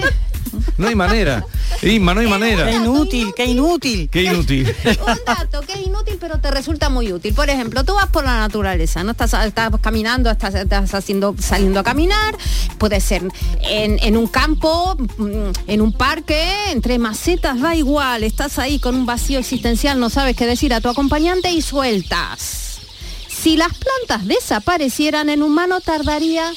No 0.77 0.87
hay 0.87 0.95
manera. 0.95 1.45
Inma, 1.81 2.13
no 2.13 2.21
hay 2.21 2.27
manera. 2.27 2.65
Qué 2.65 2.75
inútil, 2.75 3.33
qué 3.35 3.45
inútil. 3.45 4.09
Qué 4.09 4.23
inútil. 4.23 4.75
un 4.85 5.19
dato 5.25 5.61
que 5.61 5.73
es 5.73 5.85
inútil 5.85 6.17
pero 6.19 6.39
te 6.39 6.51
resulta 6.51 6.89
muy 6.89 7.11
útil. 7.11 7.33
Por 7.33 7.49
ejemplo, 7.49 7.83
tú 7.83 7.95
vas 7.95 8.07
por 8.07 8.23
la 8.23 8.39
naturaleza, 8.39 9.03
no 9.03 9.11
estás, 9.11 9.33
estás 9.33 9.71
caminando, 9.81 10.29
estás, 10.29 10.55
estás 10.55 10.93
haciendo, 10.93 11.35
saliendo 11.39 11.79
a 11.79 11.83
caminar, 11.83 12.35
puede 12.77 12.99
ser 13.01 13.23
en, 13.61 13.99
en 14.01 14.17
un 14.17 14.27
campo, 14.27 14.95
mm, 15.17 15.51
en 15.67 15.81
un 15.81 15.93
parque, 15.93 16.71
entre 16.71 16.97
macetas, 16.99 17.59
da 17.59 17.75
igual, 17.75 18.23
estás 18.23 18.59
ahí 18.59 18.79
con 18.79 18.95
un 18.95 19.05
vacío 19.05 19.39
existencial, 19.39 19.99
no 19.99 20.09
sabes 20.09 20.35
qué 20.35 20.45
decir 20.45 20.73
a 20.73 20.81
tu 20.81 20.89
acompañante 20.89 21.51
y 21.51 21.61
sueltas. 21.61 22.79
Si 23.27 23.57
las 23.57 23.73
plantas 23.73 24.25
desaparecieran 24.25 25.29
en 25.29 25.43
humano 25.43 25.81
tardaría 25.81 26.53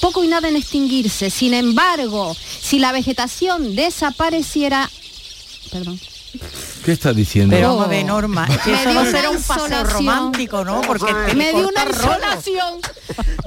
poco 0.00 0.24
y 0.24 0.28
nada 0.28 0.48
en 0.48 0.56
extinguirse. 0.56 1.30
Sin 1.30 1.54
embargo, 1.54 2.36
si 2.60 2.78
la 2.78 2.92
vegetación 2.92 3.74
desapareciera, 3.76 4.90
perdón, 5.70 6.00
¿Qué 6.84 6.92
estás 6.92 7.16
diciendo? 7.16 7.56
Pero 7.56 7.68
vamos 7.74 7.88
ver, 7.88 8.04
Norma, 8.04 8.46
que 8.62 8.70
Me 8.70 8.80
eso 8.82 8.92
no 8.92 9.04
será 9.06 9.30
un 9.30 9.42
paseo 9.42 9.64
insolación. 9.64 9.88
romántico, 10.06 10.62
¿no? 10.64 10.82
Porque 10.82 11.12
me 11.34 11.52
dio 11.52 11.66
una 11.68 11.84
insolación. 11.84 12.80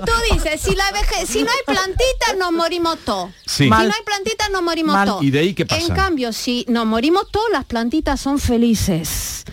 Tú 0.05 0.11
dices, 0.33 0.61
si, 0.61 0.75
la 0.75 0.91
veje- 0.91 1.25
si 1.27 1.43
no 1.43 1.49
hay 1.51 1.63
plantitas, 1.73 2.37
nos 2.39 2.51
morimos 2.51 2.97
todos. 3.05 3.29
Sí. 3.45 3.65
Si 3.65 3.69
no 3.69 3.77
hay 3.77 4.03
plantitas, 4.03 4.49
nos 4.51 4.63
morimos 4.63 5.05
todos. 5.05 5.23
¿Y 5.23 5.29
de 5.31 5.39
ahí 5.39 5.53
qué 5.53 5.65
pasa? 5.65 5.79
En 5.81 5.89
cambio, 5.93 6.33
si 6.33 6.65
nos 6.69 6.85
morimos 6.87 7.29
todos, 7.31 7.47
las 7.51 7.65
plantitas 7.65 8.19
son 8.19 8.39
felices. 8.39 9.43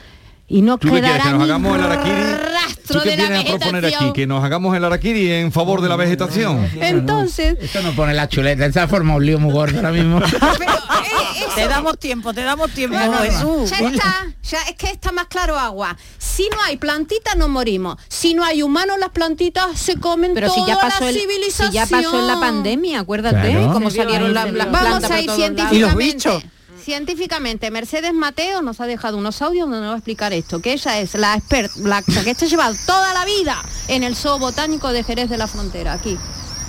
Y 0.51 0.63
no 0.63 0.79
quedará 0.79 1.23
¿Que 1.25 1.31
nos 1.31 1.43
hagamos 1.43 1.77
el 1.77 1.83
araquiri? 1.85 2.15
rastro 2.15 3.01
¿Tú 3.01 3.05
qué 3.05 3.11
de 3.11 3.17
la 3.19 3.23
vienes 3.29 3.41
a 3.41 3.59
proponer 3.59 3.85
aquí? 3.85 3.85
vegetación. 3.85 4.13
¿Que 4.15 4.27
nos 4.27 4.43
hagamos 4.45 4.75
el 4.77 4.85
araquiri 4.85 5.31
en 5.33 5.53
favor 5.53 5.83
de 5.83 5.89
la 5.91 5.97
vegetación? 5.97 6.71
Entonces, 6.81 7.57
Esto 7.61 7.83
no 7.83 7.93
pone 7.93 8.15
la 8.15 8.29
chuleta, 8.31 8.65
esa 8.65 8.89
forma 8.89 9.15
un 9.15 9.27
lío 9.27 9.39
muy 9.39 9.53
gordo 9.53 9.77
ahora 9.77 9.93
mismo. 9.93 10.21
Te 11.55 11.69
damos 11.69 11.99
tiempo, 11.99 12.33
te 12.33 12.43
damos 12.43 12.71
tiempo, 12.71 12.97
Bueno, 12.97 13.19
Jesús. 13.19 13.71
ya 13.71 13.89
está, 13.89 14.27
ya 14.43 14.59
es 14.69 14.75
que 14.77 14.87
está 14.89 15.13
más 15.13 15.27
claro 15.27 15.59
agua. 15.59 15.97
Si 16.19 16.49
no 16.51 16.57
hay 16.63 16.77
plantitas 16.77 17.37
nos 17.37 17.49
morimos. 17.49 17.97
Si 18.09 18.33
no 18.35 18.45
hay 18.45 18.63
humanos 18.63 18.97
las 18.99 19.11
plantitas 19.11 19.79
se 19.79 19.97
comen 19.99 20.33
Pero 20.35 20.49
si 20.49 20.57
toda 20.61 20.69
ya 20.69 20.81
pasó 20.81 21.05
la 21.05 21.11
el- 21.11 21.15
si 21.17 21.21
civilización. 21.23 21.73
ya 21.73 21.87
pasó 21.87 22.19
en 22.21 22.27
la 22.27 22.41
pandemia, 22.41 23.01
acuérdate, 23.01 23.51
Claro. 23.53 23.73
cómo 23.73 23.91
salieron 23.91 24.33
la- 24.35 24.47
las 24.47 24.71
Vamos 24.71 24.81
plantas 24.89 25.11
a 25.11 25.15
por 25.15 25.21
ir 25.21 25.27
todos 25.27 25.39
lados. 25.39 25.71
científicamente. 25.71 26.51
Científicamente, 26.89 27.71
Mercedes 27.71 28.15
Mateo 28.15 28.63
nos 28.63 28.81
ha 28.81 28.87
dejado 28.87 29.19
unos 29.19 29.43
audios 29.43 29.69
donde 29.69 29.81
nos 29.81 29.91
va 29.91 29.95
a 29.97 29.99
explicar 29.99 30.33
esto, 30.33 30.63
que 30.63 30.73
ella 30.73 30.99
es 30.99 31.13
la 31.17 31.35
experta, 31.35 31.75
la 31.81 32.01
que 32.01 32.31
está 32.31 32.47
llevado 32.47 32.75
toda 32.87 33.13
la 33.13 33.27
vida 33.27 33.63
en 33.89 34.05
el 34.05 34.17
Zoo 34.17 34.39
Botánico 34.39 34.91
de 34.91 35.05
Jerez 35.05 35.29
de 35.29 35.37
la 35.37 35.47
Frontera, 35.49 35.93
aquí. 35.93 36.17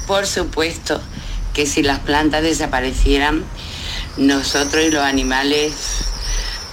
Por 0.07 0.27
supuesto 0.27 0.99
que 1.53 1.65
si 1.65 1.83
las 1.83 1.99
plantas 1.99 2.43
desaparecieran, 2.43 3.45
nosotros 4.17 4.83
y 4.83 4.91
los 4.91 5.05
animales 5.05 5.71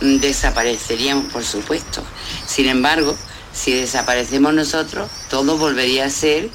mm, 0.01 0.16
desapareceríamos, 0.16 1.32
por 1.32 1.44
supuesto. 1.44 2.03
Sin 2.49 2.66
embargo, 2.66 3.16
si 3.53 3.74
desaparecemos 3.74 4.55
nosotros, 4.55 5.09
todo 5.30 5.57
volvería 5.57 6.07
a 6.07 6.11
ser 6.11 6.51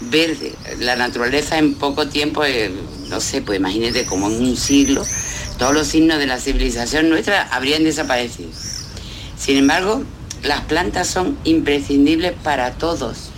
verde. 0.00 0.54
La 0.78 0.94
naturaleza 0.94 1.56
en 1.56 1.74
poco 1.76 2.06
tiempo, 2.06 2.42
no 3.08 3.20
sé, 3.22 3.40
pues 3.40 3.58
imagínate 3.58 4.04
como 4.04 4.28
en 4.28 4.42
un 4.42 4.56
siglo, 4.58 5.06
todos 5.58 5.74
los 5.74 5.86
signos 5.86 6.18
de 6.18 6.26
la 6.26 6.40
civilización 6.40 7.08
nuestra 7.08 7.42
habrían 7.50 7.84
desaparecido. 7.84 8.50
Sin 9.38 9.56
embargo, 9.56 10.02
las 10.42 10.62
plantas 10.62 11.08
son 11.08 11.38
imprescindibles 11.44 12.32
para 12.42 12.72
todos. 12.72 13.30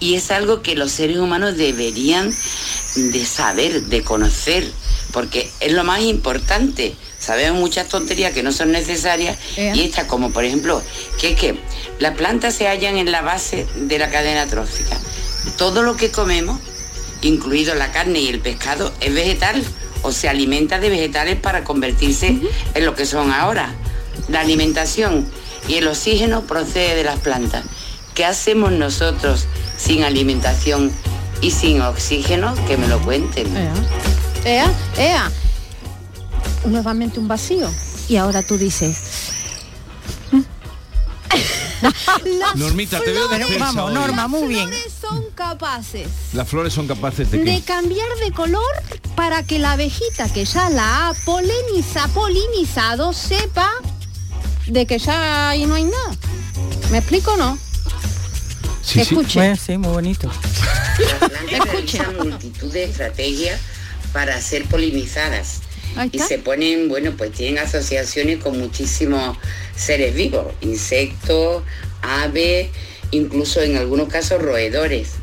Y 0.00 0.14
es 0.14 0.30
algo 0.30 0.62
que 0.62 0.76
los 0.76 0.92
seres 0.92 1.16
humanos 1.18 1.56
deberían 1.56 2.32
de 2.96 3.24
saber, 3.24 3.82
de 3.82 4.02
conocer, 4.02 4.70
porque 5.12 5.50
es 5.60 5.72
lo 5.72 5.84
más 5.84 6.02
importante. 6.02 6.94
Sabemos 7.18 7.58
muchas 7.58 7.88
tonterías 7.88 8.32
que 8.32 8.44
no 8.44 8.52
son 8.52 8.70
necesarias 8.70 9.36
y 9.56 9.82
estas 9.82 10.04
como 10.04 10.30
por 10.30 10.44
ejemplo, 10.44 10.80
que 11.20 11.30
es 11.30 11.40
que 11.40 11.58
las 11.98 12.14
plantas 12.16 12.54
se 12.54 12.68
hallan 12.68 12.96
en 12.96 13.10
la 13.10 13.22
base 13.22 13.66
de 13.74 13.98
la 13.98 14.10
cadena 14.10 14.46
trófica. 14.46 14.96
Todo 15.56 15.82
lo 15.82 15.96
que 15.96 16.10
comemos, 16.12 16.60
incluido 17.22 17.74
la 17.74 17.90
carne 17.90 18.20
y 18.20 18.28
el 18.28 18.38
pescado, 18.38 18.92
es 19.00 19.12
vegetal 19.12 19.64
o 20.02 20.12
se 20.12 20.28
alimenta 20.28 20.78
de 20.78 20.90
vegetales 20.90 21.36
para 21.36 21.64
convertirse 21.64 22.38
en 22.74 22.86
lo 22.86 22.94
que 22.94 23.06
son 23.06 23.32
ahora. 23.32 23.74
La 24.28 24.40
alimentación 24.40 25.26
y 25.68 25.74
el 25.74 25.88
oxígeno 25.88 26.42
procede 26.42 26.94
de 26.94 27.04
las 27.04 27.18
plantas. 27.20 27.64
¿Qué 28.14 28.24
hacemos 28.24 28.72
nosotros 28.72 29.46
sin 29.76 30.02
alimentación 30.04 30.90
y 31.40 31.50
sin 31.52 31.80
oxígeno? 31.82 32.54
Que 32.66 32.76
me 32.76 32.88
lo 32.88 33.00
cuenten. 33.00 33.46
Ea, 34.44 34.70
ea. 34.96 35.30
Nuevamente 36.64 37.20
un 37.20 37.28
vacío. 37.28 37.70
Y 38.08 38.16
ahora 38.16 38.42
tú 38.42 38.58
dices. 38.58 38.96
Las 41.80 42.56
Normita, 42.56 42.98
te 43.00 43.12
veo 43.12 43.28
flores- 43.28 43.46
dispersa 43.48 43.84
hoy. 43.84 43.94
Las 43.94 44.28
flores 44.30 44.92
son 45.00 45.24
capaces 45.34 46.08
Las 46.32 46.48
flores 46.48 46.72
son 46.72 46.88
capaces 46.88 47.30
de 47.30 47.38
de 47.38 47.60
cambiar 47.62 48.08
de 48.24 48.32
color 48.32 48.62
para 49.18 49.42
que 49.42 49.58
la 49.58 49.72
abejita 49.72 50.32
que 50.32 50.44
ya 50.44 50.70
la 50.70 51.08
ha 51.08 51.14
poliniza, 51.24 52.06
polinizado 52.14 53.12
sepa 53.12 53.68
de 54.68 54.86
que 54.86 55.00
ya 55.00 55.50
ahí 55.50 55.66
no 55.66 55.74
hay 55.74 55.82
nada. 55.82 56.16
¿Me 56.92 56.98
explico 56.98 57.32
o 57.32 57.36
no? 57.36 57.58
Sí, 58.80 58.92
sí. 58.92 59.00
Escuche. 59.00 59.40
Bueno, 59.40 59.56
sí, 59.56 59.76
muy 59.76 59.90
bonito. 59.90 60.30
Las 61.00 61.30
plantas 61.30 61.64
realizan 61.64 62.16
multitud 62.16 62.72
de 62.72 62.84
estrategias 62.84 63.60
para 64.12 64.40
ser 64.40 64.66
polinizadas. 64.66 65.62
Y 66.12 66.20
se 66.20 66.38
ponen, 66.38 66.88
bueno, 66.88 67.10
pues 67.16 67.32
tienen 67.32 67.58
asociaciones 67.58 68.38
con 68.38 68.56
muchísimos 68.56 69.36
seres 69.74 70.14
vivos, 70.14 70.46
insectos, 70.60 71.64
aves, 72.02 72.68
incluso 73.10 73.62
en 73.62 73.78
algunos 73.78 74.08
casos 74.08 74.40
roedores. 74.40 75.14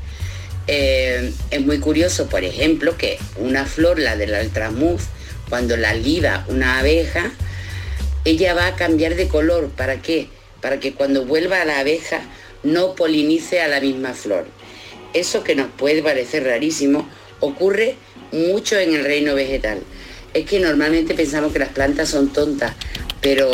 Eh, 0.68 1.32
es 1.52 1.62
muy 1.62 1.80
curioso, 1.80 2.28
por 2.28 2.44
ejemplo, 2.44 2.98
que 2.98 3.20
una 3.38 3.66
flor, 3.66 4.00
la 4.00 4.16
del 4.16 4.34
altramuz, 4.34 5.04
cuando 5.50 5.78
la 5.78 5.94
liba 5.94 6.46
una 6.48 6.80
abeja, 6.80 7.32
ella 8.24 8.54
va 8.54 8.68
a 8.68 8.76
cambiar 8.76 9.16
de 9.16 9.28
color. 9.28 9.70
¿Para 9.70 10.02
qué? 10.02 10.28
Para 10.62 10.80
que 10.80 10.94
cuando 10.94 11.26
vuelva 11.26 11.62
a 11.62 11.66
la 11.66 11.80
abeja 11.80 12.22
no 12.64 12.96
polinice 12.96 13.62
a 13.62 13.68
la 13.68 13.80
misma 13.80 14.14
flor. 14.14 14.46
Eso 15.14 15.44
que 15.44 15.56
nos 15.56 15.68
puede 15.68 16.02
parecer 16.02 16.44
rarísimo 16.44 17.08
ocurre 17.40 17.96
mucho 18.32 18.78
en 18.78 18.94
el 18.94 19.06
reino 19.06 19.36
vegetal. 19.36 19.80
Es 20.34 20.46
que 20.46 20.60
normalmente 20.60 21.14
pensamos 21.14 21.54
que 21.54 21.60
las 21.60 21.70
plantas 21.70 22.10
son 22.10 22.34
tontas, 22.34 22.74
pero 23.22 23.50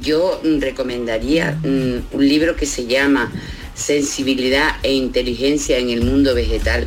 yo 0.00 0.40
recomendaría 0.42 1.52
mm, 1.52 2.08
un 2.12 2.28
libro 2.28 2.56
que 2.56 2.66
se 2.66 2.86
llama 2.86 3.30
Sensibilidad 3.78 4.76
e 4.82 4.92
Inteligencia 4.92 5.78
en 5.78 5.90
el 5.90 6.02
Mundo 6.02 6.34
Vegetal 6.34 6.86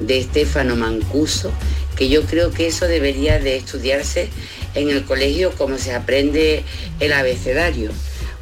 de 0.00 0.18
Estefano 0.18 0.76
Mancuso, 0.76 1.52
que 1.96 2.08
yo 2.08 2.22
creo 2.22 2.52
que 2.52 2.68
eso 2.68 2.86
debería 2.86 3.40
de 3.40 3.56
estudiarse 3.56 4.28
en 4.74 4.88
el 4.88 5.04
colegio 5.04 5.50
como 5.50 5.78
se 5.78 5.92
aprende 5.92 6.62
el 7.00 7.12
abecedario, 7.12 7.90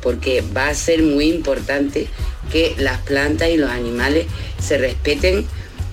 porque 0.03 0.45
va 0.55 0.69
a 0.69 0.75
ser 0.75 1.03
muy 1.03 1.31
importante 1.31 2.07
que 2.53 2.75
las 2.79 3.01
plantas 3.01 3.49
y 3.49 3.57
los 3.57 3.71
animales 3.71 4.27
se 4.63 4.77
respeten 4.77 5.47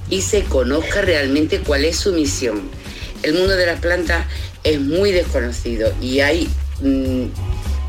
y 0.09 0.21
se 0.21 0.43
conozca 0.43 1.01
realmente 1.01 1.59
cuál 1.59 1.85
es 1.85 1.95
su 1.95 2.11
misión. 2.11 2.61
El 3.23 3.35
mundo 3.35 3.55
de 3.55 3.65
las 3.65 3.79
plantas 3.79 4.25
es 4.65 4.79
muy 4.81 5.13
desconocido 5.13 5.93
y 6.01 6.19
hay 6.19 6.49
mm, 6.81 7.27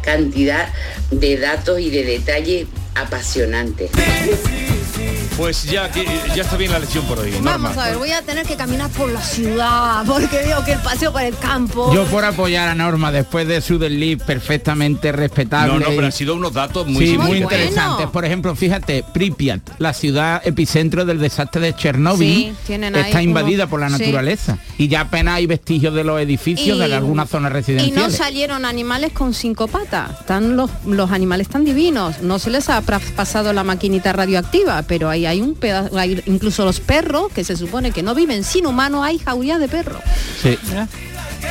cantidad 0.04 0.72
de 1.10 1.36
datos 1.36 1.80
y 1.80 1.90
de 1.90 2.04
detalles 2.04 2.66
apasionante. 2.94 3.90
Pues 5.36 5.64
ya 5.64 5.90
que 5.90 6.04
ya 6.36 6.42
está 6.44 6.56
bien 6.56 6.70
la 6.70 6.78
lección 6.78 7.04
por 7.06 7.18
hoy. 7.18 7.32
Norma. 7.32 7.50
Vamos 7.70 7.76
a 7.76 7.86
ver, 7.88 7.96
voy 7.98 8.12
a 8.12 8.22
tener 8.22 8.46
que 8.46 8.54
caminar 8.54 8.88
por 8.90 9.10
la 9.10 9.20
ciudad 9.20 10.04
porque 10.06 10.36
veo 10.36 10.64
que 10.64 10.72
el 10.74 10.78
paseo 10.78 11.10
por 11.12 11.22
el 11.22 11.36
campo. 11.36 11.92
Yo 11.92 12.04
por 12.04 12.24
apoyar 12.24 12.68
a 12.68 12.74
Norma 12.76 13.10
después 13.10 13.48
de 13.48 13.60
su 13.60 13.80
desliz 13.80 14.22
perfectamente 14.22 15.10
respetable. 15.10 15.72
No, 15.72 15.80
no, 15.80 15.86
pero 15.86 16.06
han 16.06 16.12
sido 16.12 16.36
unos 16.36 16.52
datos 16.52 16.86
muy 16.86 17.04
sí, 17.04 17.18
muy 17.18 17.26
muy 17.26 17.38
interesantes. 17.38 18.06
Por 18.10 18.24
ejemplo, 18.24 18.54
fíjate, 18.54 19.02
Pripyat, 19.12 19.60
la 19.78 19.92
ciudad 19.92 20.40
epicentro 20.46 21.04
del 21.04 21.18
desastre 21.18 21.60
de 21.62 21.74
Chernóbil, 21.74 22.54
Sí, 22.64 22.76
está 22.94 23.20
invadida 23.20 23.64
unos- 23.64 23.70
por 23.70 23.80
la 23.80 23.88
sí. 23.90 23.98
naturaleza 23.98 24.58
y 24.78 24.86
ya 24.86 25.00
apenas 25.00 25.34
hay 25.34 25.46
vestigios 25.46 25.94
de 25.94 26.04
los 26.04 26.20
edificios 26.20 26.76
Y- 26.76 26.80
de 26.88 26.94
algunas 26.94 27.28
zonas 27.28 27.50
Y 27.50 27.52
no 27.52 27.56
residenciales. 27.58 28.16
salieron 28.16 28.64
animales 28.64 29.12
con 29.12 29.34
cinco 29.34 29.66
patas. 29.66 30.20
Están 30.20 30.56
los, 30.56 30.70
los 30.86 31.10
animales 31.10 31.48
tan 31.48 31.64
divinos. 31.64 32.20
No 32.22 32.38
se 32.38 32.50
les 32.50 32.68
ha 32.68 32.80
pra- 32.86 33.00
pasado 33.14 33.52
la 33.52 33.64
maquinita 33.64 34.12
radioactiva, 34.12 34.82
pero 34.82 35.08
ahí 35.10 35.26
hay 35.26 35.40
un 35.40 35.54
pedazo, 35.54 35.96
hay 35.98 36.22
incluso 36.26 36.64
los 36.64 36.80
perros, 36.80 37.32
que 37.32 37.44
se 37.44 37.56
supone 37.56 37.92
que 37.92 38.02
no 38.02 38.14
viven 38.14 38.44
sin 38.44 38.66
humanos, 38.66 39.04
hay 39.04 39.18
jauría 39.18 39.58
de 39.58 39.68
perros. 39.68 40.00
Sí. 40.42 40.58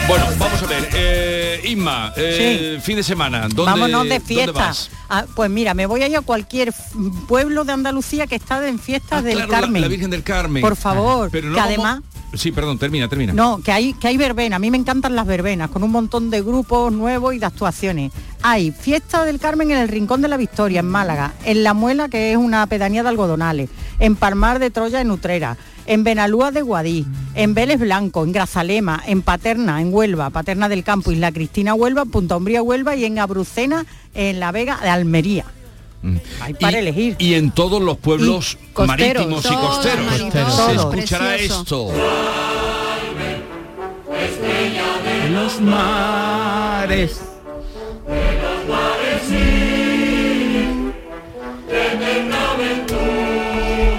Bueno, 0.07 0.25
vamos 0.37 0.61
a 0.61 0.65
ver. 0.65 0.89
eh, 0.93 1.61
Inma, 1.65 2.11
eh, 2.17 2.79
fin 2.81 2.95
de 2.95 3.03
semana. 3.03 3.41
¿dónde, 3.41 3.63
Vámonos 3.63 4.03
de 4.03 4.09
¿dónde 4.09 4.19
fiesta. 4.19 4.51
vas? 4.51 4.89
Ah, 5.09 5.25
pues 5.35 5.49
mira, 5.49 5.73
me 5.75 5.85
voy 5.85 6.01
a 6.03 6.07
ir 6.07 6.17
a 6.17 6.21
cualquier 6.21 6.73
pueblo 7.27 7.63
de 7.63 7.73
Andalucía 7.73 8.25
que 8.27 8.35
está 8.35 8.67
en 8.67 8.79
fiestas 8.79 9.23
del 9.23 9.33
Ah, 9.41 9.45
Claro, 9.45 9.51
la- 9.51 9.59
Carmen. 9.61 9.81
La, 9.81 9.87
Virgen 9.87 10.09
del 10.09 10.23
Carmen. 10.23 10.61
Por 10.61 10.75
favor, 10.75 11.29
Pero 11.31 11.49
no 11.49 11.53
que 11.53 11.59
vamos- 11.61 11.73
además 11.75 12.01
Sí, 12.33 12.51
perdón, 12.51 12.79
termina, 12.79 13.07
termina. 13.07 13.31
No, 13.31 13.61
que 13.61 13.71
hay, 13.71 13.93
que 13.93 14.07
hay 14.07 14.17
verbena. 14.17 14.55
A 14.55 14.59
mí 14.59 14.71
me 14.71 14.77
encantan 14.77 15.15
las 15.15 15.27
verbenas, 15.27 15.69
con 15.69 15.83
un 15.83 15.91
montón 15.91 16.31
de 16.31 16.41
grupos 16.41 16.91
nuevos 16.91 17.35
y 17.35 17.39
de 17.39 17.45
actuaciones. 17.45 18.11
Hay 18.41 18.71
Fiesta 18.71 19.23
del 19.23 19.39
Carmen 19.39 19.69
en 19.69 19.77
el 19.77 19.87
Rincón 19.87 20.21
de 20.21 20.27
la 20.27 20.37
Victoria, 20.37 20.79
en 20.79 20.87
Málaga. 20.87 21.33
En 21.45 21.63
La 21.63 21.73
Muela, 21.73 22.09
que 22.09 22.31
es 22.31 22.37
una 22.37 22.65
pedanía 22.65 23.03
de 23.03 23.09
algodonales. 23.09 23.69
En 23.99 24.15
Palmar 24.15 24.57
de 24.57 24.71
Troya, 24.71 24.99
en 24.99 25.11
Utrera. 25.11 25.57
En 25.85 26.03
Benalúa 26.03 26.51
de 26.51 26.63
Guadí. 26.63 27.05
En 27.35 27.53
Vélez 27.53 27.79
Blanco, 27.79 28.23
en 28.23 28.31
Grazalema. 28.31 29.03
En 29.05 29.21
Paterna, 29.21 29.79
en 29.79 29.93
Huelva. 29.93 30.31
Paterna 30.31 30.69
del 30.69 30.83
Campo, 30.83 31.11
Isla 31.11 31.31
Cristina, 31.31 31.75
Huelva. 31.75 32.05
Punta 32.05 32.35
Umbría, 32.35 32.63
Huelva. 32.63 32.95
Y 32.95 33.05
en 33.05 33.19
Abrucena, 33.19 33.85
en 34.15 34.39
La 34.39 34.51
Vega 34.51 34.79
de 34.81 34.89
Almería. 34.89 35.45
Hay 36.41 36.53
para 36.55 36.79
elegir. 36.79 37.15
Y 37.19 37.35
en 37.35 37.51
todos 37.51 37.81
los 37.81 37.97
pueblos 37.97 38.57
Y 38.61 38.73
costeros. 38.73 38.87
marítimos 38.87 39.45
y 39.45 39.55
costeros. 39.55 40.17
Se 40.17 40.71
escuchará 40.73 41.29
Precioso. 41.35 41.61
esto. 41.61 41.91
Los 45.31 45.61
mares. 45.61 47.21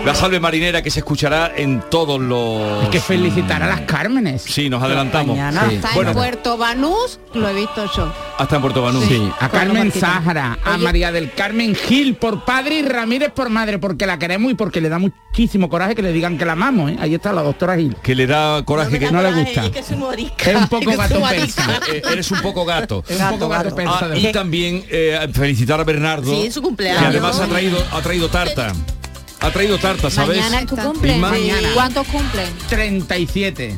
La 0.05 0.15
salve 0.15 0.39
marinera 0.39 0.83
que 0.83 0.91
se 0.91 0.99
escuchará 1.01 1.53
en 1.57 1.83
todos 1.91 2.21
los... 2.21 2.85
Hay 2.85 2.91
que 2.91 3.01
felicitar 3.01 3.63
a 3.63 3.67
las 3.67 3.81
Cármenes. 3.83 4.43
Sí, 4.43 4.69
nos 4.69 4.83
adelantamos. 4.83 5.39
Sí. 5.69 5.75
Está 5.77 5.91
Bueno, 5.95 6.11
en 6.11 6.17
Puerto 6.17 6.59
Banús, 6.59 7.19
lo 7.33 7.49
he 7.49 7.55
visto 7.55 7.91
yo. 7.97 8.13
hasta 8.37 8.57
en 8.57 8.61
Puerto 8.63 8.83
Banús. 8.83 9.05
Sí, 9.07 9.31
a 9.41 9.49
Carmen. 9.49 9.91
Sáhara, 9.91 10.59
a 10.63 10.75
Oye. 10.75 10.85
María 10.85 11.11
del 11.11 11.33
Carmen 11.33 11.75
Gil 11.75 12.17
por 12.17 12.45
padre 12.45 12.81
y 12.81 12.83
Ramírez 12.83 13.31
por 13.33 13.49
madre, 13.49 13.79
porque 13.79 14.07
la 14.07 14.19
queremos 14.19 14.53
y 14.53 14.55
porque 14.55 14.83
le 14.83 14.91
da 14.91 14.99
muchísimo 14.99 15.71
coraje 15.71 15.95
que 15.95 16.03
le 16.03 16.13
digan 16.13 16.37
que 16.37 16.45
la 16.45 16.53
amamos. 16.53 16.91
¿eh? 16.91 16.97
Ahí 17.01 17.15
está 17.15 17.33
la 17.33 17.43
doctora 17.43 17.75
Gil. 17.77 17.97
Que 18.03 18.15
le 18.15 18.27
da 18.27 18.63
coraje 18.63 18.99
que 18.99 19.11
no 19.11 19.23
le 19.23 19.33
gusta. 19.33 19.65
Es 19.75 19.91
un 19.91 20.69
poco 20.69 20.91
gato 20.99 21.23
persa. 21.23 21.81
Eh, 21.91 22.03
eres 22.13 22.31
un 22.31 22.43
poco 22.43 22.67
gato. 22.67 23.03
Es 23.09 23.19
un 23.19 23.31
poco 23.31 23.49
gato 23.49 23.75
Ah, 23.87 24.09
y 24.15 24.31
también 24.33 24.85
eh, 24.91 25.27
felicitar 25.33 25.81
a 25.81 25.85
Bernardo. 25.85 26.31
Sí, 26.31 26.51
su 26.51 26.61
cumpleaños. 26.61 27.01
Que 27.01 27.07
además 27.09 27.41
ha 27.41 27.47
traído, 27.47 27.79
ha 27.91 28.01
traído 28.03 28.29
tarta. 28.29 28.73
Ha 29.45 29.51
traído 29.51 29.77
tarta, 29.77 30.09
¿sabes? 30.09 30.39
Mañana 30.39 30.61
es 30.61 30.67
tu 30.67 30.75
cumple. 30.75 31.21
¿Cuántos 31.75 32.07
cumplen? 32.07 32.49
37. 32.71 33.77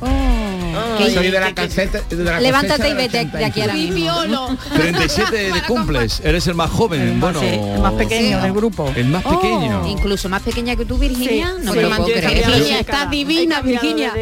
Qué- 0.99 1.11
Soy 1.11 1.31
de 1.31 1.41
la 1.41 1.55
caseta. 1.55 2.01
de 2.09 2.25
la 2.25 2.41
Levántate 2.41 2.89
y 2.89 2.95
vete 2.95 3.25
de 3.27 3.45
aquí 3.45 3.61
ahora 3.61 3.75
mismo. 3.75 4.57
37 4.75 5.37
de 5.53 5.63
cumples. 5.67 6.21
Eres 6.25 6.47
el 6.47 6.55
más 6.55 6.71
joven. 6.71 7.21
bueno, 7.21 7.41
Sí, 7.41 7.47
el 7.47 7.81
más 7.81 7.93
pequeño 7.95 8.41
del 8.41 8.53
grupo. 8.53 8.93
El 8.95 9.07
más 9.07 9.23
pequeño. 9.23 9.83
Oh, 9.85 9.89
incluso 9.89 10.29
más 10.29 10.43
pequeña 10.43 10.77
que 10.77 10.85
tú, 10.85 10.99
Virginia. 10.99 11.55
Sí, 11.59 11.65
no 11.65 11.73
sí. 11.73 11.79
me 11.79 11.83
lo 11.85 11.97
puedo 11.97 12.05
creer. 12.13 12.47
Virginia, 12.47 12.81
estás 12.81 13.11
divina, 13.11 13.61
Virginia. 13.63 14.13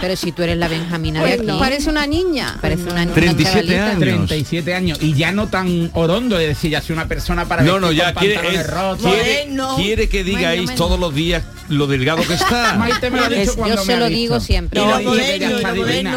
Pero 0.00 0.16
si 0.16 0.32
tú 0.32 0.42
eres 0.42 0.56
la 0.56 0.68
Benjamina 0.68 1.22
de 1.24 1.36
Pues 1.36 1.48
aquí. 1.48 1.58
Parece 1.58 1.90
una 1.90 2.06
niña. 2.06 2.58
Parece 2.60 2.84
una 2.84 3.00
niña. 3.04 3.14
37 3.14 3.52
chavalita. 3.76 3.86
años. 3.90 3.98
37 4.26 4.74
años. 4.74 4.98
Y 5.00 5.14
ya 5.14 5.32
no 5.32 5.48
tan 5.48 5.90
orondo, 5.94 6.38
es 6.38 6.48
decir, 6.48 6.70
ya 6.70 6.80
soy 6.82 6.94
una 6.94 7.06
persona 7.08 7.46
para 7.46 7.62
No, 7.62 7.80
no, 7.80 7.92
ya 7.92 8.14
quiere, 8.14 8.34
pantalones 8.34 8.66
es- 8.66 8.70
rotos. 8.72 9.12
quiere, 9.12 9.44
Bueno. 9.46 9.76
quiere 9.76 10.08
que 10.08 10.24
digáis 10.24 10.62
Bueno, 10.64 10.76
todos 10.78 10.98
los 11.00 11.14
días 11.14 11.42
lo 11.70 11.86
delgado 11.86 12.22
que 12.26 12.34
está. 12.34 12.74
Maite 12.78 13.10
me 13.10 13.18
lo 13.18 13.24
ha 13.24 13.28
dicho 13.28 13.40
Es- 13.42 13.52
cuando 13.56 13.76
yo 13.76 13.80
me 13.84 13.92
se 13.94 13.98
lo 13.98 14.06
digo 14.08 14.40
siempre. 14.40 14.80
Y 14.80 14.84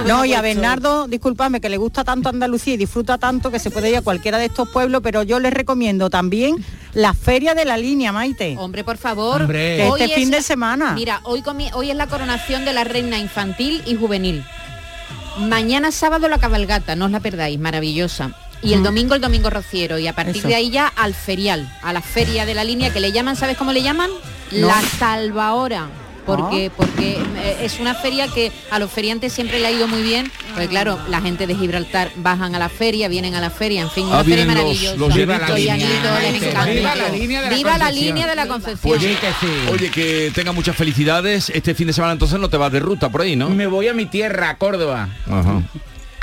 No, 0.08 0.26
y 0.26 0.34
a. 0.34 0.41
Bernardo, 0.41 1.08
disculpadme, 1.08 1.62
que 1.62 1.70
le 1.70 1.78
gusta 1.78 2.04
tanto 2.04 2.28
Andalucía 2.30 2.74
y 2.74 2.78
disfruta 2.78 3.18
tanto 3.18 3.49
que 3.51 3.60
se 3.60 3.72
puede 3.72 3.89
ir 3.89 3.97
a 3.97 4.01
cualquiera 4.01 4.38
de 4.38 4.45
estos 4.45 4.68
pueblos, 4.70 5.01
pero 5.04 5.24
yo 5.24 5.39
les 5.39 5.54
recomiendo 5.54 6.10
también 6.10 6.56
la 6.93 7.14
Feria 7.14 7.56
de 7.56 7.64
la 7.66 7.78
Línea, 7.78 8.12
Maite. 8.12 8.56
Hombre, 8.60 8.84
por 8.84 8.97
favor. 8.97 9.41
Hombre. 9.43 9.88
Hoy 9.89 10.01
este 10.01 10.14
es 10.14 10.20
fin 10.20 10.32
de 10.32 10.41
semana. 10.41 10.93
Mira, 10.93 11.22
hoy, 11.24 11.41
comi- 11.41 11.72
hoy 11.74 11.89
es 11.91 11.95
la 11.95 12.08
coronación 12.08 12.66
de 12.66 12.74
la 12.74 12.84
reina 12.84 13.18
infantil 13.20 13.82
y 13.86 13.95
juvenil. 13.95 14.43
Mañana 15.39 15.91
sábado 15.91 16.28
la 16.30 16.38
cabalgata, 16.38 16.95
no 16.95 17.06
os 17.06 17.12
la 17.12 17.20
perdáis, 17.20 17.60
maravillosa. 17.60 18.36
Y 18.62 18.74
el 18.74 18.84
domingo 18.84 19.14
el 19.16 19.20
domingo 19.22 19.49
rociero. 19.49 19.97
Y 19.99 20.08
a 20.08 20.14
partir 20.14 20.38
Eso. 20.38 20.47
de 20.47 20.56
ahí 20.56 20.70
ya 20.70 20.88
al 20.88 21.14
ferial, 21.14 21.70
a 21.82 21.91
la 21.91 22.01
feria 22.01 22.45
de 22.45 22.54
la 22.54 22.64
línea 22.64 22.93
que 22.93 22.99
le 23.01 23.12
llaman, 23.12 23.36
¿sabes 23.36 23.58
cómo 23.58 23.74
le 23.74 23.82
llaman? 23.82 24.10
No. 24.51 24.67
La 24.67 24.81
salvahora. 24.81 25.87
Porque, 26.25 26.67
Ah. 26.71 26.73
porque 26.77 27.17
eh, 27.35 27.57
es 27.63 27.81
una 27.81 27.93
feria 27.95 28.29
que 28.29 28.49
a 28.71 28.79
los 28.79 28.89
feriantes 28.89 29.33
siempre 29.33 29.59
le 29.59 29.67
ha 29.67 29.71
ido 29.71 29.89
muy 29.89 30.01
bien, 30.03 30.31
porque 30.53 30.69
claro, 30.69 30.97
la 31.09 31.19
gente 31.19 31.47
de 31.47 31.53
Gibraltar 31.53 32.11
bajan 32.15 32.55
a 32.55 32.59
la 32.59 32.69
feria, 32.69 33.09
vienen 33.09 33.35
a 33.35 33.41
la 33.41 33.49
feria, 33.49 33.81
en 33.81 33.89
fin, 33.89 34.05
una 34.05 34.19
Ah, 34.19 34.23
feria 34.23 34.37
vienen 34.45 34.55
los- 34.55 34.63
maravillosa. 34.63 34.95
los 34.95 35.13
Viva 35.13 35.37
la 35.37 35.49
línea. 35.49 35.75
Viva 35.75 36.95
la 36.95 37.09
línea 37.09 37.41
de 37.41 37.49
la 37.49 37.55
Viva 37.57 37.71
la 37.77 37.77
Concepción. 37.87 38.05
línea 38.05 38.27
de 38.27 38.35
la 38.37 38.47
Concepción. 38.47 38.79
Pues 38.97 39.01
Sí, 39.01 39.17
que 39.19 39.27
sí. 39.45 39.53
Oye, 39.69 39.91
que 39.91 40.31
tenga 40.33 40.53
muchas 40.53 40.77
felicidades. 40.77 41.49
Este 41.49 41.75
fin 41.75 41.87
de 41.87 41.93
semana 41.93 42.13
entonces 42.13 42.39
no 42.39 42.49
te 42.49 42.55
vas 42.55 42.71
de 42.71 42.79
ruta 42.79 43.09
por 43.09 43.19
ahí, 43.19 43.35
¿no? 43.35 43.49
Me 43.49 43.67
voy 43.67 43.89
a 43.89 43.93
mi 43.93 44.05
tierra, 44.05 44.51
a 44.51 44.57
Córdoba, 44.57 45.09
Ajá. 45.29 45.61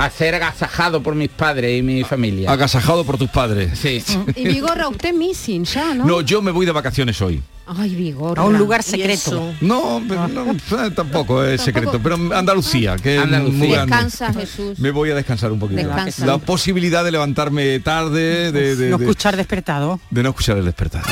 A 0.05 0.09
ser 0.09 0.35
agasajado 0.35 1.01
por 1.03 1.15
mis 1.15 1.29
padres 1.29 1.79
y 1.79 1.81
mi 1.81 2.03
familia. 2.03 2.51
Agasajado 2.51 3.03
por 3.05 3.17
tus 3.17 3.29
padres. 3.29 3.77
Sí. 3.79 4.03
Y 4.35 4.47
Vigorra, 4.47 4.87
usted 4.87 5.13
missing 5.13 5.63
ya, 5.65 5.93
¿no? 5.93 6.05
No, 6.05 6.21
yo 6.21 6.41
me 6.41 6.51
voy 6.51 6.65
de 6.65 6.71
vacaciones 6.71 7.21
hoy. 7.21 7.41
Ay, 7.67 7.95
Vigorra. 7.95 8.41
A 8.41 8.45
un 8.45 8.57
lugar 8.57 8.83
secreto. 8.83 9.53
No, 9.61 10.01
pero 10.07 10.27
no, 10.27 10.51
eh, 10.51 10.91
tampoco 10.93 11.43
es 11.43 11.61
secreto, 11.61 11.99
pero 12.03 12.15
Andalucía, 12.35 12.97
que 12.97 13.15
es 13.15 13.21
Andalucía. 13.23 13.57
muy. 13.57 13.69
Descansa, 13.69 14.33
Jesús. 14.33 14.77
Me 14.79 14.91
voy 14.91 15.11
a 15.11 15.15
descansar 15.15 15.51
un 15.51 15.59
poquito. 15.59 15.81
Descansa. 15.81 16.25
La 16.25 16.37
posibilidad 16.39 17.03
de 17.05 17.11
levantarme 17.11 17.79
tarde, 17.79 18.51
de, 18.51 18.75
de- 18.75 18.89
no 18.89 18.97
de- 18.97 19.05
escuchar 19.05 19.37
despertado. 19.37 19.99
de 20.09 20.23
no 20.23 20.29
escuchar 20.29 20.57
el 20.57 20.65
despertar. 20.65 21.03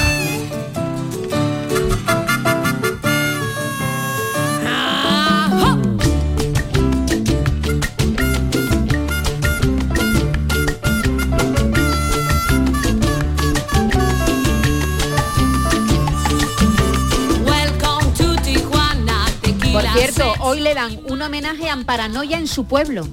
Por 20.10 20.16
cierto, 20.16 20.29
hoy 20.50 20.60
le 20.62 20.74
dan 20.74 21.00
un 21.08 21.22
homenaje 21.22 21.70
a 21.70 21.74
Amparanoia 21.74 22.38
en 22.38 22.48
su 22.48 22.66
pueblo. 22.66 23.08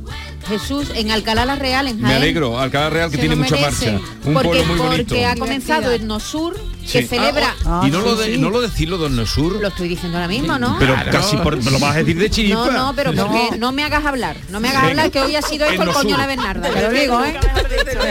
Jesús, 0.48 0.90
en 0.94 1.10
Alcalá 1.10 1.44
la 1.44 1.56
Real, 1.56 1.88
en 1.88 1.96
Me 2.00 2.02
Jaén. 2.08 2.16
alegro, 2.22 2.60
Alcalá 2.60 2.88
Real 2.88 3.10
que 3.10 3.16
Se 3.16 3.20
tiene 3.22 3.34
mucha 3.34 3.56
merece, 3.56 3.90
marcha. 3.92 4.06
Un 4.24 4.32
porque, 4.34 4.48
pueblo 4.48 4.64
muy 4.66 4.78
bonito. 4.78 5.08
Porque 5.08 5.26
ha 5.26 5.34
comenzado 5.34 5.90
el 5.90 6.06
Nosur, 6.06 6.54
que 6.82 7.02
Sí. 7.02 7.08
celebra... 7.08 7.52
Ah, 7.64 7.82
y 7.84 7.90
no, 7.90 8.00
lo 8.00 8.14
de, 8.14 8.38
no 8.38 8.48
lo 8.50 8.60
decirlo 8.60 8.96
de 8.98 9.10
Nosur, 9.10 9.60
Lo 9.60 9.66
estoy 9.68 9.88
diciendo 9.88 10.18
ahora 10.18 10.28
mismo, 10.28 10.56
¿no? 10.56 10.76
pero 10.78 10.94
casi 11.10 11.36
por, 11.38 11.56
me 11.60 11.68
lo 11.72 11.80
vas 11.80 11.96
a 11.96 11.98
decir 11.98 12.16
de 12.16 12.30
chiripa. 12.30 12.54
No, 12.66 12.70
no, 12.70 12.92
pero 12.94 13.12
porque 13.12 13.58
no 13.58 13.72
me 13.72 13.82
hagas 13.82 14.04
hablar. 14.06 14.36
No 14.50 14.60
me 14.60 14.68
hagas 14.68 14.82
Venga. 14.82 14.90
hablar 15.02 15.10
que 15.10 15.20
hoy 15.20 15.34
ha 15.34 15.42
sido 15.42 15.66
esto 15.66 15.82
El 15.82 15.88
el 15.88 15.94
coño 15.94 16.10
Nosur. 16.10 16.18
la 16.20 16.26
Bernarda. 16.28 16.70
Te 16.70 16.80
lo 16.82 16.90
digo, 16.92 17.24
¿eh? 17.24 17.34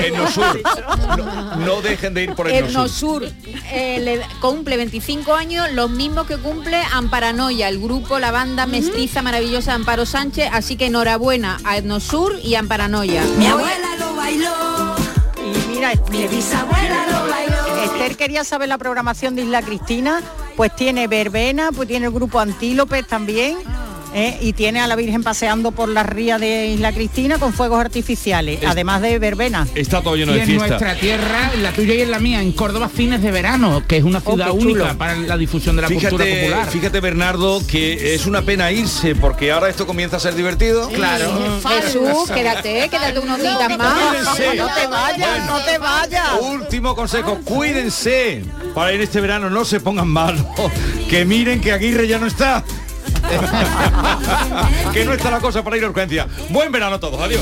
En 0.08 0.14
Nosur. 0.18 0.62
No, 1.18 1.56
no 1.56 1.82
dejen 1.82 2.14
de 2.14 2.24
ir 2.24 2.34
por 2.34 2.50
el, 2.50 2.56
El 2.66 2.74
Nosur. 2.74 3.22
Nosur 3.24 3.32
eh, 3.72 4.00
le 4.02 4.20
cumple 4.42 4.76
25 4.76 5.34
años, 5.34 5.72
los 5.72 5.90
mismos 5.90 6.28
que 6.28 6.36
cumple 6.36 6.82
Amparanoia, 6.92 7.70
el 7.70 7.80
grupo, 7.80 8.20
la 8.20 8.32
banda 8.32 8.66
mestiza 8.66 9.15
maravillosa 9.22 9.74
Amparo 9.74 10.06
Sánchez, 10.06 10.50
así 10.52 10.76
que 10.76 10.88
enhorabuena 10.88 11.58
a 11.64 11.78
Etnosur 11.78 12.40
y 12.44 12.56
Amparanoia. 12.56 13.24
Mi 13.38 13.48
abuela 13.48 13.96
lo 14.00 14.16
bailó. 14.16 14.96
Y 15.38 15.68
mira, 15.70 15.94
Mi 16.12 16.28
bisabuela 16.28 17.06
lo 17.08 17.30
bailó. 17.30 17.56
Esther 17.84 18.18
quería 18.18 18.44
saber 18.44 18.70
la 18.70 18.78
programación 18.78 19.36
de 19.36 19.44
Isla 19.44 19.62
Cristina, 19.62 20.22
pues 20.56 20.76
tiene 20.76 21.08
verbena, 21.08 21.72
pues 21.72 21.88
tiene 21.88 22.08
el 22.08 22.12
grupo 22.12 22.40
Antílopes 22.40 23.08
también. 23.08 23.58
¿Eh? 24.16 24.38
y 24.42 24.54
tiene 24.54 24.80
a 24.80 24.88
la 24.88 24.96
Virgen 24.96 25.22
paseando 25.22 25.72
por 25.72 25.90
la 25.90 26.02
ría 26.04 26.40
de 26.40 26.68
Isla 26.68 26.92
Cristina 26.94 27.38
con 27.38 27.54
fuegos 27.54 27.80
artificiales, 27.80 28.60
Es- 28.64 28.68
además 28.68 29.02
de 29.02 29.20
verbena. 29.20 29.68
Está 29.76 30.02
todo 30.02 30.16
lleno 30.16 30.32
y 30.32 30.36
de 30.36 30.42
en 30.42 30.48
fiesta. 30.48 30.68
nuestra 30.68 30.96
tierra, 30.96 31.52
en 31.54 31.62
la 31.64 31.72
tuya 31.74 31.94
y 31.96 32.02
en 32.02 32.10
la 32.12 32.20
mía, 32.20 32.42
en 32.42 32.52
Córdoba 32.54 32.90
Cines 32.96 33.22
de 33.22 33.30
Verano, 33.32 33.84
que 33.88 33.98
es 33.98 34.04
una 34.04 34.22
ciudad 34.22 34.48
Oh, 34.50 34.58
chulo. 34.58 34.72
única 34.84 34.94
para 34.98 35.16
la 35.18 35.38
difusión 35.38 35.76
de 35.76 35.84
la 35.84 35.88
cultura 35.90 36.10
Fíjate, 36.10 36.42
popular. 36.42 36.70
fíjate 36.72 37.00
Bernardo 37.02 37.62
que 37.68 38.16
es 38.16 38.26
una 38.26 38.42
pena 38.42 38.72
irse 38.72 39.16
porque 39.16 39.52
ahora 39.52 39.70
esto 39.70 39.86
comienza 39.86 40.18
a 40.18 40.20
ser 40.20 40.34
divertido. 40.36 40.88
Claro. 40.90 41.60
Jesús, 41.82 42.30
quédate, 42.34 42.88
quédate 42.90 43.20
unos 43.20 43.40
días 43.42 43.78
más. 43.78 43.94
Cuídense. 43.94 44.56
No 44.56 44.68
te 44.74 44.88
vayas, 44.88 45.46
no 45.48 45.60
te 45.60 45.78
vayas. 45.78 46.30
Último 46.42 46.96
consejo, 46.96 47.40
cuídense 47.44 48.44
para 48.74 48.94
ir 48.94 49.02
este 49.02 49.20
verano, 49.22 49.50
no 49.50 49.66
se 49.66 49.80
pongan 49.80 50.08
malos. 50.08 50.46
Que 51.10 51.24
miren 51.24 51.62
que 51.62 51.72
Aguirre 51.72 52.08
ya 52.08 52.18
no 52.18 52.26
está. 52.26 52.64
que 54.94 55.06
no 55.06 55.14
está 55.14 55.32
la 55.32 55.40
cosa 55.40 55.64
para 55.64 55.78
ir 55.78 55.84
a 55.84 55.90
urgencia. 55.90 56.28
Buen 56.50 56.72
verano 56.72 56.96
a 56.96 57.00
todos, 57.00 57.20
adiós. 57.22 57.42